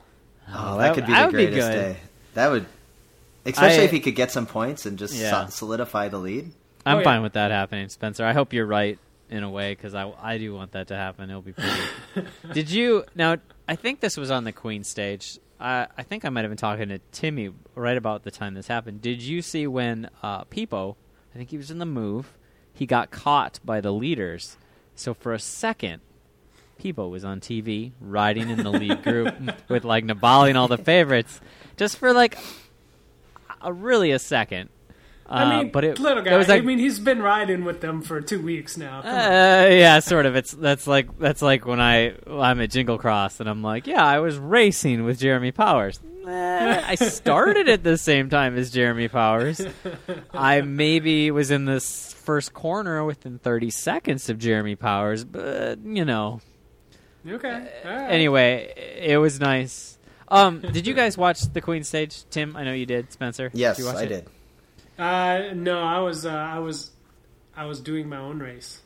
Oh, 0.53 0.77
that- 0.77 0.77
that 0.77 0.95
could 0.95 1.05
be 1.05 1.13
the 1.13 1.19
would 1.25 1.31
be 1.31 1.45
greatest 1.45 1.67
good. 1.69 1.73
day. 1.75 1.97
That 2.33 2.51
would, 2.51 2.65
especially 3.45 3.81
I- 3.81 3.85
if 3.85 3.91
he 3.91 3.99
could 3.99 4.15
get 4.15 4.31
some 4.31 4.45
points 4.45 4.85
and 4.85 4.97
just 4.97 5.13
Yeah. 5.15 5.47
solidify 5.47 6.09
the 6.09 6.17
lead. 6.19 6.51
I'm 6.85 6.95
Oh, 6.97 6.99
yeah. 6.99 7.03
fine 7.03 7.21
with 7.21 7.33
that 7.33 7.51
happening, 7.51 7.89
Spencer. 7.89 8.25
I 8.25 8.33
hope 8.33 8.53
you're 8.53 8.65
right 8.65 8.97
in 9.29 9.43
a 9.43 9.49
way 9.49 9.73
because 9.73 9.93
I, 9.93 10.11
I 10.21 10.37
do 10.37 10.53
want 10.55 10.71
that 10.73 10.87
to 10.87 10.95
happen. 10.95 11.29
It'll 11.29 11.41
be 11.41 11.53
pretty. 11.53 12.27
Did 12.53 12.69
you 12.71 13.05
now? 13.15 13.37
I 13.67 13.75
think 13.75 13.99
this 13.99 14.17
was 14.17 14.31
on 14.31 14.43
the 14.45 14.51
Queen 14.51 14.83
stage. 14.83 15.37
I 15.59 15.87
I 15.97 16.03
think 16.03 16.25
I 16.25 16.29
might 16.29 16.41
have 16.41 16.49
been 16.49 16.57
talking 16.57 16.89
to 16.89 16.99
Timmy 17.11 17.51
right 17.75 17.95
about 17.97 18.23
the 18.23 18.31
time 18.31 18.55
this 18.55 18.67
happened. 18.67 19.01
Did 19.01 19.21
you 19.21 19.41
see 19.43 19.67
when 19.67 20.09
uh, 20.23 20.43
Peepo? 20.45 20.95
I 21.33 21.37
think 21.37 21.51
he 21.51 21.57
was 21.57 21.69
in 21.71 21.77
the 21.77 21.85
move. 21.85 22.33
He 22.73 22.85
got 22.87 23.11
caught 23.11 23.59
by 23.63 23.79
the 23.79 23.91
leaders. 23.93 24.57
So 24.95 25.13
for 25.13 25.33
a 25.33 25.39
second, 25.39 26.01
Peepo 26.81 27.09
was 27.09 27.23
on 27.23 27.39
TV 27.39 27.91
riding 28.01 28.49
in 28.49 28.63
the 28.63 28.71
lead 28.71 29.03
group 29.03 29.33
with 29.69 29.83
like 29.85 30.03
Nibali 30.03 30.49
and 30.49 30.57
all 30.57 30.67
the 30.67 30.77
favorites, 30.79 31.39
just 31.77 31.97
for 31.97 32.11
like 32.11 32.37
a, 33.63 33.71
really 33.73 34.11
a 34.11 34.19
second. 34.19 34.69
I 35.27 35.43
Uh, 35.43 35.49
mean, 35.63 35.71
but 35.71 35.83
it, 35.85 35.97
little 35.99 36.21
guy. 36.23 36.35
was 36.35 36.49
like, 36.49 36.61
I 36.61 36.65
mean, 36.65 36.77
he's 36.79 36.99
been 36.99 37.21
riding 37.21 37.63
with 37.63 37.79
them 37.79 38.01
for 38.01 38.19
two 38.19 38.41
weeks 38.41 38.75
now. 38.75 38.99
Uh, 38.99 39.67
yeah, 39.71 39.99
sort 39.99 40.25
of. 40.25 40.35
It's 40.35 40.51
that's 40.51 40.87
like 40.87 41.17
that's 41.19 41.41
like 41.41 41.65
when 41.65 41.79
I 41.79 42.15
I'm 42.29 42.59
at 42.59 42.69
Jingle 42.69 42.97
Cross 42.97 43.39
and 43.39 43.49
I'm 43.49 43.61
like, 43.63 43.87
yeah, 43.87 44.05
I 44.05 44.19
was 44.19 44.37
racing 44.37 45.03
with 45.05 45.19
Jeremy 45.19 45.51
Powers. 45.53 45.99
I 46.27 46.95
started 46.95 47.67
at 47.69 47.83
the 47.83 47.97
same 47.97 48.29
time 48.29 48.55
as 48.57 48.69
Jeremy 48.71 49.07
Powers. 49.07 49.59
I 50.33 50.61
maybe 50.61 51.31
was 51.31 51.49
in 51.49 51.65
this 51.65 52.13
first 52.13 52.53
corner 52.53 53.03
within 53.03 53.39
30 53.39 53.69
seconds 53.71 54.29
of 54.29 54.37
Jeremy 54.37 54.75
Powers, 54.75 55.23
but 55.23 55.79
you 55.83 56.05
know. 56.05 56.41
Okay. 57.27 57.67
Right. 57.85 58.07
Anyway, 58.11 58.73
it 59.01 59.17
was 59.17 59.39
nice. 59.39 59.97
Um, 60.31 60.61
did 60.61 60.87
you 60.87 60.93
guys 60.93 61.17
watch 61.17 61.41
the 61.53 61.61
Queen 61.61 61.83
stage, 61.83 62.23
Tim? 62.29 62.55
I 62.55 62.63
know 62.63 62.73
you 62.73 62.85
did, 62.85 63.11
Spencer. 63.11 63.51
Yes, 63.53 63.77
you 63.77 63.85
watch 63.85 63.97
I 63.97 64.03
it? 64.03 64.07
did. 64.09 64.27
Uh, 64.97 65.53
no, 65.53 65.79
I 65.79 65.99
was, 65.99 66.25
uh, 66.25 66.29
I 66.31 66.59
was, 66.59 66.91
I 67.55 67.65
was 67.65 67.81
doing 67.81 68.07
my 68.09 68.17
own 68.17 68.39
race. 68.39 68.79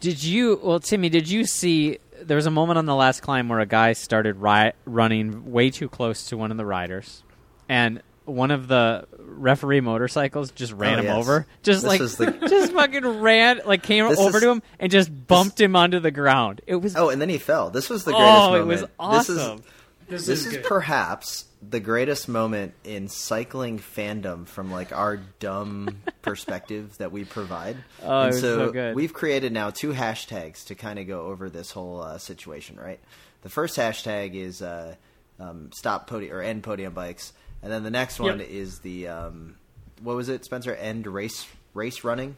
Did 0.00 0.22
you? 0.22 0.60
Well, 0.62 0.80
Timmy, 0.80 1.08
did 1.08 1.28
you 1.28 1.44
see? 1.44 1.98
There 2.22 2.36
was 2.36 2.46
a 2.46 2.50
moment 2.50 2.78
on 2.78 2.86
the 2.86 2.94
last 2.94 3.20
climb 3.22 3.48
where 3.48 3.60
a 3.60 3.66
guy 3.66 3.92
started 3.92 4.36
ri- 4.36 4.72
running 4.84 5.52
way 5.52 5.70
too 5.70 5.88
close 5.88 6.26
to 6.28 6.36
one 6.36 6.50
of 6.50 6.56
the 6.56 6.66
riders, 6.66 7.22
and 7.68 8.02
one 8.24 8.50
of 8.50 8.66
the 8.68 9.06
referee 9.18 9.80
motorcycles 9.80 10.50
just 10.50 10.72
ran 10.72 10.94
Oh, 10.94 10.98
him 11.00 11.04
yes. 11.06 11.16
over. 11.16 11.46
Just 11.62 11.82
This 11.82 12.18
like, 12.20 12.38
the- 12.40 12.48
just 12.48 12.72
fucking 12.72 13.20
ran, 13.20 13.60
like 13.64 13.82
came 13.82 14.06
This 14.08 14.18
over 14.18 14.38
is- 14.38 14.42
to 14.42 14.50
him 14.50 14.62
and 14.80 14.90
just 14.90 15.10
bumped 15.26 15.60
him 15.60 15.76
onto 15.76 15.98
the 16.00 16.10
ground. 16.10 16.60
It 16.66 16.76
was. 16.76 16.96
Oh, 16.96 17.08
and 17.10 17.20
then 17.20 17.28
he 17.28 17.38
fell. 17.38 17.70
This 17.70 17.88
was 17.90 18.04
the 18.04 18.12
greatest 18.12 18.32
oh, 18.38 18.54
it 18.56 18.66
was 18.66 18.84
awesome. 18.98 19.56
This, 19.58 19.66
This 20.08 20.28
is, 20.28 20.46
is, 20.46 20.66
perhaps 20.66 21.46
the 21.68 21.80
greatest 21.80 22.28
moment 22.28 22.74
in 22.84 23.08
cycling 23.08 23.78
fandom 23.78 24.46
from 24.46 24.70
like 24.70 24.92
our 24.92 25.16
dumb 25.16 26.00
perspective 26.22 26.96
that 26.98 27.12
we 27.12 27.24
provide. 27.24 27.76
Oh, 28.02 28.22
and 28.22 28.34
so 28.34 28.70
good. 28.70 28.94
we've 28.94 29.12
created 29.12 29.52
now 29.52 29.70
two 29.70 29.92
hashtags 29.92 30.66
to 30.66 30.74
kind 30.74 30.98
of 30.98 31.06
go 31.06 31.22
over 31.22 31.50
this 31.50 31.70
whole 31.70 32.00
uh, 32.00 32.18
situation, 32.18 32.76
right? 32.76 33.00
The 33.42 33.48
first 33.48 33.76
hashtag 33.76 34.34
is 34.34 34.62
uh, 34.62 34.94
um, 35.40 35.70
stop 35.72 36.06
podium 36.06 36.36
or 36.36 36.42
end 36.42 36.62
podium 36.62 36.92
bikes, 36.92 37.32
and 37.62 37.72
then 37.72 37.82
the 37.82 37.90
next 37.90 38.20
one 38.20 38.38
Yep. 38.38 38.48
is 38.48 38.78
the 38.80 39.08
um, 39.08 39.56
what 40.02 40.16
was 40.16 40.28
it, 40.28 40.44
Spencer? 40.44 40.74
End 40.74 41.06
race 41.06 41.46
race 41.74 42.04
running. 42.04 42.36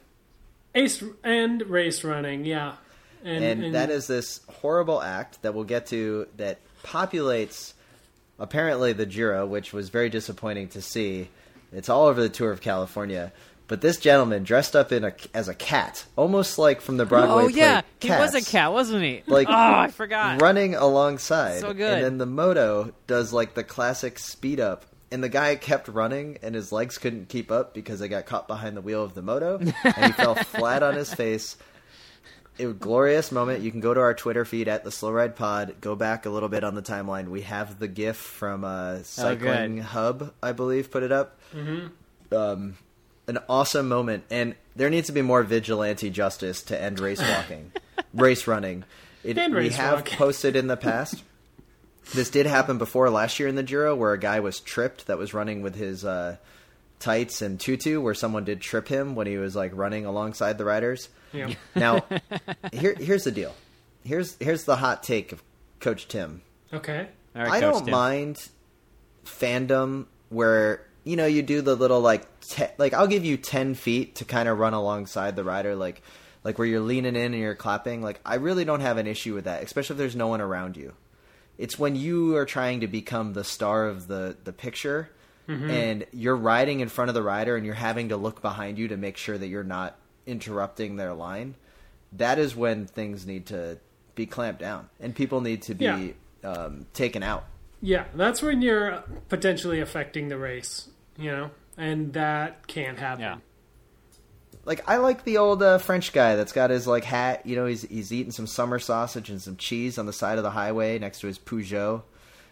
Ace 0.75 1.03
and 1.25 1.63
race 1.63 2.05
running, 2.05 2.45
yeah. 2.45 2.75
And, 3.25 3.45
and, 3.45 3.75
that 3.75 3.91
is 3.91 4.07
this 4.07 4.41
horrible 4.49 5.03
act 5.03 5.43
that 5.43 5.53
we'll 5.53 5.65
get 5.65 5.87
to 5.87 6.29
that 6.37 6.61
populates 6.83 7.73
apparently 8.39 8.93
the 8.93 9.07
Giro, 9.07 9.47
which 9.47 9.73
was 9.73 9.89
very 9.89 10.09
disappointing 10.09 10.69
to 10.69 10.83
see. 10.83 11.29
It's 11.73 11.89
all 11.89 12.07
over 12.07 12.21
the 12.21 12.29
tour 12.29 12.51
of 12.51 12.61
California. 12.61 13.33
But 13.67 13.83
this 13.83 13.99
gentleman 13.99 14.45
dressed 14.45 14.75
up 14.75 14.93
in 14.93 15.05
a 15.05 15.13
as 15.35 15.49
a 15.49 15.55
cat, 15.55 16.07
almost 16.17 16.59
like 16.59 16.81
from 16.81 16.97
the 16.97 17.05
Broadway 17.05 17.45
Oh 17.45 17.49
play 17.51 17.59
yeah, 17.59 17.83
he 18.01 18.09
was 18.09 18.35
a 18.35 18.41
cat, 18.41 18.73
wasn't 18.73 19.03
he? 19.03 19.23
Like 19.27 19.47
oh, 19.51 19.53
I 19.53 19.89
forgot. 19.89 20.41
running 20.41 20.75
alongside. 20.75 21.61
So 21.61 21.75
good. 21.75 21.93
And 21.93 22.05
then 22.05 22.19
the 22.19 22.27
moto 22.27 22.95
does 23.07 23.31
like 23.31 23.53
the 23.55 23.65
classic 23.65 24.19
speed 24.19 24.59
up. 24.59 24.87
And 25.11 25.25
the 25.25 25.31
guy 25.31 25.57
kept 25.57 25.89
running, 25.89 26.39
and 26.43 26.55
his 26.55 26.71
legs 26.71 26.99
couldn't 26.99 27.31
keep 27.31 27.51
up 27.51 27.73
because 27.73 27.99
they 27.99 28.09
got 28.09 28.27
caught 28.27 28.47
behind 28.47 28.77
the 28.77 28.83
wheel 28.83 29.03
of 29.03 29.15
the 29.15 29.23
moto, 29.23 29.57
and 29.57 30.05
he 30.05 30.13
fell 30.13 30.35
flat 30.35 30.83
on 30.83 30.97
his 30.97 31.13
face. 31.15 31.57
It 32.59 32.67
was 32.67 32.75
a 32.75 32.79
glorious 32.79 33.31
moment. 33.33 33.63
You 33.63 33.71
can 33.71 33.81
go 33.81 33.95
to 33.95 34.01
our 34.01 34.15
Twitter 34.15 34.45
feed 34.45 34.69
at 34.69 34.85
the 34.85 34.91
Slow 34.91 35.13
Ride 35.13 35.37
Pod. 35.37 35.77
Go 35.81 35.95
back 35.95 36.27
a 36.27 36.31
little 36.31 36.49
bit 36.49 36.65
on 36.65 36.75
the 36.75 36.83
timeline. 36.83 37.29
We 37.29 37.43
have 37.43 37.79
the 37.79 37.89
GIF 37.89 38.17
from 38.17 38.65
uh, 38.65 39.03
Cycling 39.05 39.77
good. 39.77 39.85
Hub, 39.85 40.35
I 40.43 40.53
believe, 40.53 40.91
put 40.91 41.03
it 41.03 41.13
up. 41.13 41.39
Mm-hmm. 41.55 42.35
Um, 42.35 42.77
an 43.27 43.39
awesome 43.49 43.89
moment, 43.89 44.25
and 44.31 44.55
there 44.75 44.91
needs 44.91 45.07
to 45.07 45.13
be 45.13 45.23
more 45.23 45.43
vigilante 45.43 46.11
justice 46.11 46.63
to 46.65 46.81
end 46.81 46.99
race 46.99 47.21
walking, 47.37 47.73
race 48.13 48.47
running. 48.47 48.85
It, 49.23 49.37
And 49.39 49.55
we 49.55 49.71
have 49.71 49.99
walking. 50.01 50.17
posted 50.19 50.57
in 50.57 50.67
the 50.67 50.77
past. 50.77 51.23
This 52.15 52.31
did 52.31 52.47
happen 52.47 52.79
before 52.79 53.11
last 53.11 53.39
year 53.39 53.49
in 53.49 53.55
the 53.55 53.63
Giro, 53.63 53.95
where 53.95 54.13
a 54.15 54.19
guy 54.19 54.41
was 54.41 54.61
tripped 54.61 55.07
that 55.09 55.19
was 55.19 55.35
running 55.35 55.61
with 55.63 55.75
his 55.75 56.05
uh, 56.05 56.37
tights 56.99 57.43
and 57.43 57.59
tutu, 57.61 58.01
where 58.01 58.15
someone 58.15 58.45
did 58.45 58.61
trip 58.61 58.89
him 58.89 59.15
when 59.15 59.27
he 59.27 59.37
was 59.37 59.55
like 59.57 59.73
running 59.75 60.05
alongside 60.07 60.59
the 60.59 60.65
riders. 60.65 61.09
yeah. 61.33 61.55
Now, 61.75 62.05
here, 62.73 62.95
here's 62.99 63.25
the 63.25 63.31
deal. 63.33 63.55
Here's 64.05 64.37
here's 64.41 64.65
the 64.65 64.77
hot 64.77 65.03
take 65.03 65.33
of 65.33 65.43
Coach 65.81 66.09
Tim. 66.09 66.43
Okay. 66.73 67.09
All 67.37 67.43
right, 67.43 67.51
I 67.53 67.61
Coach 67.61 67.73
don't 67.75 67.85
Tim. 67.85 67.93
mind 67.93 68.49
fandom 69.25 70.07
where 70.31 70.85
you 71.05 71.17
know 71.17 71.27
you 71.27 71.43
do 71.43 71.61
the 71.63 71.75
little 71.75 72.01
like 72.01 72.27
te- 72.41 72.67
like 72.79 72.95
I'll 72.95 73.07
give 73.07 73.25
you 73.25 73.37
ten 73.37 73.75
feet 73.75 74.17
to 74.17 74.25
kind 74.25 74.49
of 74.49 74.59
run 74.59 74.75
alongside 74.75 75.37
the 75.37 75.45
rider, 75.45 75.75
like 75.77 76.03
like 76.45 76.59
where 76.59 76.67
you're 76.67 76.81
leaning 76.81 77.17
in 77.17 77.33
and 77.35 77.39
you're 77.39 77.55
clapping. 77.55 78.03
Like 78.03 78.21
I 78.25 78.37
really 78.37 78.65
don't 78.65 78.81
have 78.81 78.97
an 78.99 79.07
issue 79.07 79.35
with 79.35 79.45
that, 79.45 79.63
especially 79.63 79.95
if 79.95 79.99
there's 79.99 80.17
no 80.17 80.29
one 80.29 80.41
around 80.41 80.77
you. 80.77 80.95
It's 81.59 81.79
when 81.79 81.97
you 81.97 82.37
are 82.37 82.47
trying 82.47 82.81
to 82.81 82.87
become 82.87 83.33
the 83.33 83.45
star 83.45 83.87
of 83.87 84.07
the 84.09 84.37
the 84.45 84.53
picture. 84.53 85.11
And 85.49 86.05
you're 86.13 86.37
riding 86.37 86.81
in 86.81 86.89
front 86.91 87.09
of 87.09 87.15
the 87.15 87.23
rider, 87.23 87.57
and 87.57 87.65
you're 87.65 87.75
having 87.75 88.11
to 88.11 88.19
look 88.19 88.43
behind 88.43 88.77
you 88.79 88.89
to 88.89 88.99
make 88.99 89.17
sure 89.17 89.39
that 89.39 89.47
you're 89.49 89.65
not 89.65 89.97
interrupting 90.27 90.97
their 90.97 91.15
line. 91.15 91.55
That 92.13 92.39
is 92.39 92.55
when 92.55 92.87
things 92.87 93.27
need 93.27 93.47
to 93.47 93.79
be 94.15 94.27
clamped 94.27 94.61
down, 94.61 94.91
and 95.01 95.15
people 95.15 95.41
need 95.41 95.63
to 95.63 95.75
be 95.75 95.85
Yeah. 95.85 96.51
um, 96.51 96.87
taken 96.93 97.23
out. 97.23 97.45
Yeah, 97.81 98.05
that's 98.15 98.43
when 98.43 98.61
you're 98.61 99.03
potentially 99.31 99.81
affecting 99.81 100.29
the 100.29 100.37
race, 100.37 100.89
you 101.17 101.31
know, 101.31 101.51
and 101.79 102.13
that 102.13 102.67
can't 102.67 102.99
happen. 102.99 103.23
Yeah. 103.23 103.37
Like 104.65 104.87
I 104.87 104.99
like 104.99 105.25
the 105.25 105.39
old 105.39 105.63
uh, 105.63 105.79
French 105.79 106.13
guy 106.13 106.37
that's 106.37 106.53
got 106.53 106.69
his 106.71 106.87
like 106.87 107.05
hat. 107.05 107.47
You 107.47 107.57
know, 107.57 107.65
he's 107.67 107.83
he's 107.83 108.13
eating 108.13 108.33
some 108.33 108.47
summer 108.47 108.79
sausage 108.79 109.31
and 109.31 109.41
some 109.41 109.57
cheese 109.57 109.97
on 109.97 110.05
the 110.07 110.13
side 110.13 110.37
of 110.37 110.45
the 110.45 110.51
highway 110.51 110.99
next 110.99 111.21
to 111.21 111.27
his 111.27 111.39
Peugeot. 111.39 112.03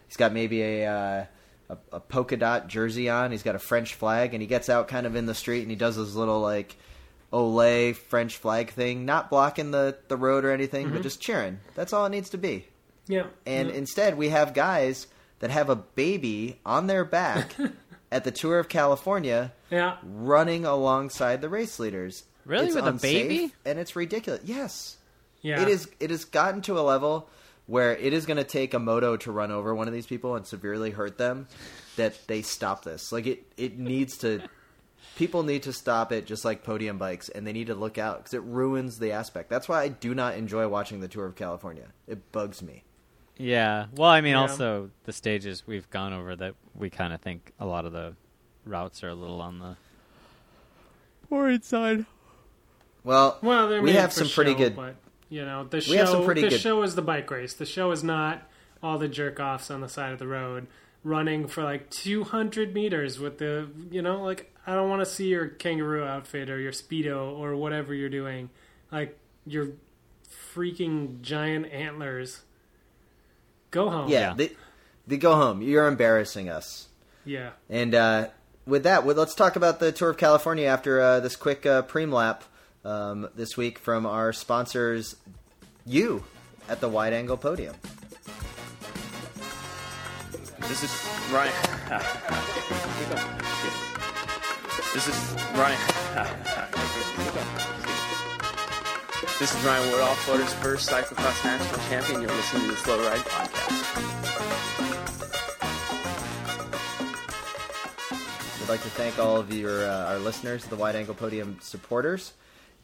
He's 0.07 0.17
got 0.17 0.33
maybe 0.33 0.61
a 0.63 0.87
uh, 0.91 1.25
a, 1.69 1.77
a 1.91 1.99
polka 1.99 2.37
dot 2.37 2.67
jersey 2.67 3.09
on. 3.09 3.31
He's 3.31 3.43
got 3.43 3.55
a 3.55 3.59
French 3.59 3.95
flag, 3.95 4.33
and 4.33 4.41
he 4.41 4.47
gets 4.47 4.69
out 4.69 4.87
kind 4.87 5.05
of 5.05 5.15
in 5.15 5.25
the 5.25 5.35
street 5.35 5.61
and 5.61 5.69
he 5.69 5.75
does 5.75 5.95
his 5.95 6.15
little 6.15 6.39
like 6.39 6.75
Olay 7.31 7.95
French 7.95 8.37
flag 8.37 8.71
thing, 8.71 9.05
not 9.05 9.29
blocking 9.29 9.71
the 9.71 9.97
the 10.07 10.17
road 10.17 10.45
or 10.45 10.51
anything, 10.51 10.87
but 10.87 10.95
mm-hmm. 10.95 11.03
just 11.03 11.21
cheering. 11.21 11.59
That's 11.75 11.93
all 11.93 12.05
it 12.05 12.09
needs 12.09 12.29
to 12.31 12.37
be. 12.37 12.65
Yeah. 13.07 13.27
And 13.45 13.69
yeah. 13.69 13.75
instead, 13.75 14.17
we 14.17 14.29
have 14.29 14.53
guys 14.53 15.07
that 15.39 15.49
have 15.49 15.69
a 15.69 15.75
baby 15.75 16.59
on 16.65 16.87
their 16.87 17.05
back 17.05 17.55
at 18.11 18.23
the 18.23 18.31
Tour 18.31 18.59
of 18.59 18.69
California 18.69 19.53
yeah. 19.69 19.97
running 20.03 20.65
alongside 20.65 21.41
the 21.41 21.49
race 21.49 21.79
leaders. 21.79 22.23
Really? 22.45 22.67
It's 22.67 22.75
With 22.75 22.87
a 22.87 22.93
baby? 22.93 23.53
And 23.65 23.77
it's 23.77 23.95
ridiculous. 23.95 24.41
Yes. 24.45 24.97
Yeah. 25.41 25.61
It 25.61 25.67
is 25.67 25.89
it 25.99 26.09
has 26.09 26.25
gotten 26.25 26.61
to 26.63 26.79
a 26.79 26.81
level 26.81 27.29
where 27.67 27.95
it 27.95 28.13
is 28.13 28.25
going 28.25 28.37
to 28.37 28.43
take 28.43 28.73
a 28.73 28.79
moto 28.79 29.15
to 29.17 29.31
run 29.31 29.51
over 29.51 29.75
one 29.75 29.87
of 29.87 29.93
these 29.93 30.07
people 30.07 30.35
and 30.35 30.45
severely 30.47 30.91
hurt 30.91 31.17
them 31.17 31.47
that 31.97 32.27
they 32.27 32.41
stop 32.41 32.83
this. 32.83 33.11
Like 33.11 33.27
it 33.27 33.43
it 33.57 33.77
needs 33.77 34.17
to 34.19 34.41
people 35.15 35.43
need 35.43 35.63
to 35.63 35.73
stop 35.73 36.11
it 36.11 36.25
just 36.25 36.45
like 36.45 36.63
podium 36.63 36.97
bikes 36.97 37.27
and 37.29 37.45
they 37.45 37.53
need 37.53 37.67
to 37.67 37.75
look 37.75 37.97
out 37.97 38.23
cuz 38.25 38.33
it 38.33 38.41
ruins 38.43 38.99
the 38.99 39.11
aspect. 39.11 39.49
That's 39.49 39.67
why 39.69 39.81
I 39.81 39.87
do 39.89 40.13
not 40.15 40.35
enjoy 40.35 40.67
watching 40.67 40.99
the 41.01 41.07
Tour 41.07 41.25
of 41.25 41.35
California. 41.35 41.87
It 42.07 42.31
bugs 42.31 42.61
me. 42.61 42.83
Yeah. 43.37 43.85
Well, 43.95 44.09
I 44.09 44.21
mean, 44.21 44.31
Yeah. 44.31 44.41
also 44.41 44.89
the 45.03 45.13
stages 45.13 45.67
we've 45.67 45.89
gone 45.89 46.13
over 46.13 46.35
that 46.35 46.55
we 46.73 46.89
kind 46.89 47.13
of 47.13 47.21
think 47.21 47.51
a 47.59 47.65
lot 47.65 47.85
of 47.85 47.91
the 47.93 48.15
routes 48.65 49.03
are 49.03 49.09
a 49.09 49.15
little 49.15 49.41
on 49.41 49.59
the 49.59 49.75
Pouring 51.29 51.61
sign. 51.61 52.05
Well, 53.03 53.37
Well, 53.41 53.81
we 53.81 53.93
have 53.93 54.13
some 54.13 54.27
pretty 54.29 54.51
show, 54.53 54.57
good. 54.57 54.75
But 54.75 54.95
you 55.29 55.43
know, 55.45 55.63
the 55.65 55.81
show. 55.81 56.19
We 56.19 56.25
pretty 56.25 56.41
the 56.41 56.49
good- 56.49 56.59
show 56.61 56.81
is 56.83 56.95
the 56.95 57.01
bike 57.01 57.29
race. 57.31 57.53
The 57.53 57.65
show 57.65 57.91
is 57.91 58.03
not 58.03 58.43
all 58.83 58.97
the 58.97 59.07
jerk 59.07 59.39
offs 59.39 59.71
on 59.71 59.81
the 59.81 59.89
side 59.89 60.13
of 60.13 60.19
the 60.19 60.27
road 60.27 60.67
running 61.03 61.47
for 61.47 61.63
like 61.63 61.89
200 61.89 62.73
meters 62.73 63.17
with 63.19 63.37
the 63.37 63.67
you 63.91 64.01
know 64.01 64.21
like 64.23 64.53
I 64.67 64.73
don't 64.75 64.89
want 64.89 65.01
to 65.01 65.05
see 65.05 65.27
your 65.29 65.47
kangaroo 65.47 66.03
outfit 66.03 66.49
or 66.49 66.59
your 66.59 66.71
speedo 66.73 67.31
or 67.37 67.55
whatever 67.55 67.93
you're 67.93 68.09
doing, 68.09 68.49
like 68.91 69.17
your 69.45 69.69
freaking 70.53 71.21
giant 71.21 71.71
antlers. 71.71 72.41
Go 73.71 73.89
home. 73.89 74.09
yeah, 74.09 74.19
Yeah. 74.29 74.33
They, 74.35 74.51
they 75.07 75.17
go 75.17 75.35
home. 75.35 75.61
You're 75.61 75.87
embarrassing 75.87 76.49
us. 76.49 76.87
yeah. 77.25 77.51
And 77.69 77.95
uh, 77.95 78.27
with 78.65 78.83
that, 78.83 79.05
let's 79.05 79.35
talk 79.35 79.55
about 79.55 79.79
the 79.79 79.91
Tour 79.91 80.09
of 80.09 80.17
California 80.17 80.67
after 80.67 80.99
uh, 80.99 81.19
this 81.21 81.35
quick 81.37 81.65
uh, 81.65 81.83
preem 81.83 82.11
lap 82.11 82.43
um, 82.85 83.29
this 83.35 83.57
week 83.57 83.79
from 83.79 84.05
our 84.05 84.33
sponsors, 84.33 85.15
you 85.85 86.23
at 86.69 86.81
the 86.81 86.89
Wide 86.89 87.13
Angle 87.13 87.37
Podium. 87.37 87.75
This 90.67 90.83
is 90.83 90.91
Ryan. 91.31 91.53
This 94.93 95.07
is 95.07 95.35
Ryan. 95.55 95.79
This 99.39 99.53
is 99.53 99.63
Ryan 99.63 99.91
Woodall, 99.91 100.15
Florida's 100.15 100.53
first 100.55 100.89
cyclocross 100.89 101.45
national 101.45 101.79
champion. 101.89 102.21
You're 102.21 102.31
listening 102.31 102.63
to 102.63 102.69
the 102.69 102.77
Slow 102.77 102.97
Ride 102.99 103.19
Podcast. 103.19 103.83
We'd 108.59 108.69
like 108.69 108.81
to 108.81 108.89
thank 108.89 109.19
all 109.19 109.37
of 109.37 109.53
your 109.53 109.87
uh, 109.87 110.07
our 110.07 110.19
listeners, 110.19 110.65
the 110.65 110.75
Wide 110.75 110.95
Angle 110.95 111.13
Podium 111.15 111.57
supporters. 111.61 112.33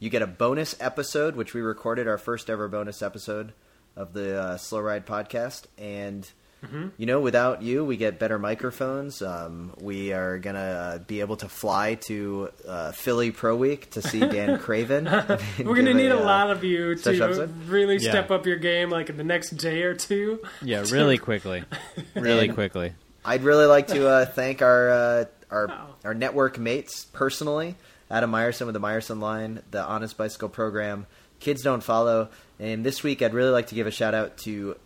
You 0.04 0.10
get 0.10 0.22
a 0.22 0.28
bonus 0.28 0.76
episode, 0.82 1.38
which 1.38 1.54
we 1.54 1.62
recorded 1.62 2.10
our 2.10 2.18
first 2.18 2.50
ever 2.50 2.68
bonus 2.68 3.02
episode 3.02 3.54
of 3.96 4.12
the 4.12 4.38
uh, 4.38 4.58
Slow 4.58 4.82
Ride 4.82 5.06
podcast, 5.06 5.64
and 5.78 6.30
you 6.98 7.06
know, 7.06 7.22
without 7.22 7.62
you, 7.62 7.86
we 7.86 7.96
get 7.96 8.20
better 8.20 8.38
microphones. 8.38 9.22
Um, 9.22 9.74
we 9.80 10.12
are 10.12 10.40
gonna 10.40 10.60
uh, 10.60 10.98
be 10.98 11.22
able 11.22 11.38
to 11.38 11.48
fly 11.48 11.96
to 12.08 12.50
uh, 12.68 12.92
Philly 12.92 13.32
Pro 13.32 13.56
Week 13.56 13.92
to 13.92 14.02
see 14.02 14.20
Dan 14.28 14.60
Craven. 14.60 15.06
We're 15.64 15.74
gonna 15.76 15.94
need 15.94 16.12
a 16.12 16.20
lot 16.20 16.52
of 16.52 16.66
you 16.66 16.96
to 16.96 17.10
episode? 17.24 17.68
really 17.70 17.96
Yeah. 17.96 18.10
step 18.10 18.30
up 18.30 18.46
your 18.46 18.58
game, 18.58 18.90
like 18.90 19.10
in 19.10 19.16
the 19.16 19.24
next 19.24 19.52
day 19.52 19.84
or 19.84 19.94
two. 19.94 20.42
Yeah, 20.62 20.84
really 20.92 21.18
quickly. 21.18 21.64
Really 22.14 22.48
And- 22.48 22.54
quickly. 22.56 22.92
I'd 23.24 23.44
really 23.44 23.68
like 23.68 23.88
to 23.88 24.06
uh, 24.06 24.26
thank 24.26 24.62
our 24.62 24.90
uh, 24.90 25.26
our 25.50 25.72
Oh. 25.72 25.96
our 26.04 26.14
network 26.14 26.60
mates 26.60 27.06
personally. 27.06 27.76
Adam 28.14 28.32
Meyerson 28.32 28.68
with 28.68 28.74
the 28.74 28.80
Meyerson 28.80 29.20
Line, 29.20 29.64
the 29.72 29.84
Honest 29.84 30.18
Bicycle 30.18 30.48
Program, 30.48 31.08
Kids 31.40 31.64
Don't 31.64 31.82
Follow, 31.82 32.30
and 32.60 32.86
this 32.86 33.02
week 33.02 33.24
I'd 33.24 33.34
really 33.34 33.50
like 33.50 33.68
to 33.68 33.76
give 33.76 33.88
a 33.88 33.92
shout 33.92 34.14
out 34.14 34.38
to 34.40 34.78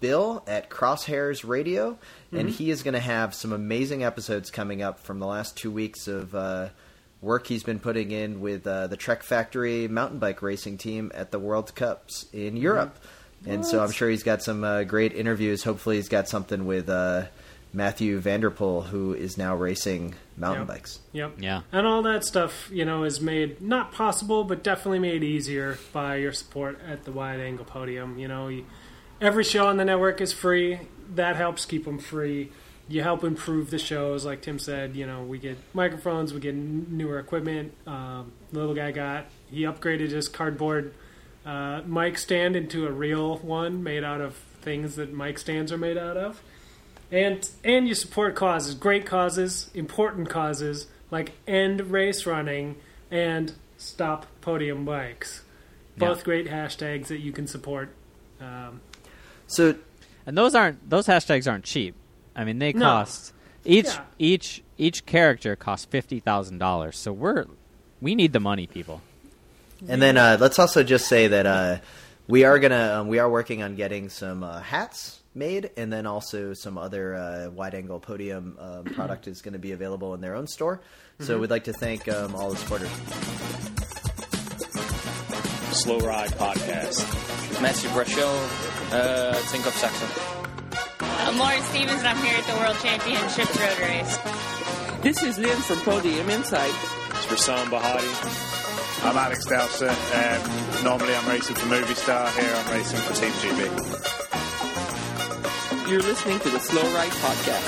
Bill 0.00 0.44
at 0.46 0.68
Crosshairs 0.68 1.48
Radio, 1.48 1.98
and 2.30 2.50
he 2.50 2.70
is 2.70 2.82
going 2.82 2.92
to 2.92 3.00
have 3.00 3.34
some 3.34 3.54
amazing 3.54 4.04
episodes 4.04 4.50
coming 4.50 4.82
up 4.82 5.00
from 5.00 5.20
the 5.20 5.26
last 5.26 5.56
two 5.56 5.70
weeks 5.70 6.06
of 6.06 6.34
uh, 6.34 6.68
work 7.22 7.46
he's 7.46 7.62
been 7.62 7.78
putting 7.78 8.10
in 8.10 8.42
with 8.42 8.66
uh, 8.66 8.88
the 8.88 8.96
Trek 8.98 9.22
Factory 9.22 9.88
mountain 9.88 10.18
bike 10.18 10.42
racing 10.42 10.76
team 10.76 11.10
at 11.14 11.30
the 11.30 11.38
World 11.38 11.74
Cups 11.74 12.26
in 12.30 12.58
Europe. 12.58 12.98
And 13.46 13.64
so 13.64 13.82
I'm 13.82 13.90
sure 13.90 14.10
he's 14.10 14.22
got 14.22 14.42
some 14.42 14.64
uh, 14.64 14.84
great 14.84 15.14
interviews. 15.14 15.64
Hopefully, 15.64 15.96
he's 15.96 16.10
got 16.10 16.28
something 16.28 16.66
with 16.66 16.90
uh, 16.90 17.24
Mathieu 17.72 18.18
van 18.18 18.40
der 18.40 18.50
Poel, 18.50 18.86
who 18.86 19.14
is 19.14 19.38
now 19.38 19.54
racing 19.54 20.14
mountain 20.36 20.62
Yep. 20.62 20.68
bikes. 20.68 20.98
Yep. 21.12 21.32
Yeah. 21.38 21.60
And 21.72 21.86
all 21.86 22.02
that 22.02 22.24
stuff, 22.24 22.68
you 22.72 22.84
know, 22.84 23.04
is 23.04 23.20
made 23.20 23.60
not 23.60 23.92
possible, 23.92 24.42
but 24.44 24.62
definitely 24.64 24.98
made 24.98 25.22
easier 25.22 25.78
by 25.92 26.16
your 26.16 26.32
support 26.32 26.78
at 26.88 27.04
the 27.04 27.12
Wide 27.12 27.38
Angle 27.40 27.64
Podium. 27.64 28.18
You 28.18 28.26
know, 28.28 28.48
you, 28.48 28.64
every 29.20 29.44
show 29.44 29.66
on 29.68 29.76
the 29.76 29.84
network 29.84 30.20
is 30.20 30.32
free. 30.32 30.80
That 31.14 31.36
helps 31.36 31.64
keep 31.64 31.84
them 31.84 31.98
free. 31.98 32.50
You 32.88 33.02
help 33.02 33.22
improve 33.22 33.70
the 33.70 33.78
shows, 33.78 34.24
like 34.24 34.42
Tim 34.42 34.58
said. 34.58 34.96
You 34.96 35.06
know, 35.06 35.22
we 35.22 35.38
get 35.38 35.56
microphones, 35.72 36.34
we 36.34 36.40
get 36.40 36.56
newer 36.56 37.20
equipment. 37.20 37.72
Um, 37.86 38.32
the 38.52 38.58
little 38.58 38.74
guy 38.74 38.90
got 38.90 39.26
he 39.48 39.62
upgraded 39.62 40.10
his 40.10 40.26
cardboard 40.28 40.92
uh, 41.46 41.82
mic 41.86 42.18
stand 42.18 42.56
into 42.56 42.86
a 42.86 42.90
real 42.90 43.38
one 43.38 43.82
made 43.82 44.02
out 44.04 44.20
of 44.20 44.34
things 44.60 44.96
that 44.96 45.12
mic 45.14 45.38
stands 45.38 45.70
are 45.72 45.78
made 45.78 45.96
out 45.96 46.16
of 46.16 46.42
and 47.12 47.48
and 47.64 47.88
you 47.88 47.94
support 47.94 48.34
causes, 48.34 48.74
great 48.74 49.06
causes, 49.06 49.70
important 49.74 50.28
causes 50.28 50.86
like 51.10 51.32
end 51.46 51.90
race 51.90 52.24
running 52.26 52.76
and 53.10 53.52
stop 53.76 54.26
podium 54.40 54.84
bikes. 54.84 55.42
Both 55.96 56.18
Yeah. 56.18 56.24
great 56.24 56.48
hashtags 56.48 57.08
that 57.08 57.18
you 57.18 57.32
can 57.32 57.46
support. 57.46 57.90
Um, 58.40 58.80
So 59.46 59.74
And 60.26 60.36
those 60.38 60.54
aren't 60.54 60.88
those 60.88 61.06
hashtags 61.06 61.50
aren't 61.50 61.64
cheap. 61.64 61.94
I 62.36 62.44
mean, 62.44 62.58
they 62.58 62.72
No. 62.72 62.84
cost 62.84 63.32
each 63.64 63.86
Yeah. 63.86 64.02
each 64.18 64.62
each 64.78 65.04
character 65.06 65.56
costs 65.56 65.86
fifty 65.86 66.20
thousand 66.20 66.58
dollars. 66.58 66.96
So 66.96 67.12
we're 67.12 67.46
we 68.00 68.14
need 68.14 68.32
the 68.32 68.40
money, 68.40 68.66
people. 68.66 69.02
And 69.88 70.00
then 70.00 70.16
uh, 70.16 70.36
let's 70.38 70.58
also 70.58 70.82
just 70.82 71.08
say 71.08 71.26
that 71.26 71.46
uh, 71.46 71.78
we 72.28 72.44
are 72.44 72.58
gonna 72.58 73.00
um, 73.00 73.08
we 73.08 73.18
are 73.18 73.28
working 73.28 73.62
on 73.62 73.74
getting 73.76 74.08
some 74.10 74.44
uh, 74.44 74.60
hats 74.60 75.19
made, 75.34 75.70
and 75.76 75.92
then 75.92 76.06
also 76.06 76.54
some 76.54 76.76
other 76.78 77.14
uh, 77.14 77.50
wide 77.50 77.74
angle 77.74 78.00
podium 78.00 78.56
um, 78.58 78.84
product 78.84 79.28
is 79.28 79.42
going 79.42 79.52
to 79.52 79.58
be 79.58 79.72
available 79.72 80.14
in 80.14 80.20
their 80.20 80.34
own 80.34 80.46
store. 80.46 80.80
So 81.20 81.38
we'd 81.38 81.50
like 81.50 81.64
to 81.64 81.72
thank 81.74 82.08
um, 82.08 82.34
all 82.34 82.50
the 82.50 82.56
supporters. 82.56 82.90
Slow 85.76 85.98
Ride 86.00 86.30
Podcast. 86.30 87.06
Matthew 87.60 87.90
Brachot, 87.90 88.92
uh, 88.92 89.34
Tinkoff 89.52 89.72
Saxon. 89.72 90.08
I'm 91.00 91.38
Lauren 91.38 91.62
Stevens, 91.64 91.98
and 91.98 92.08
I'm 92.08 92.16
here 92.24 92.36
at 92.36 92.44
the 92.46 92.56
World 92.56 92.76
Championships 92.82 93.56
Road 93.60 93.78
Race. 93.80 94.18
This 95.02 95.22
is 95.22 95.38
Lynn 95.38 95.56
from 95.58 95.78
Podium 95.80 96.28
Insight. 96.30 96.74
It's 97.10 97.26
Rasan 97.26 97.66
Bahadi. 97.66 99.04
I'm 99.04 99.16
Alex 99.16 99.46
Dowsett. 99.46 99.90
Um, 99.90 100.84
normally 100.84 101.14
I'm 101.14 101.28
racing 101.28 101.56
for 101.56 101.66
Movistar. 101.66 102.30
Here 102.38 102.52
I'm 102.54 102.72
racing 102.72 102.98
for 103.00 103.14
Team 103.14 103.30
GB. 103.32 104.09
You're 105.90 106.02
listening 106.02 106.38
to 106.38 106.50
the 106.50 106.60
Slow 106.60 106.82
Ride 106.94 107.10
Podcast. 107.10 107.66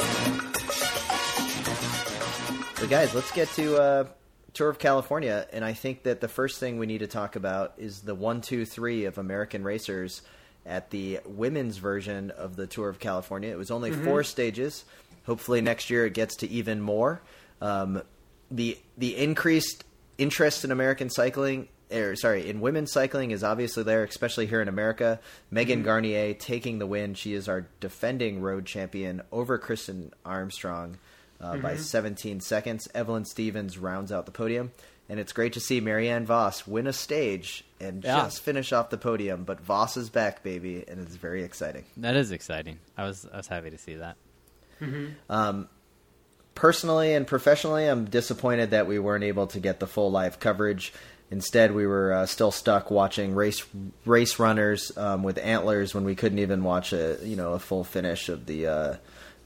So, 2.79 2.87
guys, 2.87 3.13
let's 3.17 3.33
get 3.33 3.49
to 3.55 3.83
uh, 3.83 4.05
Tour 4.53 4.69
of 4.69 4.79
California, 4.79 5.45
and 5.53 5.65
I 5.65 5.73
think 5.73 6.05
that 6.05 6.21
the 6.21 6.29
first 6.29 6.61
thing 6.61 6.79
we 6.79 6.87
need 6.87 6.99
to 6.99 7.09
talk 7.09 7.35
about 7.35 7.73
is 7.79 8.03
the 8.03 8.15
one, 8.15 8.41
two, 8.41 8.65
three 8.65 9.07
of 9.07 9.19
American 9.19 9.65
racers 9.65 10.23
at 10.65 10.91
the 10.91 11.19
women's 11.27 11.79
version 11.79 12.31
of 12.31 12.55
the 12.55 12.69
Tour 12.69 12.89
of 12.89 13.01
California. 13.01 13.51
It 13.51 13.59
was 13.59 13.73
only 13.73 13.91
four 13.91 14.23
stages. 14.23 14.85
Hopefully, 15.27 15.61
next 15.61 15.91
year 15.91 16.07
it 16.07 16.15
gets 16.15 16.37
to 16.37 16.49
even 16.49 16.81
more. 16.81 17.23
Um, 17.61 18.03
the 18.53 18.79
the 18.97 19.17
increased 19.17 19.83
interest 20.17 20.65
in 20.65 20.71
American 20.71 21.11
cycling, 21.11 21.67
or 21.93 22.17
sorry, 22.17 22.49
in 22.49 22.61
women's 22.61 22.93
cycling 22.93 23.31
is 23.31 23.45
obviously 23.45 23.83
there, 23.83 24.05
especially 24.05 24.47
here 24.47 24.63
in 24.63 24.69
America. 24.69 25.21
Megan 25.51 25.81
mm-hmm. 25.81 25.89
Guarnier 25.89 26.35
taking 26.39 26.79
the 26.79 26.87
win. 26.87 27.15
She 27.15 27.35
is 27.35 27.49
our 27.49 27.67
defending 27.81 28.41
road 28.41 28.67
champion 28.67 29.23
over 29.31 29.59
Kristin 29.59 30.11
Armstrong 30.25 30.99
uh, 31.41 31.57
by 31.57 31.75
mm-hmm. 31.75 31.83
17 31.83 32.41
seconds. 32.41 32.89
Evelyn 32.95 33.25
Stevens 33.25 33.79
rounds 33.79 34.13
out 34.13 34.27
the 34.27 34.33
podium. 34.33 34.73
And 35.09 35.21
it's 35.21 35.33
great 35.33 35.53
to 35.55 35.61
see 35.61 35.81
Marianne 35.81 36.25
Vos 36.25 36.67
win 36.67 36.87
a 36.87 36.93
stage 36.93 37.65
and 37.81 38.03
Yeah. 38.03 38.23
just 38.25 38.41
finish 38.41 38.73
off 38.73 38.89
the 38.89 38.97
podium. 38.97 39.45
But 39.45 39.61
Vos 39.61 39.97
is 39.97 40.09
back, 40.09 40.43
baby, 40.43 40.85
and 40.87 41.01
it's 41.01 41.17
very 41.17 41.43
exciting. 41.43 41.85
That 41.99 42.17
is 42.17 42.31
exciting. 42.31 42.79
I 42.97 43.05
was 43.05 43.27
I 43.31 43.37
was 43.37 43.49
happy 43.49 43.71
to 43.71 43.79
see 43.79 43.97
that. 43.97 44.17
Mm-hmm. 44.81 45.07
Um, 45.29 45.69
personally 46.55 47.15
and 47.15 47.27
professionally, 47.27 47.87
I'm 47.87 48.07
disappointed 48.07 48.71
that 48.71 48.87
we 48.87 48.99
weren't 48.99 49.25
able 49.25 49.49
to 49.49 49.61
get 49.61 49.81
the 49.81 49.87
full 49.87 50.11
live 50.11 50.41
coverage. 50.41 50.93
Instead, 51.33 51.75
we 51.75 51.87
were 51.87 52.13
uh, 52.13 52.27
still 52.27 52.51
stuck 52.53 52.91
watching 52.91 53.35
race 53.35 53.65
race 54.05 54.39
runners 54.39 54.93
um, 54.99 55.23
with 55.23 55.39
antlers 55.39 55.95
when 55.95 56.05
we 56.05 56.15
couldn't 56.15 56.39
even 56.39 56.63
watch 56.63 56.93
a 56.93 57.19
you 57.25 57.37
know 57.37 57.55
a 57.55 57.59
full 57.59 57.85
finish 57.85 58.29
of 58.29 58.45
the 58.45 58.67
uh, 58.67 58.97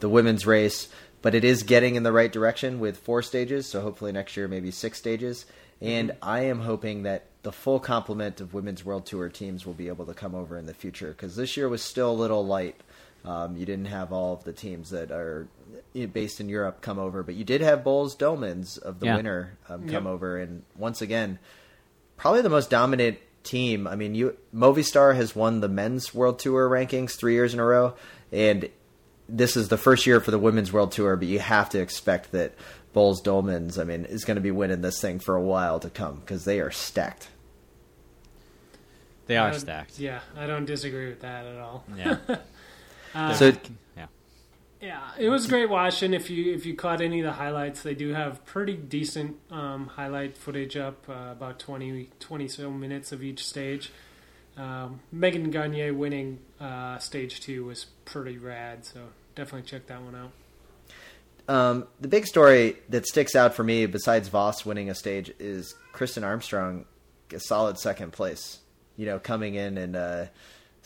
the 0.01 0.09
women's 0.09 0.45
race. 0.45 0.89
But 1.23 1.35
it 1.37 1.45
is 1.45 1.63
getting 1.63 1.95
in 1.95 2.03
the 2.03 2.13
right 2.13 2.31
direction 2.33 2.81
with 2.81 2.99
four 2.99 3.23
stages, 3.23 3.67
so 3.67 3.81
hopefully 3.81 4.11
next 4.13 4.37
year 4.37 4.49
maybe 4.49 4.71
six 4.73 4.99
stages. 4.99 5.47
And 5.81 6.13
I 6.23 6.41
am 6.47 6.61
hoping 6.61 7.05
that 7.05 7.27
the 7.43 7.53
full 7.53 7.79
complement 7.79 8.41
of 8.41 8.53
women's 8.55 8.85
world 8.85 9.07
tour 9.07 9.29
teams 9.29 9.65
will 9.65 9.75
be 9.75 9.89
able 9.89 10.07
to 10.07 10.15
come 10.15 10.35
over 10.35 10.59
in 10.59 10.67
the 10.67 10.75
future 10.75 11.09
because 11.09 11.37
this 11.37 11.57
year 11.57 11.69
was 11.69 11.83
still 11.83 12.11
a 12.11 12.15
little 12.15 12.45
light. 12.45 12.81
Um, 13.25 13.57
you 13.57 13.65
didn't 13.67 13.87
have 13.87 14.13
all 14.13 14.33
of 14.35 14.45
the 14.45 14.53
teams 14.53 14.91
that 14.91 15.11
are 15.13 15.47
eh, 15.95 16.07
based 16.07 16.41
in 16.41 16.49
Europe 16.49 16.81
come 16.81 16.99
over, 16.99 17.23
but 17.23 17.35
you 17.37 17.45
did 17.45 17.61
have 17.61 17.81
Boels 17.85 18.17
Dolmans 18.17 18.79
of 18.79 18.99
the 19.01 19.07
Yeah. 19.07 19.17
winner 19.17 19.59
um, 19.69 19.87
come 19.87 20.05
Yep. 20.05 20.13
over, 20.13 20.39
and 20.39 20.63
once 20.77 21.01
again, 21.03 21.39
probably 22.17 22.43
the 22.43 22.49
most 22.51 22.71
dominant 22.71 23.19
team. 23.45 23.87
I 23.87 23.97
mean, 23.97 24.15
you 24.15 24.37
Movistar 24.55 25.15
has 25.15 25.35
won 25.37 25.61
the 25.61 25.69
men's 25.69 26.15
world 26.15 26.39
tour 26.39 26.69
rankings 26.69 27.13
three 27.13 27.35
years 27.35 27.55
in 27.55 27.61
a 27.61 27.65
row, 27.65 27.95
and 28.33 28.69
this 29.29 29.57
is 29.57 29.69
the 29.69 29.79
first 29.79 30.07
year 30.07 30.21
for 30.21 30.31
the 30.31 30.39
women's 30.39 30.73
world 30.73 30.93
tour. 30.93 31.17
But 31.17 31.29
you 31.29 31.39
have 31.39 31.71
to 31.71 31.81
expect 31.81 32.33
that 32.33 32.55
Boels 32.95 33.23
Dolmans, 33.23 33.79
I 33.79 33.85
mean, 33.85 34.05
is 34.05 34.25
going 34.25 34.37
to 34.37 34.41
be 34.41 34.51
winning 34.51 34.81
this 34.81 35.01
thing 35.01 35.19
for 35.19 35.35
a 35.37 35.43
while 35.43 35.79
to 35.81 35.91
come 35.91 36.17
because 36.21 36.45
they 36.45 36.61
are 36.61 36.71
stacked. 36.71 37.29
They 39.27 39.37
are 39.37 39.53
stacked. 39.55 39.99
Yeah, 39.99 40.21
I 40.37 40.47
don't 40.47 40.67
disagree 40.67 41.09
with 41.09 41.21
that 41.21 41.47
at 41.47 41.59
all. 41.59 41.85
Yeah. 41.97 42.19
Uh, 43.15 43.33
So 43.33 43.53
yeah. 43.97 44.07
Yeah, 44.81 45.01
it 45.19 45.31
was 45.31 45.47
great 45.47 45.71
watching. 45.71 46.13
If 46.13 46.29
you 46.29 46.55
if 46.55 46.67
you 46.67 46.75
caught 46.75 47.01
any 47.01 47.21
of 47.21 47.27
the 47.27 47.33
highlights, 47.33 47.83
they 47.83 47.95
do 47.95 48.13
have 48.13 48.45
pretty 48.45 48.75
decent 48.75 49.37
um, 49.51 49.87
highlight 49.87 50.37
footage 50.37 50.77
up, 50.77 51.09
uh, 51.09 51.31
about 51.33 51.59
20, 51.59 52.11
20 52.21 52.49
so 52.49 52.71
minutes 52.71 53.11
of 53.13 53.23
each 53.23 53.45
stage. 53.47 53.91
Um, 54.57 55.01
Megan 55.13 55.51
Gagne 55.51 55.91
winning 55.93 56.41
uh, 56.61 56.99
stage 56.99 57.41
two 57.41 57.65
was 57.65 57.87
pretty 58.05 58.39
rad, 58.39 58.85
so 58.85 59.01
definitely 59.35 59.69
check 59.69 59.87
that 59.87 60.03
one 60.03 60.15
out. 60.15 60.33
Um, 61.49 61.87
the 62.01 62.09
big 62.09 62.27
story 62.27 62.77
that 62.89 63.07
sticks 63.07 63.35
out 63.37 63.55
for 63.55 63.63
me, 63.63 63.87
besides 63.87 64.29
Vos 64.29 64.67
winning 64.67 64.91
a 64.91 64.95
stage, 64.95 65.33
is 65.39 65.75
Kristin 65.95 66.25
Armstrong, 66.25 66.87
a 67.33 67.41
solid 67.41 67.79
second 67.79 68.13
place. 68.13 68.59
You 68.97 69.07
know, 69.07 69.19
coming 69.19 69.55
in 69.55 69.77
and 69.79 69.95
uh, 69.95 70.27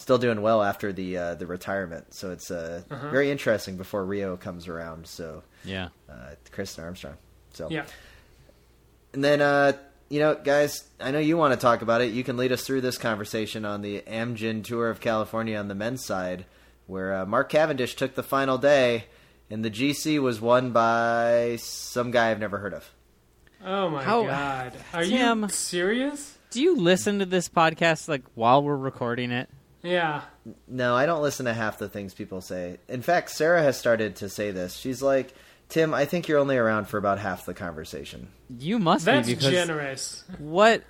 still 0.01 0.18
doing 0.18 0.40
well 0.42 0.62
after 0.62 0.92
the 0.92 1.16
uh, 1.16 1.34
the 1.34 1.46
retirement. 1.46 2.14
So 2.14 2.30
it's 2.32 2.51
uh, 2.51 2.82
Uh-huh. 2.90 3.11
very 3.11 3.30
interesting 3.30 3.76
before 3.76 4.05
Rio 4.05 4.36
comes 4.36 4.66
around. 4.68 5.07
So 5.07 5.42
Yeah. 5.64 5.88
uh, 6.09 6.34
Kristin 6.53 6.84
Armstrong. 6.84 7.16
So 7.53 7.68
Yeah, 7.70 7.84
and 9.12 9.22
then 9.24 9.40
uh, 9.40 9.72
you 10.09 10.18
know, 10.20 10.34
guys, 10.34 10.84
I 11.01 11.11
know 11.12 11.18
you 11.20 11.36
want 11.36 11.55
to 11.55 11.61
talk 11.61 11.82
about 11.82 12.01
it. 12.01 12.12
You 12.12 12.24
can 12.24 12.36
lead 12.36 12.51
us 12.53 12.62
through 12.64 12.80
this 12.80 12.98
conversation 12.98 13.64
on 13.64 13.82
the 13.82 14.01
Amgen 14.03 14.64
Tour 14.64 14.88
of 14.90 15.01
California 15.01 15.57
on 15.57 15.68
the 15.68 15.74
men's 15.74 16.05
side, 16.05 16.46
where 16.86 17.14
uh, 17.14 17.26
Mark 17.26 17.48
Cavendish 17.51 17.94
took 17.94 18.14
the 18.16 18.22
final 18.24 18.59
day, 18.59 19.05
and 19.51 19.64
the 19.64 19.70
GC 19.70 20.18
was 20.20 20.40
won 20.40 20.72
by 20.72 21.57
some 21.61 22.11
guy 22.11 22.30
I've 22.30 22.40
never 22.40 22.59
heard 22.59 22.74
of. 22.74 22.90
Oh 23.64 23.88
my 23.90 24.03
How- 24.03 24.24
god, 24.24 24.72
are 24.94 25.05
Tim. 25.05 25.42
you 25.42 25.48
serious? 25.51 26.36
Do 26.51 26.61
you 26.61 26.76
listen 26.76 27.20
to 27.20 27.26
this 27.26 27.48
podcast 27.48 28.09
like 28.09 28.22
while 28.34 28.62
we're 28.64 28.76
recording 28.76 29.30
it? 29.30 29.48
Yeah, 29.83 30.22
No, 30.68 30.95
I 30.95 31.07
don't 31.07 31.22
listen 31.22 31.47
to 31.47 31.55
half 31.55 31.78
the 31.78 31.89
things 31.89 32.12
people 32.14 32.41
say. 32.41 32.78
In 32.89 33.03
fact, 33.03 33.31
Sarah 33.31 33.62
has 33.62 33.78
started 33.78 34.16
to 34.16 34.28
say 34.28 34.51
this. 34.51 34.76
She's 34.76 35.01
like, 35.03 35.35
"Tim, 35.68 35.95
I 35.95 36.05
think 36.05 36.28
you're 36.28 36.39
only 36.39 36.57
around 36.57 36.87
for 36.87 36.99
about 36.99 37.18
half 37.18 37.47
the 37.47 37.55
conversation." 37.55 38.28
You 38.59 38.78
must 38.78 39.05
that's 39.05 39.28
be 39.28 39.35
because 39.35 39.51
generous. 39.51 40.24
what 40.39 40.83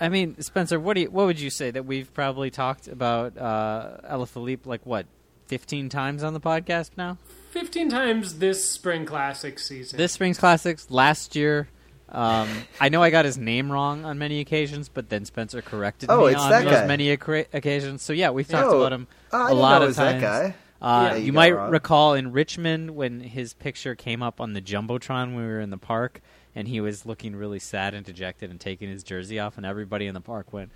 I 0.00 0.08
mean, 0.08 0.40
Spencer, 0.40 0.78
what 0.78 0.94
do 0.94 1.02
you 1.02 1.10
what 1.10 1.26
would 1.26 1.40
you 1.40 1.50
say 1.50 1.70
that 1.70 1.86
we've 1.86 2.12
probably 2.12 2.50
talked 2.50 2.88
about 2.88 3.38
uh 3.38 3.98
Alaphilippe 4.10 4.66
like 4.66 4.84
what, 4.84 5.06
fifteen 5.46 5.88
times 5.88 6.22
on 6.22 6.34
the 6.34 6.40
podcast 6.40 6.90
now? 6.96 7.16
Fifteen 7.50 7.88
times 7.88 8.40
this 8.40 8.68
spring 8.68 9.06
classic 9.06 9.58
season. 9.58 9.96
This 9.96 10.12
spring's 10.12 10.38
classics, 10.38 10.90
last 10.90 11.36
year. 11.36 11.68
Um, 12.14 12.48
I 12.80 12.88
know 12.90 13.02
I 13.02 13.10
got 13.10 13.24
his 13.24 13.36
name 13.36 13.72
wrong 13.72 14.04
on 14.04 14.18
many 14.18 14.38
occasions, 14.40 14.88
but 14.88 15.08
then 15.08 15.24
Spencer 15.24 15.60
corrected 15.62 16.10
Oh, 16.10 16.26
me 16.26 16.32
it's 16.32 16.40
on 16.40 16.50
that 16.50 16.64
those 16.64 16.72
guy. 16.72 16.86
many 16.86 17.16
occa- 17.16 17.46
occasions. 17.52 18.02
So 18.02 18.12
yeah, 18.12 18.30
we've 18.30 18.46
talked 18.46 18.68
Oh, 18.68 18.78
about 18.80 18.92
him 18.92 19.06
I 19.32 19.50
a 19.50 19.54
lot 19.54 19.70
know 19.70 19.76
it 19.76 19.82
of 19.82 19.88
was 19.88 19.96
that 19.96 20.20
times. 20.20 20.22
guy. 20.22 20.54
Uh, 20.80 21.08
Yeah, 21.10 21.16
you 21.16 21.24
you 21.26 21.32
might 21.32 21.54
wrong. 21.56 21.70
recall 21.70 22.14
in 22.14 22.30
Richmond 22.32 22.90
when 22.94 23.20
his 23.20 23.52
picture 23.54 23.94
came 23.94 24.22
up 24.22 24.40
on 24.40 24.52
the 24.52 24.60
jumbotron 24.60 25.34
when 25.34 25.36
we 25.38 25.42
were 25.44 25.60
in 25.60 25.70
the 25.70 25.76
park, 25.78 26.20
and 26.54 26.68
he 26.68 26.80
was 26.80 27.04
looking 27.04 27.34
really 27.34 27.58
sad 27.58 27.94
and 27.94 28.04
dejected 28.06 28.50
and 28.50 28.60
taking 28.60 28.88
his 28.88 29.02
jersey 29.02 29.40
off, 29.40 29.56
and 29.56 29.66
everybody 29.66 30.06
in 30.06 30.14
the 30.14 30.20
park 30.20 30.52
went, 30.52 30.70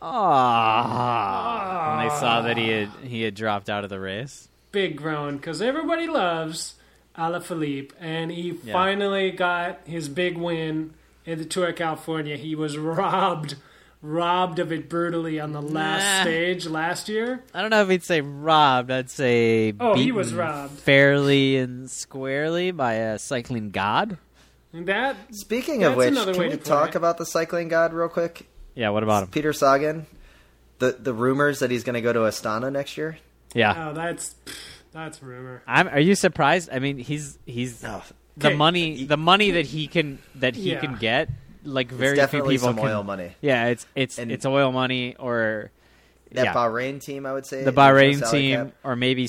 "Ah!" 0.00 1.96
when 1.96 2.08
they 2.08 2.14
saw 2.16 2.42
that 2.42 2.56
he 2.56 2.68
had 2.68 2.88
he 3.04 3.22
had 3.22 3.34
dropped 3.34 3.68
out 3.70 3.84
of 3.84 3.90
the 3.90 4.00
race. 4.00 4.48
big 4.72 4.96
groan 4.96 5.36
because 5.36 5.60
everybody 5.60 6.06
loves 6.06 6.74
Alaphilippe, 7.16 7.92
and 8.00 8.30
he 8.30 8.58
Yeah. 8.64 8.72
finally 8.72 9.30
got 9.30 9.80
his 9.84 10.08
big 10.08 10.36
win 10.38 10.94
in 11.24 11.38
the 11.38 11.44
Tour 11.44 11.68
of 11.68 11.76
California. 11.76 12.36
He 12.36 12.54
was 12.54 12.76
robbed, 12.78 13.56
robbed 14.00 14.58
of 14.58 14.72
it 14.72 14.88
brutally 14.88 15.38
on 15.38 15.52
the 15.52 15.62
last 15.62 16.18
Nah. 16.18 16.22
stage 16.24 16.66
last 16.66 17.08
year. 17.08 17.42
I 17.54 17.60
don't 17.60 17.70
know 17.70 17.82
if 17.82 17.88
he'd 17.88 18.02
say 18.02 18.20
robbed. 18.20 18.90
I'd 18.90 19.10
say 19.10 19.74
Oh, 19.78 19.94
he 19.94 20.10
was 20.12 20.32
robbed. 20.34 20.78
fairly 20.78 21.56
and 21.56 21.90
squarely 21.90 22.70
by 22.70 22.94
a 22.94 23.18
cycling 23.18 23.70
god. 23.70 24.18
And 24.72 24.86
that 24.86 25.16
Speaking 25.34 25.84
of 25.84 25.92
That's 25.92 25.98
which, 25.98 26.08
another 26.08 26.32
can 26.32 26.40
way 26.40 26.48
we 26.48 26.56
to 26.56 26.62
talk 26.62 26.90
it. 26.90 26.94
about 26.96 27.18
the 27.18 27.26
cycling 27.26 27.68
god 27.68 27.92
real 27.92 28.08
quick? 28.08 28.46
Yeah, 28.74 28.88
what 28.88 29.02
about 29.02 29.24
him? 29.24 29.28
Peter 29.28 29.52
Sagan, 29.52 30.06
the 30.78 30.96
the 30.98 31.12
rumors 31.12 31.58
that 31.58 31.70
he's 31.70 31.84
going 31.84 31.92
to 31.94 32.00
go 32.00 32.12
to 32.14 32.20
Astana 32.20 32.72
next 32.72 32.96
year. 32.96 33.18
Yeah, 33.54 33.90
oh, 33.90 33.92
that's 33.94 34.34
that's 34.92 35.22
rumor. 35.22 35.62
I'm, 35.66 35.88
are 35.88 36.00
you 36.00 36.14
surprised? 36.14 36.68
I 36.72 36.78
mean, 36.78 36.98
he's 36.98 37.38
he's 37.46 37.84
Oh, 37.84 38.02
the 38.36 38.48
Okay. 38.48 38.56
money 38.56 39.04
the 39.04 39.16
money 39.16 39.52
that 39.52 39.66
he 39.66 39.86
can 39.86 40.18
that 40.36 40.54
he 40.56 40.72
Yeah. 40.72 40.80
can 40.80 40.96
get. 40.96 41.28
Like 41.64 41.88
it's 41.90 41.96
very 41.96 42.12
few 42.14 42.16
definitely 42.22 42.54
people 42.56 42.68
some 42.68 42.76
can. 42.76 42.86
oil 42.86 43.02
money. 43.04 43.32
Yeah, 43.40 43.66
it's 43.68 43.86
it's 43.94 44.18
And- 44.18 44.32
it's 44.32 44.44
oil 44.46 44.72
money 44.72 45.14
or 45.16 45.70
That 46.32 46.46
yeah, 46.46 46.54
Bahrain 46.54 47.00
team, 47.00 47.26
I 47.26 47.32
would 47.32 47.46
say, 47.46 47.62
the 47.62 47.72
Bahrain 47.72 48.28
team 48.30 48.66
cap. 48.66 48.74
or 48.82 48.96
maybe 48.96 49.28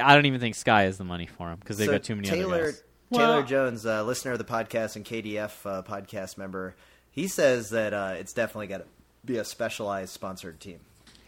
I 0.00 0.14
don't 0.14 0.26
even 0.26 0.40
think 0.40 0.54
Sky 0.54 0.84
is 0.86 0.96
the 0.98 1.04
money 1.04 1.26
for 1.26 1.50
him 1.50 1.58
because 1.58 1.76
they've 1.76 1.86
So 1.86 1.92
got 1.92 2.02
too 2.04 2.14
many 2.16 2.28
Taylor, 2.28 2.54
other 2.54 2.64
guys. 2.72 2.82
Taylor 3.12 3.26
Well- 3.38 3.42
Jones, 3.42 3.84
uh, 3.84 4.04
listener 4.04 4.32
of 4.32 4.38
the 4.38 4.44
podcast 4.44 4.94
and 4.96 5.04
KDF 5.04 5.66
uh, 5.66 5.82
podcast 5.82 6.38
member, 6.38 6.76
he 7.10 7.26
says 7.26 7.70
that 7.70 7.92
uh, 7.92 8.14
it's 8.16 8.32
definitely 8.32 8.68
got 8.68 8.78
to 8.78 8.84
be 9.24 9.36
a 9.38 9.44
specialized 9.44 10.12
sponsored 10.12 10.60
team, 10.60 10.78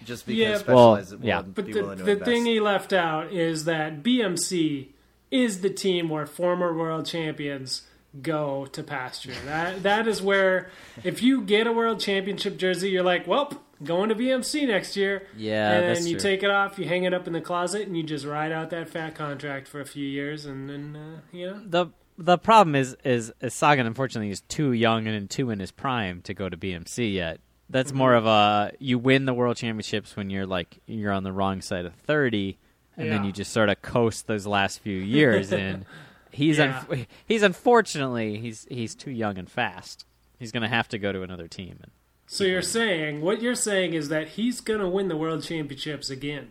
just 0.05 0.27
because 0.27 0.39
Yeah. 0.39 0.51
Well, 0.51 0.97
specialized 0.97 1.19
will 1.19 1.27
yeah. 1.27 1.43
But 1.43 1.67
be 1.67 1.73
the, 1.73 1.83
willing 1.83 1.99
to 1.99 2.05
the 2.05 2.13
invest. 2.13 2.31
thing 2.31 2.47
he 2.47 2.61
left 2.61 2.93
out 2.93 3.33
is 3.33 3.65
that 3.65 4.03
BMC 4.03 4.89
is 5.31 5.61
the 5.61 5.71
team 5.71 6.09
where 6.09 6.27
former 6.27 6.77
world 6.77 7.07
champions 7.07 7.83
go 8.21 8.67
to 8.67 8.83
pasture. 8.83 9.33
That 9.47 9.83
that 9.83 10.07
is 10.07 10.21
where 10.21 10.71
if 11.03 11.23
you 11.23 11.43
get 11.43 11.67
a 11.67 11.73
world 11.73 12.01
championship 12.01 12.59
jersey, 12.59 12.91
you're 12.91 13.03
like, 13.03 13.27
well, 13.27 13.53
going 13.83 14.09
to 14.11 14.15
BMC 14.15 14.67
next 14.67 14.97
year. 14.97 15.27
Yeah, 15.37 15.73
and 15.73 15.89
that's 15.89 16.01
then 16.01 16.09
you 16.09 16.19
true. 16.19 16.31
take 16.31 16.43
it 16.43 16.51
off, 16.51 16.79
you 16.79 16.87
hang 16.87 17.05
it 17.05 17.15
up 17.15 17.27
in 17.27 17.33
the 17.33 17.41
closet, 17.41 17.87
and 17.87 17.97
you 17.97 18.03
just 18.03 18.25
ride 18.27 18.53
out 18.53 18.71
that 18.71 18.89
fat 18.89 19.15
contract 19.15 19.69
for 19.69 19.81
a 19.81 19.87
few 19.87 20.07
years, 20.07 20.45
and 20.45 20.69
then 20.69 20.97
uh, 20.97 21.21
you 21.33 21.51
know. 21.51 21.63
the 21.65 21.87
the 22.19 22.39
problem 22.39 22.75
is 22.75 22.97
is, 23.05 23.33
is 23.41 23.55
Sagan 23.55 23.87
unfortunately 23.87 24.31
is 24.31 24.43
too 24.43 24.73
young 24.73 25.07
and 25.07 25.29
too 25.31 25.51
in 25.51 25.59
his 25.59 25.71
prime 25.71 26.21
to 26.23 26.35
go 26.35 26.49
to 26.49 26.57
BMC 26.57 27.15
yet. 27.15 27.41
That's 27.73 27.89
Mm-hmm. 27.91 27.99
more 27.99 28.15
of 28.15 28.27
a 28.27 28.73
you 28.79 28.99
win 28.99 29.25
the 29.25 29.35
world 29.35 29.57
championships 29.57 30.15
when 30.15 30.31
you're 30.31 30.47
like 30.47 30.79
you're 30.87 31.11
on 31.13 31.25
the 31.25 31.33
wrong 31.33 31.61
side 31.63 31.85
of 31.87 31.95
thirty, 31.95 32.59
and 32.97 33.11
then 33.11 33.25
you 33.25 33.33
just 33.33 33.53
sort 33.53 33.69
of 33.69 33.83
coast 33.83 34.27
those 34.29 34.47
last 34.47 34.79
few 34.81 34.97
years 34.97 35.53
and 35.53 35.85
He's 36.31 36.57
Yeah. 36.59 36.85
unf- 36.89 37.07
he's 37.27 37.43
unfortunately 37.43 38.39
he's 38.39 38.67
he's 38.71 38.95
too 38.95 39.11
young 39.11 39.37
and 39.39 39.51
fast. 39.51 40.07
He's 40.39 40.51
going 40.53 40.63
to 40.63 40.69
have 40.69 40.89
to 40.89 40.99
go 40.99 41.13
to 41.13 41.23
another 41.23 41.47
team. 41.47 41.79
And, 41.83 41.91
So 42.27 42.45
you're 42.45 42.63
saying 42.63 43.21
what 43.21 43.43
you're 43.43 43.55
saying 43.55 43.93
is 43.95 44.09
that 44.09 44.29
he's 44.29 44.61
gonna 44.63 44.89
win 44.89 45.09
the 45.09 45.17
world 45.17 45.43
championships 45.43 46.09
again. 46.11 46.49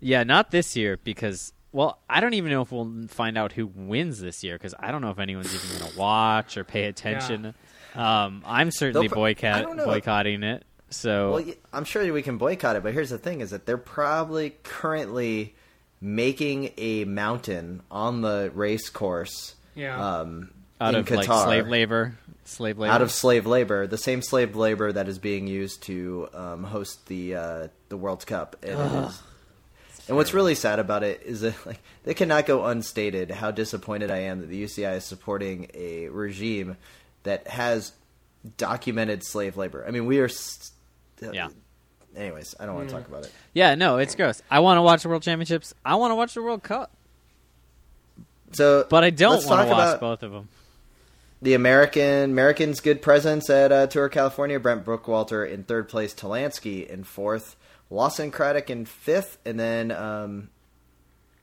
yeah, 0.00 0.22
not 0.24 0.50
this 0.50 0.74
year 0.76 0.98
because 1.02 1.52
well, 1.72 1.98
I 2.08 2.20
don't 2.20 2.32
even 2.34 2.50
know 2.50 2.62
if 2.62 2.72
we'll 2.72 3.06
find 3.08 3.36
out 3.36 3.52
who 3.52 3.66
wins 3.66 4.20
this 4.20 4.42
year 4.42 4.56
because 4.56 4.74
I 4.80 4.90
don't 4.90 5.02
know 5.02 5.10
if 5.10 5.18
anyone's 5.18 5.54
even 5.54 5.78
going 5.78 5.92
to 5.92 5.98
watch 5.98 6.56
or 6.56 6.64
pay 6.64 6.84
attention. 6.84 7.54
Um, 7.96 8.42
I'm 8.46 8.70
certainly 8.70 9.08
pro- 9.08 9.16
boycott 9.16 9.76
boycotting 9.84 10.42
it. 10.42 10.64
So 10.90 11.32
Well, 11.32 11.44
y- 11.44 11.56
I'm 11.72 11.84
sure 11.84 12.12
we 12.12 12.22
can 12.22 12.38
boycott 12.38 12.76
it, 12.76 12.82
but 12.82 12.92
here's 12.92 13.10
the 13.10 13.18
thing: 13.18 13.40
is 13.40 13.50
that 13.50 13.66
they're 13.66 13.76
probably 13.78 14.50
currently 14.62 15.54
making 16.00 16.72
a 16.76 17.04
mountain 17.04 17.82
on 17.90 18.20
the 18.20 18.50
race 18.54 18.88
course 18.90 19.54
Yeah. 19.74 20.20
um, 20.20 20.50
out 20.80 20.94
in 20.94 21.00
of 21.00 21.06
Qatar 21.06 21.26
like 21.26 21.44
slave 21.44 21.66
labor, 21.68 22.18
slave 22.44 22.78
labor 22.78 22.92
out 22.92 23.02
of 23.02 23.10
slave 23.10 23.46
labor, 23.46 23.86
the 23.86 23.98
same 23.98 24.20
slave 24.22 24.54
labor 24.54 24.92
that 24.92 25.08
is 25.08 25.18
being 25.18 25.46
used 25.46 25.82
to 25.84 26.28
um, 26.34 26.64
host 26.64 27.06
the 27.08 27.34
uh, 27.34 27.68
the 27.88 27.96
World 27.96 28.26
Cup. 28.26 28.56
And, 28.62 28.72
it 28.78 29.08
is, 29.08 29.22
and 30.08 30.16
what's 30.16 30.34
really 30.34 30.54
sad 30.54 30.78
about 30.78 31.02
it 31.02 31.22
is 31.24 31.40
that 31.40 31.54
like 31.66 31.80
they 32.04 32.14
cannot 32.14 32.46
go 32.46 32.64
unstated 32.66 33.30
how 33.30 33.50
disappointed 33.50 34.10
I 34.10 34.18
am 34.18 34.40
that 34.42 34.46
the 34.48 34.62
UCI 34.62 34.96
is 34.98 35.04
supporting 35.04 35.68
a 35.74 36.08
regime 36.08 36.76
that 37.26 37.46
has 37.46 37.92
documented 38.56 39.22
slave 39.24 39.56
labor. 39.56 39.84
I 39.86 39.90
mean, 39.90 40.06
we 40.06 40.18
are. 40.20 40.24
s 40.26 40.72
Yeah. 41.20 41.48
Anyways, 42.16 42.54
I 42.58 42.64
don't 42.66 42.74
want 42.74 42.88
to 42.88 42.94
talk 42.94 43.06
about 43.06 43.24
it. 43.26 43.32
Yeah, 43.52 43.74
no, 43.74 43.98
it's 43.98 44.14
gross. 44.14 44.40
I 44.50 44.60
want 44.60 44.78
to 44.78 44.82
watch 44.82 45.02
the 45.02 45.10
World 45.10 45.22
Championships. 45.22 45.74
I 45.84 45.96
want 45.96 46.12
to 46.12 46.14
watch 46.14 46.32
the 46.32 46.40
World 46.42 46.62
Cup, 46.62 46.90
So, 48.52 48.86
but 48.88 49.04
I 49.04 49.10
don't 49.10 49.44
want 49.46 49.68
to 49.68 49.72
watch 49.74 50.00
both 50.00 50.22
of 50.22 50.32
them. 50.32 50.48
the 51.42 51.52
American 51.52 52.30
Americans' 52.30 52.80
good 52.80 53.02
presence 53.02 53.50
at 53.50 53.70
uh, 53.70 53.86
Tour 53.86 54.08
California. 54.08 54.58
Brent 54.58 54.84
Bookwalter 54.86 55.46
in 55.50 55.64
third 55.64 55.88
place, 55.90 56.14
Talansky 56.14 56.86
in 56.86 57.04
fourth, 57.04 57.54
Lawson 57.90 58.30
Craddock 58.30 58.70
in 58.70 58.86
fifth, 58.86 59.36
and 59.44 59.60
then 59.60 59.90
um, 59.90 60.48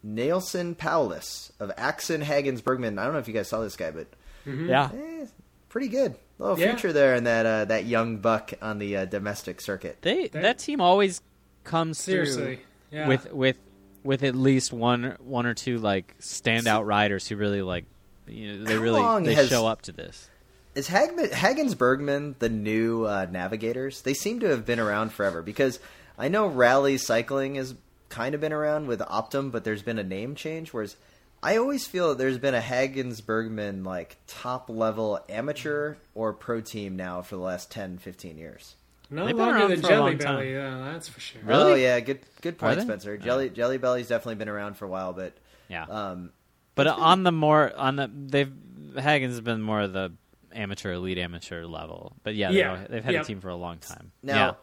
Neilson 0.03 0.75
Powless 0.75 1.51
of 1.59 1.69
Axeon 1.75 2.23
Hagens 2.23 2.63
Bergman. 2.63 2.97
I 2.97 3.03
don't 3.03 3.13
know 3.13 3.19
if 3.19 3.27
you 3.27 3.33
guys 3.35 3.47
saw 3.47 3.61
this 3.61 3.75
guy, 3.75 3.91
but 3.91 4.07
Yeah, 4.45 4.89
eh, 4.91 5.25
pretty 5.73 5.87
good. 5.89 6.15
little 6.39 6.57
Yeah. 6.59 6.71
future 6.71 6.93
there 6.93 7.15
in 7.15 7.23
that 7.25 7.45
uh, 7.45 7.65
that 7.65 7.85
young 7.85 8.17
buck 8.17 8.53
on 8.61 8.77
the 8.79 8.95
uh, 8.97 9.05
domestic 9.05 9.59
circuit. 9.59 9.97
they 10.01 10.27
They- 10.27 10.41
that 10.41 10.59
team 10.59 10.79
always 10.81 11.21
comes 11.63 11.97
Seriously. 11.99 12.43
through 12.43 12.57
Yeah. 12.91 13.07
with 13.07 13.31
with 13.33 13.57
with 14.03 14.23
at 14.23 14.35
least 14.35 14.71
one 14.73 15.15
one 15.19 15.45
or 15.45 15.53
two 15.53 15.77
like 15.79 16.15
standout 16.19 16.85
riders 16.85 17.27
who 17.27 17.35
really 17.35 17.61
like 17.61 17.85
You 18.27 18.53
know, 18.59 18.63
they 18.65 18.75
How 18.75 18.81
really 18.81 19.25
they 19.25 19.33
has- 19.33 19.49
show 19.49 19.67
up 19.67 19.81
to 19.83 19.91
this. 19.91 20.29
Is 20.75 20.87
Hagman, 20.89 21.29
Hagens 21.31 21.77
Bergman 21.77 22.35
the 22.39 22.49
new 22.49 23.05
uh, 23.05 23.27
navigators? 23.29 24.01
They 24.01 24.13
seem 24.13 24.39
to 24.39 24.47
have 24.47 24.65
been 24.65 24.79
around 24.79 25.11
forever 25.11 25.41
because 25.41 25.79
I 26.17 26.29
know 26.29 26.47
rally 26.47 26.97
cycling 26.97 27.55
has 27.55 27.75
kind 28.09 28.33
of 28.35 28.41
been 28.41 28.53
around 28.53 28.87
with 28.87 28.99
Optum, 29.01 29.51
but 29.51 29.63
there's 29.65 29.81
been 29.83 29.99
a 29.99 30.03
name 30.03 30.35
change. 30.35 30.71
Whereas 30.73 30.95
I 31.43 31.57
always 31.57 31.85
feel 31.85 32.09
that 32.09 32.17
there's 32.17 32.37
been 32.37 32.55
a 32.55 32.61
Hagens 32.61 33.23
Bergman 33.25 33.83
like 33.83 34.17
top 34.27 34.69
level 34.69 35.19
amateur 35.29 35.95
or 36.15 36.33
pro 36.33 36.61
team 36.61 36.95
now 36.95 37.21
for 37.21 37.35
the 37.35 37.41
last 37.41 37.71
10, 37.71 37.97
15 37.97 38.37
years. 38.37 38.75
No 39.09 39.25
They've 39.25 39.35
been 39.35 39.45
longer 39.45 39.59
around 39.59 39.69
than 39.71 39.81
for 39.81 39.87
a 39.87 39.89
Jelly 39.89 40.11
long 40.11 40.17
Belly, 40.17 40.53
yeah, 40.53 40.91
that's 40.91 41.07
for 41.07 41.19
sure. 41.19 41.41
Really? 41.43 41.71
Oh 41.71 41.75
yeah, 41.75 41.99
good 41.99 42.19
good 42.41 42.57
point. 42.57 42.81
Spencer. 42.81 43.17
Jelly 43.17 43.49
Jelly 43.49 43.77
Belly's 43.77 44.07
definitely 44.07 44.35
been 44.35 44.49
around 44.49 44.75
for 44.75 44.85
a 44.85 44.87
while, 44.89 45.13
but 45.13 45.33
Yeah, 45.67 45.83
um, 45.83 46.31
but 46.73 46.87
on 46.87 47.23
the 47.23 47.31
more 47.31 47.71
on 47.75 47.97
the 47.97 48.09
they've 48.11 48.51
Hagen's 48.97 49.39
been 49.41 49.61
more 49.61 49.81
of 49.81 49.93
the 49.93 50.13
amateur, 50.53 50.93
elite 50.93 51.17
amateur 51.17 51.65
level. 51.65 52.15
But 52.23 52.35
yeah, 52.35 52.49
Yeah, 52.51 52.77
they've, 52.77 52.89
they've 52.89 53.03
had 53.03 53.13
yeah. 53.13 53.21
a 53.21 53.23
team 53.25 53.41
for 53.41 53.49
a 53.49 53.55
long 53.55 53.77
time. 53.77 54.11
Now, 54.23 54.35
yeah. 54.35 54.53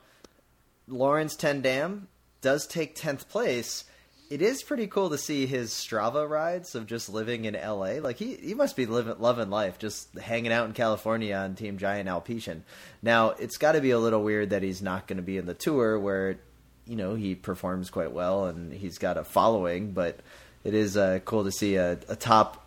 Laurens 0.95 1.37
ten 1.37 1.61
Dam 1.61 2.09
does 2.41 2.67
take 2.67 2.97
10th 2.97 3.29
place. 3.29 3.85
It 4.31 4.43
is 4.43 4.63
pretty 4.63 4.87
cool 4.87 5.11
to 5.11 5.19
see 5.19 5.47
his 5.47 5.71
Strava 5.71 6.29
rides 6.29 6.77
of 6.77 6.87
just 6.87 7.09
living 7.09 7.47
in 7.47 7.55
LA. 7.55 7.95
Like, 8.01 8.17
he, 8.17 8.37
he 8.37 8.55
must 8.55 8.77
be 8.77 8.87
living, 8.87 9.17
loving 9.19 9.51
life, 9.51 9.79
just 9.81 10.17
hanging 10.17 10.53
out 10.53 10.67
in 10.67 10.73
California 10.73 11.35
on 11.35 11.57
Team 11.57 11.79
Giant 11.79 12.09
Alpecin. 12.09 12.61
Now, 13.03 13.31
it's 13.31 13.57
got 13.59 13.73
to 13.73 13.81
be 13.81 13.91
a 13.91 13.99
little 13.99 14.23
weird 14.23 14.51
that 14.51 14.63
he's 14.63 14.81
not 14.81 15.09
going 15.09 15.17
to 15.17 15.23
be 15.23 15.37
in 15.37 15.47
the 15.47 15.55
tour 15.55 15.99
where, 15.99 16.39
you 16.87 16.95
know, 16.95 17.17
he 17.17 17.35
performs 17.35 17.91
quite 17.91 18.13
well 18.13 18.45
and 18.47 18.73
he's 18.73 18.99
got 18.99 19.17
a 19.17 19.25
following, 19.25 19.91
but 19.91 20.21
it 20.63 20.75
is 20.75 20.97
uh, 20.97 21.19
cool 21.25 21.43
to 21.43 21.51
see 21.51 21.75
a, 21.75 21.99
a 22.09 22.15
top 22.15 22.65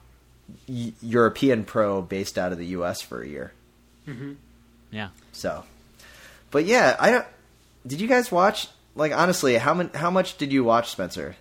y- 0.67 0.91
European 1.01 1.63
pro 1.63 2.01
based 2.01 2.37
out 2.37 2.51
of 2.51 2.57
the 2.57 2.67
U.S. 2.67 3.01
for 3.01 3.21
a 3.21 3.27
year. 3.27 3.53
yeah. 4.91 5.09
So, 5.31 5.63
but 6.51 6.65
yeah, 6.65 6.97
I 6.99 7.11
don't. 7.11 7.25
Did 7.87 8.01
you 8.01 8.07
guys 8.07 8.31
watch? 8.31 8.67
Like 8.95 9.11
honestly, 9.13 9.55
how 9.55 9.73
many, 9.73 9.89
How 9.93 10.11
much 10.11 10.37
did 10.37 10.51
you 10.51 10.63
watch, 10.65 10.89
Spencer? 10.91 11.35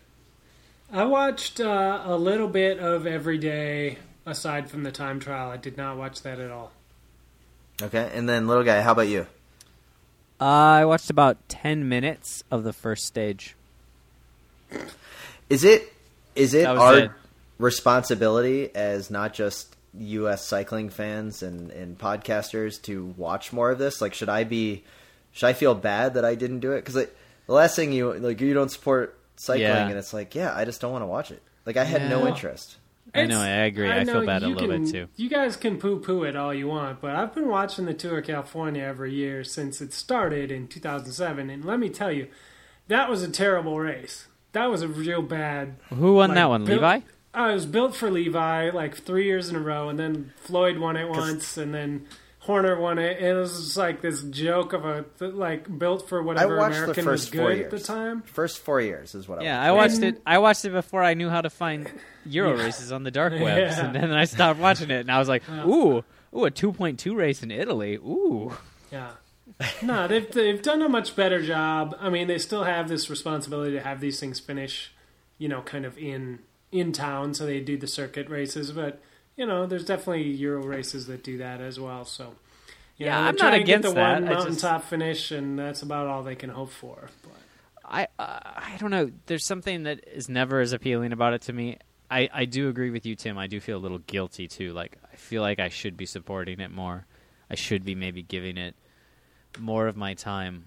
I 0.95 1.05
watched 1.05 1.59
uh, 1.59 2.03
a 2.05 2.17
little 2.17 2.49
bit 2.49 2.79
of 2.79 3.07
every 3.07 3.39
day 3.39 3.97
aside 4.27 4.69
from 4.69 4.83
the 4.83 4.93
time 4.93 5.21
trial. 5.21 5.51
I 5.51 5.57
did 5.57 5.79
not 5.79 5.97
watch 5.97 6.21
that 6.21 6.39
at 6.39 6.51
all. 6.51 6.71
Okay, 7.81 8.11
and 8.13 8.29
then 8.29 8.47
little 8.47 8.63
guy, 8.63 8.83
how 8.83 8.93
about 8.93 9.09
you? 9.09 9.27
Uh, 10.39 10.45
I 10.45 10.85
watched 10.85 11.09
about 11.09 11.49
ten 11.49 11.89
minutes 11.89 12.45
of 12.51 12.63
the 12.63 12.75
first 12.75 13.07
stage. 13.07 13.57
Is 15.49 15.65
it 15.65 15.91
is 16.35 16.53
it 16.53 16.67
our 16.67 16.99
it. 16.99 17.11
responsibility 17.59 18.75
as 18.75 19.11
not 19.11 19.33
just 19.33 19.75
U.S. 19.95 20.45
cycling 20.45 20.91
fans 20.91 21.43
and 21.43 21.71
and 21.71 21.97
podcasters 21.99 22.81
to 22.83 23.15
watch 23.17 23.51
more 23.51 23.71
of 23.71 23.79
this? 23.79 24.03
Like, 24.03 24.13
should 24.13 24.29
I 24.29 24.45
be? 24.45 24.85
Should 25.33 25.47
I 25.47 25.55
feel 25.55 25.75
bad 25.75 26.15
that 26.15 26.25
I 26.27 26.35
didn't 26.35 26.61
do 26.61 26.73
it? 26.73 26.81
Because 26.81 26.97
like, 26.97 27.17
the 27.47 27.55
last 27.55 27.77
thing 27.77 27.93
you 27.93 28.13
like, 28.13 28.43
you 28.43 28.53
don't 28.53 28.71
support 28.71 29.19
cycling, 29.37 29.63
Yeah. 29.63 29.89
and 29.89 29.99
it's 29.99 30.13
like, 30.13 30.35
yeah, 30.35 30.55
I 30.55 30.65
just 30.65 30.81
don't 30.81 30.93
want 30.93 31.03
to 31.03 31.07
watch 31.07 31.31
it. 31.31 31.43
Like, 31.67 31.77
I 31.77 31.85
had 31.85 32.09
no 32.11 32.23
Yeah. 32.23 32.29
interest. 32.31 32.77
I 33.15 33.27
know, 33.27 33.41
I 33.41 33.47
agree. 33.67 33.91
I 33.91 34.05
feel 34.05 34.25
bad 34.25 34.43
a 34.43 34.49
little 34.49 34.69
can- 34.69 34.85
bit, 34.85 34.91
too. 34.93 35.09
You 35.17 35.29
guys 35.29 35.57
can 35.57 35.79
poo 35.79 35.99
poo 35.99 36.23
it 36.25 36.35
all 36.37 36.55
you 36.55 36.69
want, 36.69 37.01
but 37.01 37.15
I've 37.15 37.35
been 37.35 37.49
watching 37.49 37.85
the 37.85 37.93
Tour 37.95 38.19
of 38.19 38.27
California 38.27 38.83
every 38.83 39.13
year 39.13 39.45
since 39.45 39.81
it 39.81 39.93
started 39.93 40.51
in 40.51 40.67
2007, 40.69 41.51
and 41.51 41.65
let 41.65 41.79
me 41.79 41.89
tell 41.91 42.11
you, 42.13 42.29
that 42.89 43.11
was 43.11 43.23
a 43.23 43.29
terrible 43.31 43.79
race. 43.81 44.27
That 44.53 44.71
was 44.71 44.83
a 44.83 44.89
real 44.89 45.21
bad. 45.23 45.77
Who 45.91 46.15
won 46.15 46.31
like, 46.31 46.37
that 46.37 46.49
one? 46.49 46.65
built- 46.65 46.81
Levi. 46.81 47.01
Uh, 47.35 47.49
it 47.51 47.55
was 47.55 47.67
built 47.67 47.97
for 47.97 48.11
Levi 48.11 48.71
like 48.71 48.95
three 48.97 49.25
years 49.25 49.49
in 49.49 49.57
a 49.57 49.61
row, 49.61 49.89
and 49.89 49.99
then 49.99 50.33
Floyd 50.37 50.79
won 50.79 50.97
it 50.97 51.09
once, 51.09 51.57
and 51.57 51.75
then 51.75 52.07
Horner 52.45 52.77
won 52.81 52.99
it, 52.99 53.19
and 53.19 53.27
it 53.29 53.35
was 53.35 53.53
just 53.57 53.77
like 53.77 54.01
this 54.01 54.21
joke 54.25 54.73
of 54.73 54.85
a 54.85 55.05
like 55.21 55.79
built 55.79 56.09
for 56.09 56.21
I 56.21 56.25
whatever 56.25 56.57
watched 56.57 56.77
American 56.77 57.05
the 57.05 57.11
was 57.13 57.21
first 57.23 57.35
four 57.37 57.49
good 57.51 57.57
years. 57.59 57.73
at 57.73 57.79
the 57.79 57.85
time. 57.87 58.23
First 58.23 58.59
four 58.59 58.81
years 58.81 59.15
is 59.15 59.29
what 59.29 59.39
I. 59.39 59.45
Yeah. 59.45 59.63
I 59.63 59.71
watched 59.71 59.95
And- 59.97 60.05
it. 60.17 60.23
I 60.27 60.39
watched 60.39 60.65
it 60.65 60.71
before 60.71 61.05
I 61.05 61.15
knew 61.15 61.29
how 61.31 61.41
to 61.41 61.51
find 61.51 61.89
Euro 62.27 62.57
races 62.59 62.91
on 62.91 63.05
the 63.05 63.13
dark 63.13 63.33
web, 63.35 63.43
Yeah. 63.59 63.87
and 63.87 63.95
then 63.95 64.11
I 64.13 64.25
stopped 64.25 64.59
watching 64.59 64.91
it, 64.91 65.01
and 65.03 65.11
I 65.13 65.21
was 65.21 65.29
like, 65.29 65.49
"Ooh, 65.51 66.03
ooh, 66.37 66.45
a 66.45 66.51
two 66.51 66.73
point 66.73 66.99
two 66.99 67.15
race 67.15 67.45
in 67.45 67.53
Italy. 67.53 67.95
Ooh, 67.95 68.53
Yeah. 68.91 69.13
No, 69.81 70.09
they've 70.09 70.29
they've 70.33 70.61
done 70.63 70.83
a 70.83 70.89
much 70.89 71.15
better 71.15 71.41
job. 71.43 71.97
I 72.01 72.11
mean, 72.11 72.27
they 72.27 72.39
still 72.39 72.65
have 72.65 72.89
this 72.89 73.09
responsibility 73.09 73.73
to 73.75 73.81
have 73.83 74.01
these 74.01 74.19
things 74.19 74.41
finish, 74.41 74.93
you 75.39 75.49
know, 75.49 75.63
kind 75.63 75.85
of 75.85 75.97
in 75.97 76.41
in 76.73 76.91
town, 76.91 77.35
so 77.35 77.47
they 77.47 77.61
do 77.61 77.77
the 77.77 77.87
circuit 77.87 78.29
races. 78.29 78.73
But 78.73 79.01
you 79.37 79.47
know, 79.47 79.67
there's 79.67 79.85
definitely 79.85 80.29
Euro 80.31 80.63
races 80.63 81.07
that 81.07 81.25
do 81.25 81.39
that 81.39 81.61
as 81.61 81.79
well. 81.81 82.05
So 82.05 82.35
you 82.97 83.07
Yeah, 83.07 83.21
know, 83.21 83.29
I'm 83.29 83.37
not 83.37 83.51
to 83.51 83.59
get 83.59 83.63
against 83.81 83.95
the 83.95 84.01
one 84.01 84.25
that. 84.27 84.37
I 84.37 84.45
just- 84.45 84.85
finish, 84.89 85.31
and 85.31 85.59
that's 85.59 85.83
about 85.83 86.07
all 86.07 86.23
they 86.23 86.35
can 86.37 86.51
hope 86.51 86.71
for. 86.71 87.09
But 87.23 87.33
I 87.85 88.05
uh, 88.19 88.41
I 88.45 88.77
don't 88.79 88.91
know. 88.91 89.11
There's 89.27 89.45
something 89.45 89.85
that 89.85 90.07
is 90.07 90.29
never 90.29 90.61
as 90.61 90.73
appealing 90.73 91.13
about 91.13 91.35
it 91.35 91.43
to 91.43 91.53
me. 91.53 91.79
I, 92.11 92.29
I 92.33 92.45
do 92.45 92.69
agree 92.69 92.91
with 92.91 93.07
you, 93.07 93.15
Tim. 93.17 93.39
I 93.39 93.47
do 93.47 93.59
feel 93.59 93.79
a 93.79 93.81
little 93.81 93.99
guilty 94.01 94.47
too. 94.47 94.73
Like 94.73 94.99
I 95.13 95.17
feel 95.17 95.41
like 95.41 95.59
I 95.59 95.69
should 95.69 95.97
be 95.97 96.05
supporting 96.07 96.61
it 96.61 96.71
more. 96.71 97.07
I 97.51 97.55
should 97.55 97.85
be 97.85 97.95
maybe 97.95 98.23
giving 98.23 98.59
it 98.59 98.75
more 99.59 99.87
of 99.87 99.97
my 99.97 100.13
time, 100.15 100.67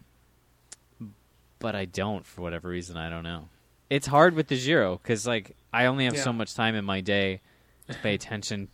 but 1.60 1.76
I 1.76 1.86
don't 1.86 2.26
for 2.26 2.42
whatever 2.42 2.70
reason. 2.70 2.98
I 2.98 3.10
don't 3.10 3.24
know. 3.24 3.50
It's 3.90 4.08
hard 4.08 4.34
with 4.34 4.48
the 4.48 4.58
Giro 4.60 4.98
because 5.02 5.28
like 5.28 5.56
I 5.72 5.86
only 5.86 6.06
have 6.06 6.18
so 6.18 6.34
much 6.34 6.56
time 6.56 6.76
in 6.76 6.84
my 6.86 7.02
day 7.02 7.42
to 7.90 7.98
pay 8.00 8.14
attention 8.14 8.68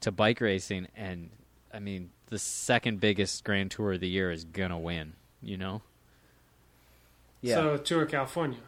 to 0.00 0.12
bike 0.12 0.40
racing, 0.40 0.88
and 0.96 1.30
I 1.72 1.78
mean 1.80 2.10
the 2.26 2.38
second 2.38 3.00
biggest 3.00 3.44
Grand 3.44 3.70
Tour 3.70 3.94
of 3.94 4.00
the 4.00 4.08
year 4.08 4.30
is 4.30 4.44
gonna 4.44 4.78
win. 4.78 5.14
You 5.42 5.56
know. 5.56 5.82
Yeah. 7.40 7.54
so 7.54 7.76
Tour 7.76 8.02
of 8.02 8.10
California, 8.10 8.58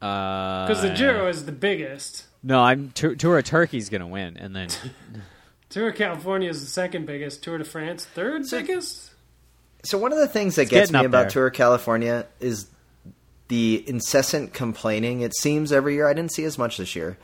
uh, 0.00 0.66
Because 0.66 0.80
because 0.82 0.82
the 0.82 0.96
Giro 0.96 1.28
is 1.28 1.44
the 1.44 1.52
biggest. 1.52 2.24
No, 2.42 2.60
I'm 2.62 2.90
Tour, 2.92 3.14
Tour 3.14 3.38
of 3.38 3.44
Turkey's 3.44 3.88
gonna 3.90 4.06
win, 4.08 4.36
and 4.38 4.54
then 4.56 4.68
Tour 5.68 5.88
of 5.90 5.94
California 5.96 6.48
is 6.48 6.60
the 6.60 6.66
second 6.66 7.06
biggest. 7.06 7.42
Tour 7.42 7.58
de 7.58 7.64
France, 7.64 8.04
third 8.06 8.46
So- 8.46 8.60
biggest. 8.60 9.10
So 9.82 9.98
one 9.98 10.12
of 10.12 10.18
the 10.18 10.28
things 10.28 10.54
that 10.56 10.62
It's 10.62 10.70
gets 10.70 10.92
me 10.92 11.04
about 11.04 11.22
there. 11.24 11.30
Tour 11.30 11.46
of 11.48 11.52
California 11.52 12.26
is 12.40 12.68
the 13.48 13.84
incessant 13.86 14.54
complaining. 14.54 15.20
It 15.20 15.36
seems 15.36 15.72
every 15.72 15.94
year. 15.96 16.08
I 16.08 16.14
didn't 16.14 16.32
see 16.32 16.44
as 16.44 16.56
much 16.56 16.78
this 16.78 16.96
year 16.96 17.18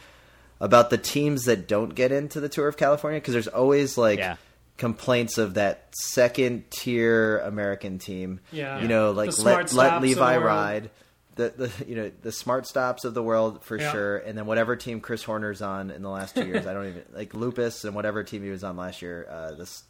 about 0.61 0.91
the 0.91 0.99
teams 0.99 1.45
that 1.45 1.67
don't 1.67 1.95
get 1.95 2.13
into 2.13 2.41
the 2.41 2.49
Tour 2.49 2.69
of 2.69 2.77
California 2.77 3.21
because 3.21 3.33
there's 3.33 3.49
always 3.49 3.97
like 3.97 4.19
Yeah. 4.19 4.37
complaints 4.77 5.39
of 5.39 5.55
that 5.55 5.89
second 6.13 6.71
tier 6.71 7.39
American 7.39 7.99
team. 7.99 8.41
Yeah. 8.53 8.81
you 8.81 8.89
know, 8.89 9.13
like 9.13 9.37
let 9.39 9.73
let 9.73 10.03
Levi 10.03 10.35
the 10.35 10.41
ride. 10.41 10.91
The, 11.37 11.49
the 11.57 11.85
you 11.87 11.95
know 11.97 12.11
the 12.23 12.33
smart 12.33 12.67
stops 12.67 13.05
of 13.05 13.15
the 13.15 13.23
world 13.23 13.63
for 13.65 13.79
Yeah. 13.79 13.93
sure, 13.93 14.17
and 14.19 14.37
then 14.37 14.45
whatever 14.47 14.77
team 14.77 15.01
Chris 15.01 15.23
Horner's 15.23 15.63
on 15.63 15.91
in 15.91 16.03
the 16.03 16.11
last 16.11 16.35
two 16.35 16.45
years, 16.47 16.67
I 16.67 16.75
don't 16.75 16.89
even 16.89 17.03
like 17.15 17.33
Lupus 17.33 17.85
and 17.85 17.95
whatever 17.95 18.23
team 18.25 18.43
he 18.43 18.51
was 18.51 18.63
on 18.65 18.77
last 18.77 19.01
year. 19.01 19.27
Uh, 19.31 19.53
this 19.53 19.83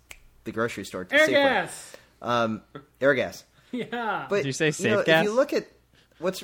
the 0.44 0.52
grocery 0.52 0.84
store 0.84 1.04
Safeway. 1.06 1.28
Airgas. 1.68 1.94
Um, 2.22 2.62
Airgas. 3.00 3.42
Yeah. 3.72 4.26
But 4.28 4.38
Did 4.38 4.46
you 4.46 4.52
say 4.52 4.66
know, 4.66 4.70
safe 4.72 5.04
gas? 5.06 5.20
If 5.20 5.24
you 5.30 5.32
look 5.32 5.52
at 5.52 5.66
what's, 6.18 6.42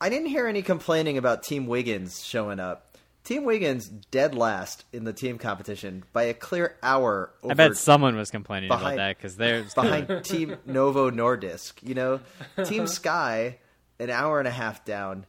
I 0.00 0.08
didn't 0.10 0.26
hear 0.28 0.46
any 0.46 0.62
complaining 0.62 1.18
about 1.18 1.42
Team 1.42 1.66
Wiggins 1.66 2.24
showing 2.24 2.60
up. 2.60 2.87
Team 3.24 3.44
Wiggins 3.44 3.88
dead 3.88 4.34
last 4.34 4.84
in 4.92 5.04
the 5.04 5.12
team 5.12 5.38
competition 5.38 6.04
by 6.12 6.24
a 6.24 6.34
clear 6.34 6.76
hour. 6.82 7.30
Over 7.42 7.52
I 7.52 7.54
bet 7.54 7.76
someone 7.76 8.16
was 8.16 8.30
complaining 8.30 8.70
about 8.70 8.96
that 8.96 9.16
because 9.16 9.36
there's 9.36 9.74
behind 9.74 10.08
Team 10.24 10.56
Novo 10.64 11.10
Nordisk. 11.10 11.86
You 11.86 11.94
know, 11.94 12.20
Team 12.64 12.86
Sky 12.86 13.58
an 14.00 14.10
hour 14.10 14.38
and 14.38 14.48
a 14.48 14.52
half 14.52 14.84
down. 14.84 15.26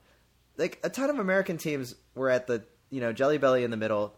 Like 0.58 0.80
a 0.84 0.90
ton 0.90 1.10
of 1.10 1.20
American 1.20 1.58
teams 1.58 1.96
were 2.16 2.30
at 2.30 2.48
the 2.48 2.64
you 2.90 3.02
know 3.02 3.14
Jelly 3.14 3.38
Belly 3.38 3.64
in 3.64 3.72
the 3.72 3.78
middle. 3.78 4.16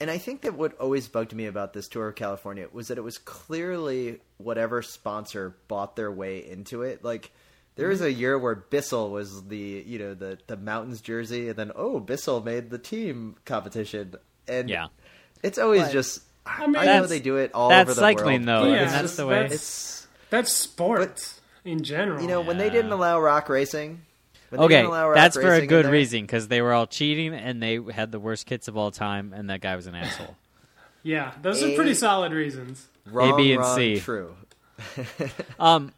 And 0.00 0.10
I 0.10 0.18
think 0.18 0.42
that 0.42 0.54
what 0.54 0.76
always 0.80 1.06
bugged 1.06 1.32
me 1.32 1.46
about 1.46 1.72
this 1.72 1.86
tour 1.86 2.08
of 2.08 2.16
California 2.16 2.66
was 2.72 2.88
that 2.88 2.98
it 2.98 3.02
was 3.02 3.18
clearly 3.18 4.18
whatever 4.36 4.82
sponsor 4.82 5.56
bought 5.68 5.94
their 5.94 6.10
way 6.10 6.44
into 6.44 6.82
it. 6.82 7.04
Like 7.04 7.30
there 7.76 7.88
was 7.88 8.00
a 8.02 8.12
year 8.12 8.38
where 8.38 8.54
Bissell 8.54 9.10
was 9.10 9.44
the 9.44 9.84
you 9.86 9.98
know 9.98 10.14
the 10.14 10.38
the 10.46 10.56
mountains 10.56 11.00
jersey, 11.00 11.48
and 11.48 11.56
then 11.56 11.72
oh 11.74 12.00
Bissell 12.00 12.42
made 12.42 12.70
the 12.70 12.78
team 12.78 13.36
competition, 13.44 14.14
and 14.48 14.68
yeah. 14.68 14.88
it's 15.42 15.58
always 15.58 15.90
just. 15.92 16.22
I, 16.44 16.66
mean, 16.66 16.72
know 16.84 17.06
they 17.06 17.20
do 17.20 17.36
it 17.36 17.52
all 17.54 17.68
that's 17.68 17.88
over 17.90 17.94
the 17.94 18.00
cycling, 18.00 18.44
world. 18.44 18.64
though, 18.64 18.68
but 18.68 18.70
Yeah, 18.70 18.74
and 18.78 18.82
it's 18.82 18.92
that's 18.92 19.02
just- 19.04 19.16
the 19.16 19.26
way. 19.28 19.34
that's- 19.42 19.52
It's 19.52 20.06
That's 20.30 20.52
sports 20.52 21.40
in 21.64 21.84
general. 21.84 22.20
you 22.20 22.26
know 22.26 22.40
when 22.40 22.58
they 22.58 22.68
didn't 22.68 22.90
allow 22.90 23.20
rock 23.20 23.48
racing. 23.48 24.02
Okay, 24.52 24.68
didn't 24.74 24.86
allow 24.86 25.06
rock 25.08 25.14
that's 25.14 25.36
for 25.36 25.54
a 25.54 25.64
good 25.66 25.86
reason 25.86 26.22
because 26.22 26.48
they 26.48 26.60
were 26.60 26.72
all 26.72 26.86
cheating 26.86 27.32
and 27.32 27.62
they 27.62 27.78
had 27.94 28.10
the 28.12 28.18
worst 28.18 28.46
kits 28.46 28.66
of 28.68 28.76
all 28.76 28.90
time, 28.90 29.32
and 29.32 29.48
that 29.50 29.60
guy 29.60 29.76
was 29.76 29.86
an 29.86 29.94
asshole. 29.94 30.36
yeah, 31.04 31.32
those 31.42 31.62
are 31.62 31.74
pretty 31.76 31.94
solid 31.94 32.32
reasons. 32.32 32.86
Wrong, 33.06 33.32
A, 33.32 33.36
B, 33.36 33.52
and 33.52 33.60
wrong, 33.62 33.76
C. 33.76 34.00
True. 34.00 34.34
Um, 35.60 35.92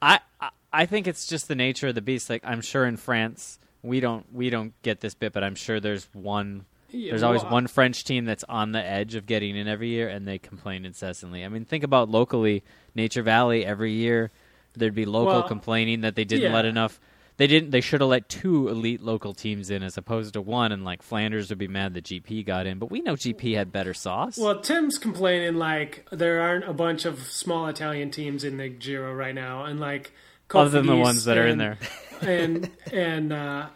I 0.00 0.20
I- 0.40 0.50
I 0.72 0.86
think 0.86 1.06
it's 1.06 1.26
just 1.26 1.48
the 1.48 1.54
nature 1.54 1.88
of 1.88 1.94
the 1.94 2.02
beast. 2.02 2.30
Like 2.30 2.42
I'm 2.44 2.60
sure 2.60 2.86
in 2.86 2.96
France 2.96 3.58
we 3.82 4.00
don't 4.00 4.32
we 4.32 4.50
don't 4.50 4.72
get 4.82 5.00
this 5.00 5.14
bit, 5.14 5.32
but 5.32 5.44
I'm 5.44 5.54
sure 5.54 5.80
there's 5.80 6.08
one 6.12 6.64
Yeah, 6.90 7.10
There's 7.10 7.22
always 7.22 7.42
well, 7.42 7.52
one 7.52 7.66
French 7.66 8.04
team 8.04 8.24
that's 8.24 8.44
on 8.48 8.72
the 8.72 8.82
edge 8.82 9.14
of 9.14 9.26
getting 9.26 9.56
in 9.56 9.66
every 9.68 9.88
year, 9.88 10.08
and 10.08 10.26
they 10.26 10.38
complain 10.38 10.84
incessantly. 10.84 11.44
I 11.44 11.48
mean, 11.48 11.64
think 11.64 11.84
about 11.84 12.08
locally, 12.10 12.62
Nature 12.94 13.22
Valley. 13.22 13.64
Every 13.64 13.92
year, 13.92 14.30
there'd 14.74 14.94
be 14.94 15.04
local 15.06 15.32
Well, 15.40 15.42
complaining 15.48 16.02
that 16.02 16.16
they 16.16 16.24
didn't 16.24 16.44
yeah. 16.50 16.54
let 16.54 16.64
enough. 16.64 17.00
They 17.38 17.46
didn't. 17.46 17.70
They 17.70 17.80
should 17.80 18.02
have 18.02 18.10
let 18.10 18.28
two 18.28 18.68
elite 18.68 19.00
local 19.00 19.32
teams 19.32 19.70
in 19.70 19.82
as 19.82 19.96
opposed 19.96 20.34
to 20.34 20.42
one. 20.42 20.70
And 20.70 20.84
like 20.84 21.02
Flanders 21.02 21.48
would 21.48 21.58
be 21.58 21.66
mad 21.66 21.94
that 21.94 22.04
GP 22.04 22.44
got 22.46 22.66
in, 22.66 22.78
but 22.78 22.90
we 22.90 23.00
know 23.00 23.14
GP 23.14 23.56
had 23.56 23.72
better 23.72 23.94
sauce. 23.94 24.36
Well, 24.38 24.60
Tim's 24.60 24.98
complaining 24.98 25.56
like 25.56 26.06
there 26.12 26.40
aren't 26.40 26.68
a 26.68 26.74
bunch 26.74 27.04
of 27.06 27.20
small 27.22 27.66
Italian 27.68 28.10
teams 28.10 28.44
in 28.44 28.58
the 28.58 28.68
Giro 28.68 29.12
right 29.14 29.34
now, 29.34 29.64
and 29.64 29.80
like 29.80 30.12
other 30.54 30.70
than 30.70 30.86
the 30.86 30.96
ones 30.96 31.24
that 31.24 31.38
are 31.38 31.46
in 31.46 31.58
there. 31.58 31.78
and 32.20 32.70
and 32.92 33.32
uh, 33.32 33.66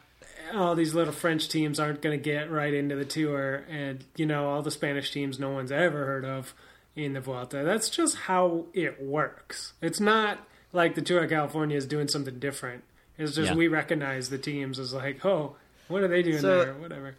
all 0.55 0.75
these 0.75 0.95
little 0.95 1.13
French 1.13 1.49
teams 1.49 1.81
aren't 1.81 2.03
going 2.03 2.19
to 2.19 2.23
get 2.23 2.51
right 2.51 2.73
into 2.73 2.97
the 2.97 3.05
tour, 3.05 3.65
and 3.71 4.05
you 4.17 4.27
know 4.27 4.49
all 4.49 4.63
the 4.63 4.71
Spanish 4.71 5.11
teams 5.13 5.39
no 5.39 5.51
one's 5.51 5.73
ever 5.73 6.07
heard 6.07 6.25
of 6.25 6.55
in 6.95 7.13
the 7.13 7.21
Vuelta. 7.21 7.63
That's 7.65 7.91
just 7.91 8.17
how 8.17 8.67
it 8.73 9.03
works. 9.03 9.73
It's 9.83 10.01
not 10.01 10.39
like 10.73 10.95
the 10.95 11.03
Tour 11.03 11.25
of 11.25 11.31
California 11.31 11.77
is 11.77 11.87
doing 11.87 12.09
something 12.09 12.39
different. 12.39 12.85
It's 13.19 13.35
just 13.35 13.51
Yeah. 13.53 13.57
we 13.57 13.69
recognize 13.69 14.29
the 14.31 14.39
teams 14.39 14.79
as 14.79 14.93
like, 14.93 15.25
oh, 15.25 15.57
what 15.89 16.03
are 16.03 16.09
they 16.09 16.23
doing 16.23 16.39
So- 16.41 16.65
there? 16.65 16.75
Whatever. 16.75 17.17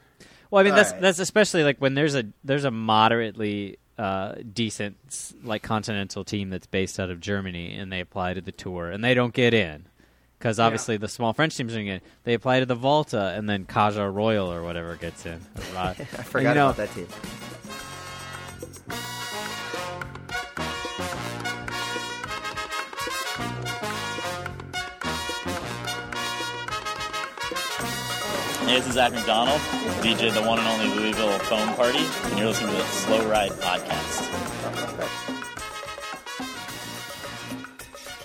Well, 0.49 0.61
I 0.61 0.63
mean 0.63 0.71
All 0.71 0.77
that's 0.77 0.91
right. 0.93 1.01
that's 1.01 1.19
especially 1.19 1.63
like 1.63 1.77
when 1.79 1.93
there's 1.93 2.15
a 2.15 2.23
there's 2.43 2.63
a 2.63 2.71
moderately 2.71 3.77
uh, 3.97 4.35
decent 4.53 4.95
like 5.43 5.63
continental 5.63 6.23
team 6.23 6.49
that's 6.49 6.67
based 6.67 6.99
out 6.99 7.09
of 7.09 7.19
Germany 7.19 7.75
and 7.75 7.91
they 7.91 7.99
apply 7.99 8.33
to 8.33 8.41
the 8.41 8.51
tour 8.51 8.91
and 8.91 9.03
they 9.03 9.13
don't 9.13 9.33
get 9.33 9.53
in 9.53 9.87
because 10.37 10.59
obviously 10.59 10.97
the 10.97 11.07
small 11.07 11.33
French 11.33 11.57
teams 11.57 11.73
are 11.73 11.77
going 11.77 11.85
to 11.87 11.91
get. 11.93 12.03
They 12.23 12.33
apply 12.35 12.59
to 12.59 12.65
the 12.65 12.75
Volta 12.75 13.33
and 13.35 13.49
then 13.49 13.65
Caja 13.65 14.09
Rural 14.09 14.51
or 14.51 14.61
whatever 14.61 14.95
gets 14.95 15.25
in. 15.25 15.41
I 15.75 15.89
I 15.89 15.93
forgot 15.95 16.57
about 16.57 16.77
that 16.77 16.93
team. 16.93 17.07
Hey, 28.67 28.79
this 28.79 28.87
is 28.87 28.93
Zach 28.95 29.13
McDonald, 29.13 29.61
DJ 30.01 30.33
the 30.33 30.41
one 30.41 30.59
and 30.59 30.67
only 30.67 30.93
Louisville 30.93 31.39
Phone 31.39 31.73
Party, 31.75 31.99
and 31.99 32.37
you're 32.37 32.47
listening 32.49 32.71
to 32.71 32.75
the 32.75 32.83
Slow 32.83 33.25
Ride 33.29 33.51
Podcast. 33.51 34.23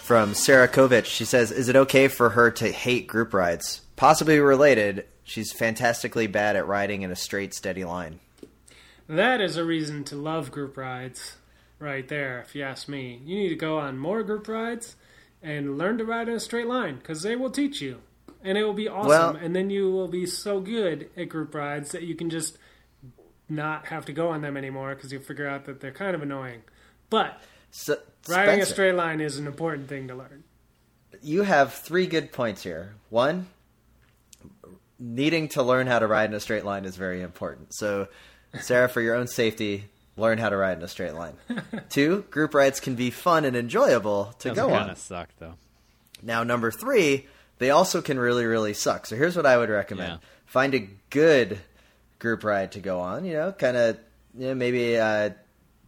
From 0.01 0.35
Sarah 0.35 0.67
Kovic, 0.67 1.05
she 1.05 1.25
says, 1.25 1.53
"Is 1.53 1.69
it 1.69 1.77
okay 1.77 2.09
for 2.09 2.31
her 2.31 2.51
to 2.51 2.73
hate 2.73 3.07
group 3.07 3.33
rides? 3.33 3.83
Possibly 3.95 4.41
related. 4.41 5.07
She's 5.23 5.53
fantastically 5.53 6.27
bad 6.27 6.57
at 6.57 6.67
riding 6.67 7.03
in 7.03 7.13
a 7.13 7.17
straight, 7.17 7.55
steady 7.55 7.85
line. 7.85 8.19
That 9.09 9.41
is 9.41 9.57
a 9.57 9.65
reason 9.65 10.03
to 10.07 10.17
love 10.17 10.51
group 10.51 10.77
rides, 10.77 11.37
right 11.79 12.09
there. 12.09 12.41
If 12.41 12.57
you 12.57 12.65
ask 12.65 12.89
me, 12.89 13.23
you 13.25 13.37
need 13.39 13.51
to 13.51 13.55
go 13.55 13.79
on 13.79 13.97
more 13.97 14.25
group 14.25 14.49
rides 14.49 14.97
and 15.41 15.79
learn 15.79 15.99
to 15.99 16.05
ride 16.05 16.29
in 16.29 16.35
a 16.35 16.41
straight 16.41 16.67
line 16.67 16.97
because 16.97 17.23
they 17.23 17.37
will 17.37 17.51
teach 17.51 17.81
you, 17.81 18.01
and 18.43 18.57
it 18.59 18.65
will 18.65 18.73
be 18.75 18.89
awesome. 18.89 19.09
Well- 19.09 19.37
and 19.37 19.55
then 19.55 19.71
you 19.71 19.91
will 19.91 20.09
be 20.09 20.27
so 20.27 20.61
good 20.61 21.09
at 21.17 21.29
group 21.29 21.55
rides 21.55 21.93
that 21.93 22.03
you 22.03 22.15
can 22.15 22.31
just 22.31 22.59
not 23.49 23.87
have 23.87 24.05
to 24.07 24.13
go 24.13 24.29
on 24.29 24.41
them 24.41 24.57
anymore 24.57 24.95
because 24.95 25.13
you 25.13 25.19
figure 25.21 25.47
out 25.49 25.65
that 25.67 25.81
they're 25.81 25.91
kind 25.93 26.15
of 26.15 26.23
annoying. 26.23 26.63
But 27.11 27.41
So, 27.71 27.99
riding 28.29 28.61
a 28.61 28.67
straight 28.67 28.95
line 28.95 29.21
is 29.21 29.39
an 29.39 29.47
important 29.47 29.89
thing 29.89 30.09
to 30.09 30.15
learn. 30.15 30.45
you 31.23 31.43
have 31.43 31.75
three 31.75 32.07
good 32.07 32.33
points 32.33 32.63
here. 32.63 32.95
One, 33.11 33.49
needing 34.99 35.49
to 35.49 35.63
learn 35.63 35.87
how 35.87 35.99
to 35.99 36.07
ride 36.07 36.31
in 36.31 36.35
a 36.35 36.41
straight 36.41 36.65
line 36.65 36.85
is 36.85 36.97
very 36.97 37.23
important. 37.23 37.75
So, 37.75 38.09
Sarah, 38.61 38.89
for 38.89 39.01
your 39.01 39.15
own 39.15 39.27
safety, 39.27 39.85
learn 40.17 40.39
how 40.39 40.49
to 40.49 40.57
ride 40.57 40.79
in 40.79 40.85
a 40.85 40.89
straight 40.89 41.15
line. 41.15 41.35
Two, 41.91 42.23
group 42.31 42.55
rides 42.55 42.81
can 42.81 42.95
be 42.95 43.11
fun 43.11 43.45
and 43.45 43.57
enjoyable 43.57 44.35
to 44.41 44.55
go 44.55 44.65
on. 44.67 44.71
kind 44.71 44.83
on. 44.85 44.91
of 44.91 44.99
suck 44.99 45.29
though. 45.39 45.55
Now, 46.23 46.45
number 46.45 46.71
three, 46.71 47.27
they 47.63 47.71
also 47.71 48.03
can 48.03 48.19
really, 48.19 48.45
really 48.45 48.75
suck. 48.75 49.07
So 49.07 49.17
here's 49.17 49.37
what 49.37 49.47
I 49.47 49.57
would 49.57 49.71
recommend: 49.71 50.13
Yeah. 50.13 50.29
find 50.47 50.75
a 50.75 50.89
good 51.11 51.59
group 52.19 52.45
ride 52.45 52.73
to 52.73 52.81
go 52.81 53.01
on. 53.01 53.25
You 53.25 53.35
know, 53.35 53.53
kind 53.53 53.77
of, 53.77 53.99
you 54.37 54.49
know, 54.49 54.55
maybe 54.55 54.99
uh, 54.99 55.31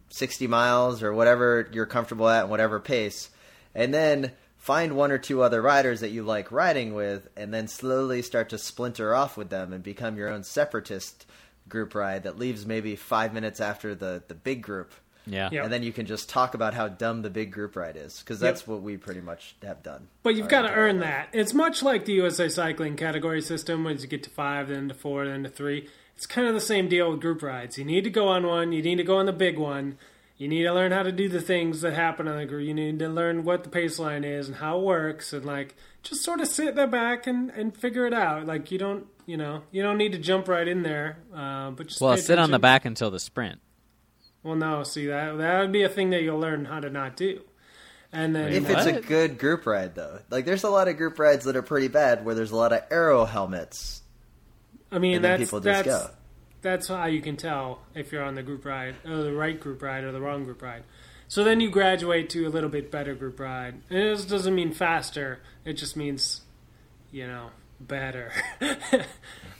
sixty 0.09 0.47
miles 0.47 1.03
or 1.03 1.13
whatever 1.13 1.67
you're 1.71 1.85
comfortable 1.85 2.27
at, 2.29 2.41
and 2.41 2.49
whatever 2.49 2.79
pace, 2.79 3.29
and 3.73 3.93
then 3.93 4.31
find 4.57 4.95
one 4.95 5.11
or 5.11 5.17
two 5.17 5.43
other 5.43 5.61
riders 5.61 5.99
that 5.99 6.09
you 6.09 6.23
like 6.23 6.51
riding 6.51 6.93
with, 6.95 7.27
and 7.37 7.53
then 7.53 7.67
slowly 7.67 8.21
start 8.21 8.49
to 8.49 8.57
splinter 8.57 9.13
off 9.13 9.37
with 9.37 9.49
them 9.49 9.71
and 9.73 9.83
become 9.83 10.17
your 10.17 10.29
own 10.29 10.43
separatist 10.43 11.25
group 11.69 11.95
ride 11.95 12.23
that 12.23 12.37
leaves 12.37 12.65
maybe 12.65 12.95
five 12.95 13.33
minutes 13.33 13.59
after 13.59 13.93
the 13.95 14.23
the 14.27 14.35
big 14.35 14.61
group. 14.61 14.93
Yeah. 15.27 15.49
Yep. 15.51 15.63
And 15.65 15.73
then 15.73 15.83
you 15.83 15.91
can 15.91 16.05
just 16.05 16.29
talk 16.29 16.53
about 16.53 16.73
how 16.73 16.87
dumb 16.87 17.21
the 17.21 17.29
big 17.29 17.51
group 17.51 17.75
ride 17.75 17.97
is, 17.97 18.19
because 18.19 18.39
that's 18.39 18.67
what 18.67 18.81
we 18.81 18.97
pretty 18.97 19.21
much 19.21 19.55
have 19.63 19.83
done. 19.83 20.07
But 20.23 20.35
you've 20.35 20.49
got 20.49 20.63
to 20.63 20.71
earn 20.71 20.99
life. 20.99 21.07
that. 21.07 21.29
It's 21.33 21.53
much 21.53 21.83
like 21.83 22.05
the 22.05 22.13
USA 22.13 22.49
Cycling 22.49 22.95
category 22.95 23.41
system. 23.41 23.83
Once 23.83 24.01
you 24.01 24.07
get 24.07 24.23
to 24.23 24.29
five, 24.29 24.69
then 24.69 24.87
to 24.89 24.93
four, 24.93 25.25
then 25.27 25.43
to 25.43 25.49
three. 25.49 25.89
It's 26.15 26.25
kind 26.25 26.47
of 26.47 26.53
the 26.53 26.61
same 26.61 26.87
deal 26.87 27.11
with 27.11 27.21
group 27.21 27.41
rides. 27.41 27.77
You 27.77 27.85
need 27.85 28.03
to 28.05 28.09
go 28.09 28.27
on 28.27 28.45
one. 28.47 28.71
You 28.71 28.81
need 28.81 28.95
to 28.97 29.03
go 29.03 29.17
on 29.17 29.25
the 29.25 29.33
big 29.33 29.57
one. 29.57 29.97
You 30.37 30.47
need 30.49 30.63
to 30.63 30.73
learn 30.73 30.91
how 30.91 31.03
to 31.03 31.11
do 31.13 31.29
the 31.29 31.41
things 31.41 31.81
that 31.81 31.93
happen 31.93 32.27
on 32.27 32.37
the 32.37 32.45
group. 32.45 32.65
You 32.65 32.73
need 32.73 32.99
to 32.99 33.07
learn 33.07 33.45
what 33.45 33.63
the 33.63 33.69
pace 33.69 33.99
line 33.99 34.25
is 34.25 34.47
and 34.47 34.57
how 34.57 34.79
it 34.79 34.83
works, 34.83 35.31
and 35.31 35.45
like 35.45 35.75
just 36.03 36.23
sort 36.23 36.41
of 36.41 36.47
sit 36.47 36.75
there 36.75 36.87
back 36.87 37.25
and, 37.25 37.49
and 37.51 37.75
figure 37.75 38.05
it 38.05 38.13
out. 38.13 38.45
Like 38.45 38.69
you 38.69 38.77
don't, 38.77 39.07
you 39.25 39.37
know, 39.37 39.63
you 39.71 39.81
don't 39.81 39.97
need 39.97 40.11
to 40.11 40.17
jump 40.17 40.49
right 40.49 40.67
in 40.67 40.83
there. 40.83 41.19
Uh, 41.33 41.71
but 41.71 41.87
just 41.87 42.01
Well, 42.01 42.17
sit 42.17 42.37
on 42.37 42.51
the 42.51 42.59
back 42.59 42.83
until 42.85 43.11
the 43.11 43.19
sprint. 43.19 43.59
Well, 44.45 44.55
no, 44.55 44.83
see 44.83 45.07
that 45.07 45.39
that 45.39 45.59
would 45.61 45.71
be 45.71 45.81
a 45.81 45.89
thing 45.89 46.11
that 46.11 46.21
you'll 46.21 46.39
learn 46.39 46.65
how 46.65 46.79
to 46.79 46.91
not 46.91 47.17
do. 47.17 47.41
And 48.13 48.35
then 48.35 48.53
If 48.53 48.69
it's 48.69 48.85
a 48.85 49.01
good 49.01 49.39
group 49.39 49.65
ride, 49.65 49.95
though, 49.95 50.19
like 50.29 50.45
there's 50.45 50.63
a 50.63 50.69
lot 50.69 50.87
of 50.87 50.97
group 50.97 51.17
rides 51.17 51.45
that 51.45 51.55
are 51.55 51.63
pretty 51.63 51.87
bad, 51.87 52.23
where 52.23 52.35
there's 52.35 52.51
a 52.51 52.55
lot 52.55 52.71
of 52.71 52.83
arrow 52.91 53.25
helmets, 53.25 54.03
I 54.91 54.99
mean, 54.99 55.15
and 55.15 55.25
then 55.25 55.31
that's 55.39 55.49
people 55.49 55.61
just 55.61 55.85
that's 55.85 56.05
go. 56.05 56.13
that's 56.61 56.87
how 56.89 57.07
you 57.07 57.21
can 57.21 57.37
tell 57.37 57.79
if 57.95 58.11
you're 58.11 58.23
on 58.23 58.35
the 58.35 58.43
group 58.43 58.65
ride, 58.65 58.93
or 59.03 59.23
the 59.23 59.33
right 59.33 59.59
group 59.59 59.81
ride, 59.81 60.03
or 60.03 60.11
the 60.11 60.21
wrong 60.21 60.43
group 60.45 60.61
ride. 60.61 60.83
So 61.27 61.43
then 61.43 61.59
you 61.59 61.71
graduate 61.71 62.29
to 62.29 62.45
a 62.45 62.49
little 62.49 62.69
bit 62.69 62.91
better 62.91 63.15
group 63.15 63.39
ride. 63.39 63.81
And 63.89 63.97
this 63.97 64.25
doesn't 64.25 64.53
mean 64.53 64.73
faster; 64.73 65.39
it 65.65 65.73
just 65.73 65.97
means, 65.97 66.41
you 67.11 67.25
know, 67.25 67.49
better. 67.81 68.31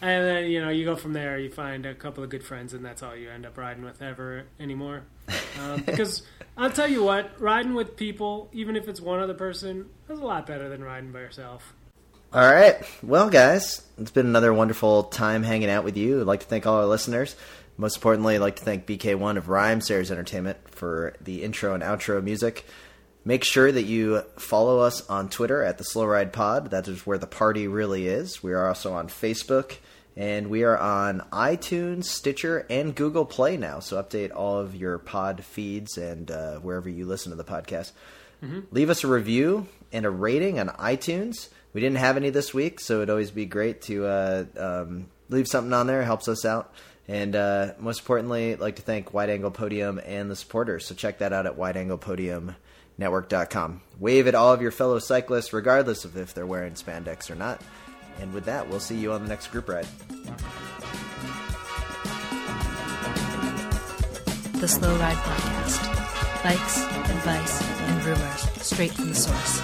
and 0.02 0.26
then 0.26 0.52
you 0.52 0.62
know 0.62 0.70
you 0.70 0.86
go 0.86 0.96
from 0.96 1.14
there. 1.14 1.38
You 1.40 1.50
find 1.50 1.86
a 1.86 1.96
couple 1.96 2.24
of 2.24 2.30
good 2.30 2.44
friends, 2.44 2.74
and 2.74 2.84
that's 2.84 3.04
all 3.04 3.16
you 3.16 3.30
end 3.30 3.46
up 3.46 3.58
riding 3.58 3.84
with 3.84 4.02
ever 4.02 4.46
anymore. 4.60 5.04
Um, 5.62 5.82
because 5.86 6.24
I'll 6.58 6.72
tell 6.72 6.90
you 6.90 7.04
what, 7.04 7.40
riding 7.40 7.74
with 7.74 7.96
people, 7.96 8.50
even 8.54 8.76
if 8.76 8.88
it's 8.88 9.02
one 9.02 9.20
other 9.20 9.34
person, 9.34 9.90
is 10.10 10.20
a 10.20 10.26
lot 10.26 10.46
better 10.46 10.70
than 10.70 10.84
riding 10.84 11.12
by 11.12 11.20
yourself. 11.20 11.74
All 12.34 12.52
right, 12.52 12.76
well, 13.02 13.30
guys, 13.30 13.82
it's 13.98 14.12
been 14.12 14.26
another 14.26 14.54
wonderful 14.54 15.04
time 15.04 15.44
hanging 15.44 15.70
out 15.70 15.86
with 15.86 15.96
you. 15.96 16.20
I'd 16.20 16.28
like 16.28 16.42
to 16.42 16.46
thank 16.46 16.66
all 16.66 16.76
our 16.76 16.86
listeners. 16.86 17.36
Most 17.78 17.96
importantly, 17.96 18.36
I'd 18.36 18.42
like 18.42 18.58
to 18.58 18.64
thank 18.64 18.86
BK1 18.86 19.38
of 19.38 19.46
Rhymesayers 19.46 20.12
Entertainment 20.12 20.58
for 20.70 21.14
the 21.22 21.44
intro 21.44 21.74
and 21.74 21.84
outro 21.84 22.22
music. 22.22 22.66
Make 23.24 23.44
sure 23.44 23.72
that 23.72 23.84
you 23.84 24.22
follow 24.38 24.80
us 24.80 25.08
on 25.10 25.30
Twitter 25.30 25.64
at 25.64 25.78
the 25.78 25.84
Slow 25.84 26.06
Ride 26.06 26.32
Pod. 26.32 26.72
That 26.72 26.88
is 26.88 27.08
where 27.08 27.18
the 27.18 27.26
party 27.26 27.68
really 27.68 28.08
is. 28.08 28.44
We 28.44 28.54
are 28.54 28.68
also 28.68 28.94
on 28.94 29.08
Facebook 29.08 29.78
and 30.18 30.48
we 30.48 30.64
are 30.64 30.78
on 30.78 31.22
iTunes, 31.32 32.06
Stitcher, 32.06 32.66
and 32.70 32.96
Google 32.96 33.26
Play 33.26 33.58
now. 33.58 33.80
So 33.80 34.02
update 34.02 34.32
all 34.34 34.60
of 34.60 34.76
your 34.76 34.98
pod 34.98 35.44
feeds 35.44 35.98
and 35.98 36.32
uh, 36.32 36.56
wherever 36.58 36.90
you 36.90 37.06
listen 37.06 37.32
to 37.32 37.36
the 37.36 37.44
podcast. 37.44 37.92
Leave 38.72 38.92
us 38.92 39.04
a 39.04 39.08
review 39.08 39.66
and 39.92 40.06
a 40.06 40.10
rating 40.10 40.60
on 40.60 40.68
iTunes. 40.70 41.50
We 41.74 41.82
didn't 41.82 41.98
have 41.98 42.16
any 42.16 42.30
this 42.30 42.54
week, 42.54 42.80
so 42.80 42.98
it'd 42.98 43.10
always 43.10 43.32
be 43.32 43.48
great 43.48 43.82
to 43.84 44.06
uh, 44.06 44.46
um, 44.58 45.08
leave 45.30 45.48
something 45.48 45.74
on 45.74 45.88
there. 45.88 46.02
It 46.02 46.06
helps 46.06 46.28
us 46.28 46.46
out. 46.46 46.72
And 47.08 47.36
uh, 47.36 47.74
most 47.80 48.02
importantly, 48.02 48.54
I'd 48.54 48.60
like 48.60 48.76
to 48.78 48.82
thank 48.82 49.14
Wide 49.14 49.30
Angle 49.30 49.52
Podium 49.52 50.02
and 50.04 50.30
the 50.30 50.36
supporters. 50.36 50.86
So 50.86 50.96
check 50.96 51.20
that 51.20 51.34
out 51.34 51.46
at 51.46 51.58
wideanglepodiumnetwork.com. 51.58 53.82
Wave 54.00 54.28
at 54.28 54.36
all 54.36 54.54
of 54.54 54.62
your 54.62 54.72
fellow 54.72 55.00
cyclists, 55.00 55.54
regardless 55.54 56.06
of 56.06 56.18
if 56.18 56.34
they're 56.34 56.46
wearing 56.46 56.74
spandex 56.74 57.30
or 57.30 57.36
not. 57.36 57.62
And 58.20 58.34
with 58.34 58.46
that, 58.46 58.68
we'll 58.68 58.80
see 58.80 58.96
you 58.96 59.12
on 59.12 59.22
the 59.24 59.30
next 59.30 59.48
group 59.48 59.70
ride. 59.70 59.88
The 64.54 64.68
Slow 64.68 64.96
Ride 64.98 65.18
Podcast. 65.18 66.44
Bikes, 66.44 66.78
advice, 67.10 67.62
and 67.62 68.06
rumors 68.06 68.42
straight 68.62 68.94
from 68.94 69.10
the 69.10 69.16
source. 69.16 69.62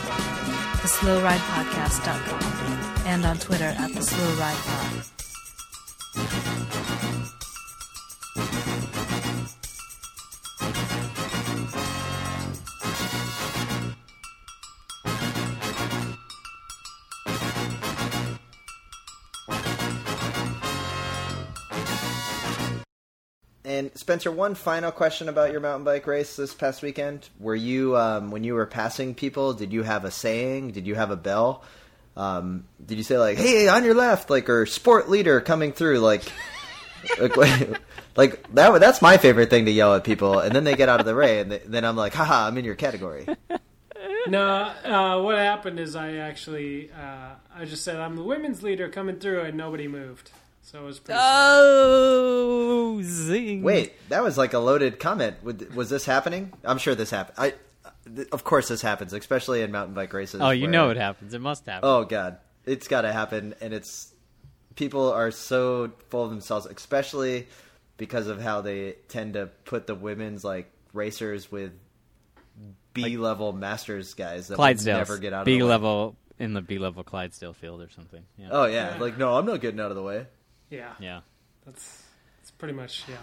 TheSlowRidePodcast.com 0.82 3.08
and 3.08 3.26
on 3.26 3.38
Twitter 3.38 3.74
at 3.78 3.93
The 3.93 4.02
Slow 4.02 4.34
Ride 4.36 4.58
Pod. 4.58 5.06
Spencer, 24.02 24.32
one 24.32 24.56
final 24.56 24.91
question 24.91 25.30
about 25.30 25.52
your 25.52 25.60
mountain 25.60 25.84
bike 25.84 26.08
race 26.08 26.36
this 26.36 26.56
past 26.56 26.82
weekend. 26.82 27.30
Were 27.39 27.54
you 27.54 27.95
um, 27.95 28.32
when 28.32 28.43
you 28.43 28.56
were 28.56 28.66
passing 28.66 29.14
people? 29.14 29.54
Did 29.54 29.72
you 29.72 29.84
have 29.84 30.06
a 30.06 30.10
saying? 30.10 30.72
Did 30.72 30.88
you 30.88 30.95
have 30.95 31.12
a 31.12 31.16
bell? 31.16 31.64
Um, 32.18 32.64
did 32.84 32.97
you 32.97 33.04
say 33.04 33.20
like, 33.20 33.38
"Hey, 33.38 33.68
on 33.68 33.84
your 33.84 33.93
left," 33.93 34.32
like 34.32 34.49
or 34.49 34.66
"Sport 34.66 35.08
leader 35.08 35.39
coming 35.39 35.72
through," 35.72 35.99
like, 35.99 36.24
like, 37.20 37.80
like 38.16 38.52
that? 38.56 38.82
That's 38.82 39.04
my 39.04 39.18
favorite 39.18 39.52
thing 39.52 39.66
to 39.66 39.72
yell 39.72 39.93
at 39.93 40.04
people, 40.04 40.39
and 40.39 40.56
then 40.56 40.64
they 40.64 40.76
get 40.76 40.89
out 40.89 40.99
of 40.99 41.06
the 41.06 41.14
way, 41.14 41.39
and 41.39 41.52
they, 41.52 41.60
then 41.60 41.86
I'm 41.86 41.95
like, 41.95 42.16
"Haha, 42.16 42.47
I'm 42.47 42.58
in 42.58 42.66
your 42.66 42.74
category." 42.74 43.28
no, 44.28 44.74
uh, 44.84 45.22
what 45.22 45.38
happened 45.38 45.80
is 45.80 45.95
I 45.95 46.16
actually 46.16 46.89
uh, 46.91 47.36
I 47.56 47.66
just 47.66 47.84
said 47.84 47.97
I'm 47.97 48.16
the 48.16 48.24
women's 48.24 48.64
leader 48.64 48.89
coming 48.89 49.20
through, 49.20 49.41
and 49.41 49.56
nobody 49.56 49.88
moved. 49.88 50.32
So 50.64 50.80
it 50.80 50.86
was 50.86 50.99
pretty. 50.99 51.20
Oh, 51.22 52.99
zing! 53.03 53.64
Wait, 53.64 53.93
that 54.09 54.24
was 54.24 54.38
like 54.38 54.53
a 54.53 54.59
loaded 54.59 54.99
comment. 54.99 55.38
Was 55.76 55.89
this 55.89 56.05
happening? 56.05 56.53
I'm 56.64 56.78
sure 56.78 56.95
this 56.95 57.09
happened. 57.09 57.38
I, 57.39 58.24
of 58.32 58.43
course, 58.43 58.68
this 58.68 58.82
happens, 58.82 59.14
especially 59.14 59.62
in 59.62 59.72
mountain 59.72 59.95
bike 59.95 60.14
races. 60.14 60.39
Oh, 60.41 60.49
you 60.51 60.64
where- 60.64 60.72
know 60.72 60.89
it 60.89 60.97
happens. 60.97 61.34
It 61.34 61.41
must 61.41 61.66
happen. 61.66 61.88
Oh 61.89 62.03
god, 62.05 62.38
it's 62.66 62.88
got 62.88 63.01
to 63.01 63.12
happen, 63.12 63.55
and 63.62 63.74
it's 63.74 64.14
people 64.76 65.12
are 65.12 65.32
so 65.32 65.91
full 66.09 66.24
of 66.26 66.30
themselves, 66.30 66.66
especially 66.68 67.47
because 67.97 68.28
of 68.28 68.41
how 68.41 68.62
they 68.62 68.95
tend 69.09 69.34
to 69.34 69.47
put 69.66 69.88
the 69.88 69.95
women's 69.95 70.43
like 70.43 70.72
racers 70.93 71.51
with 71.51 71.72
B 72.93 73.18
level 73.18 73.51
masters 73.53 74.14
guys 74.14 74.47
that 74.47 74.53
would 74.53 74.57
Clydesdale. 74.57 74.97
never 74.97 75.18
get 75.18 75.34
out 75.34 75.41
of 75.41 75.45
B 75.45 75.64
level 75.64 76.16
in 76.39 76.53
the 76.53 76.62
B 76.62 76.78
level 76.78 77.03
Clydesdale 77.03 77.53
field 77.53 77.82
or 77.82 77.89
something. 77.89 78.24
Yeah. 78.38 78.49
Oh 78.51 78.66
yeah, 78.66 78.97
like 78.99 79.18
no, 79.18 79.38
I'm 79.38 79.45
not 79.45 79.59
getting 79.62 79.80
out 79.80 79.89
of 79.91 79.95
the 79.97 80.03
way. 80.03 80.28
Yeah, 80.72 80.93
Yeah. 80.99 81.22
that's 81.65 82.03
that's 82.39 82.49
pretty 82.51 82.74
much 82.74 83.03
yeah. 83.07 83.17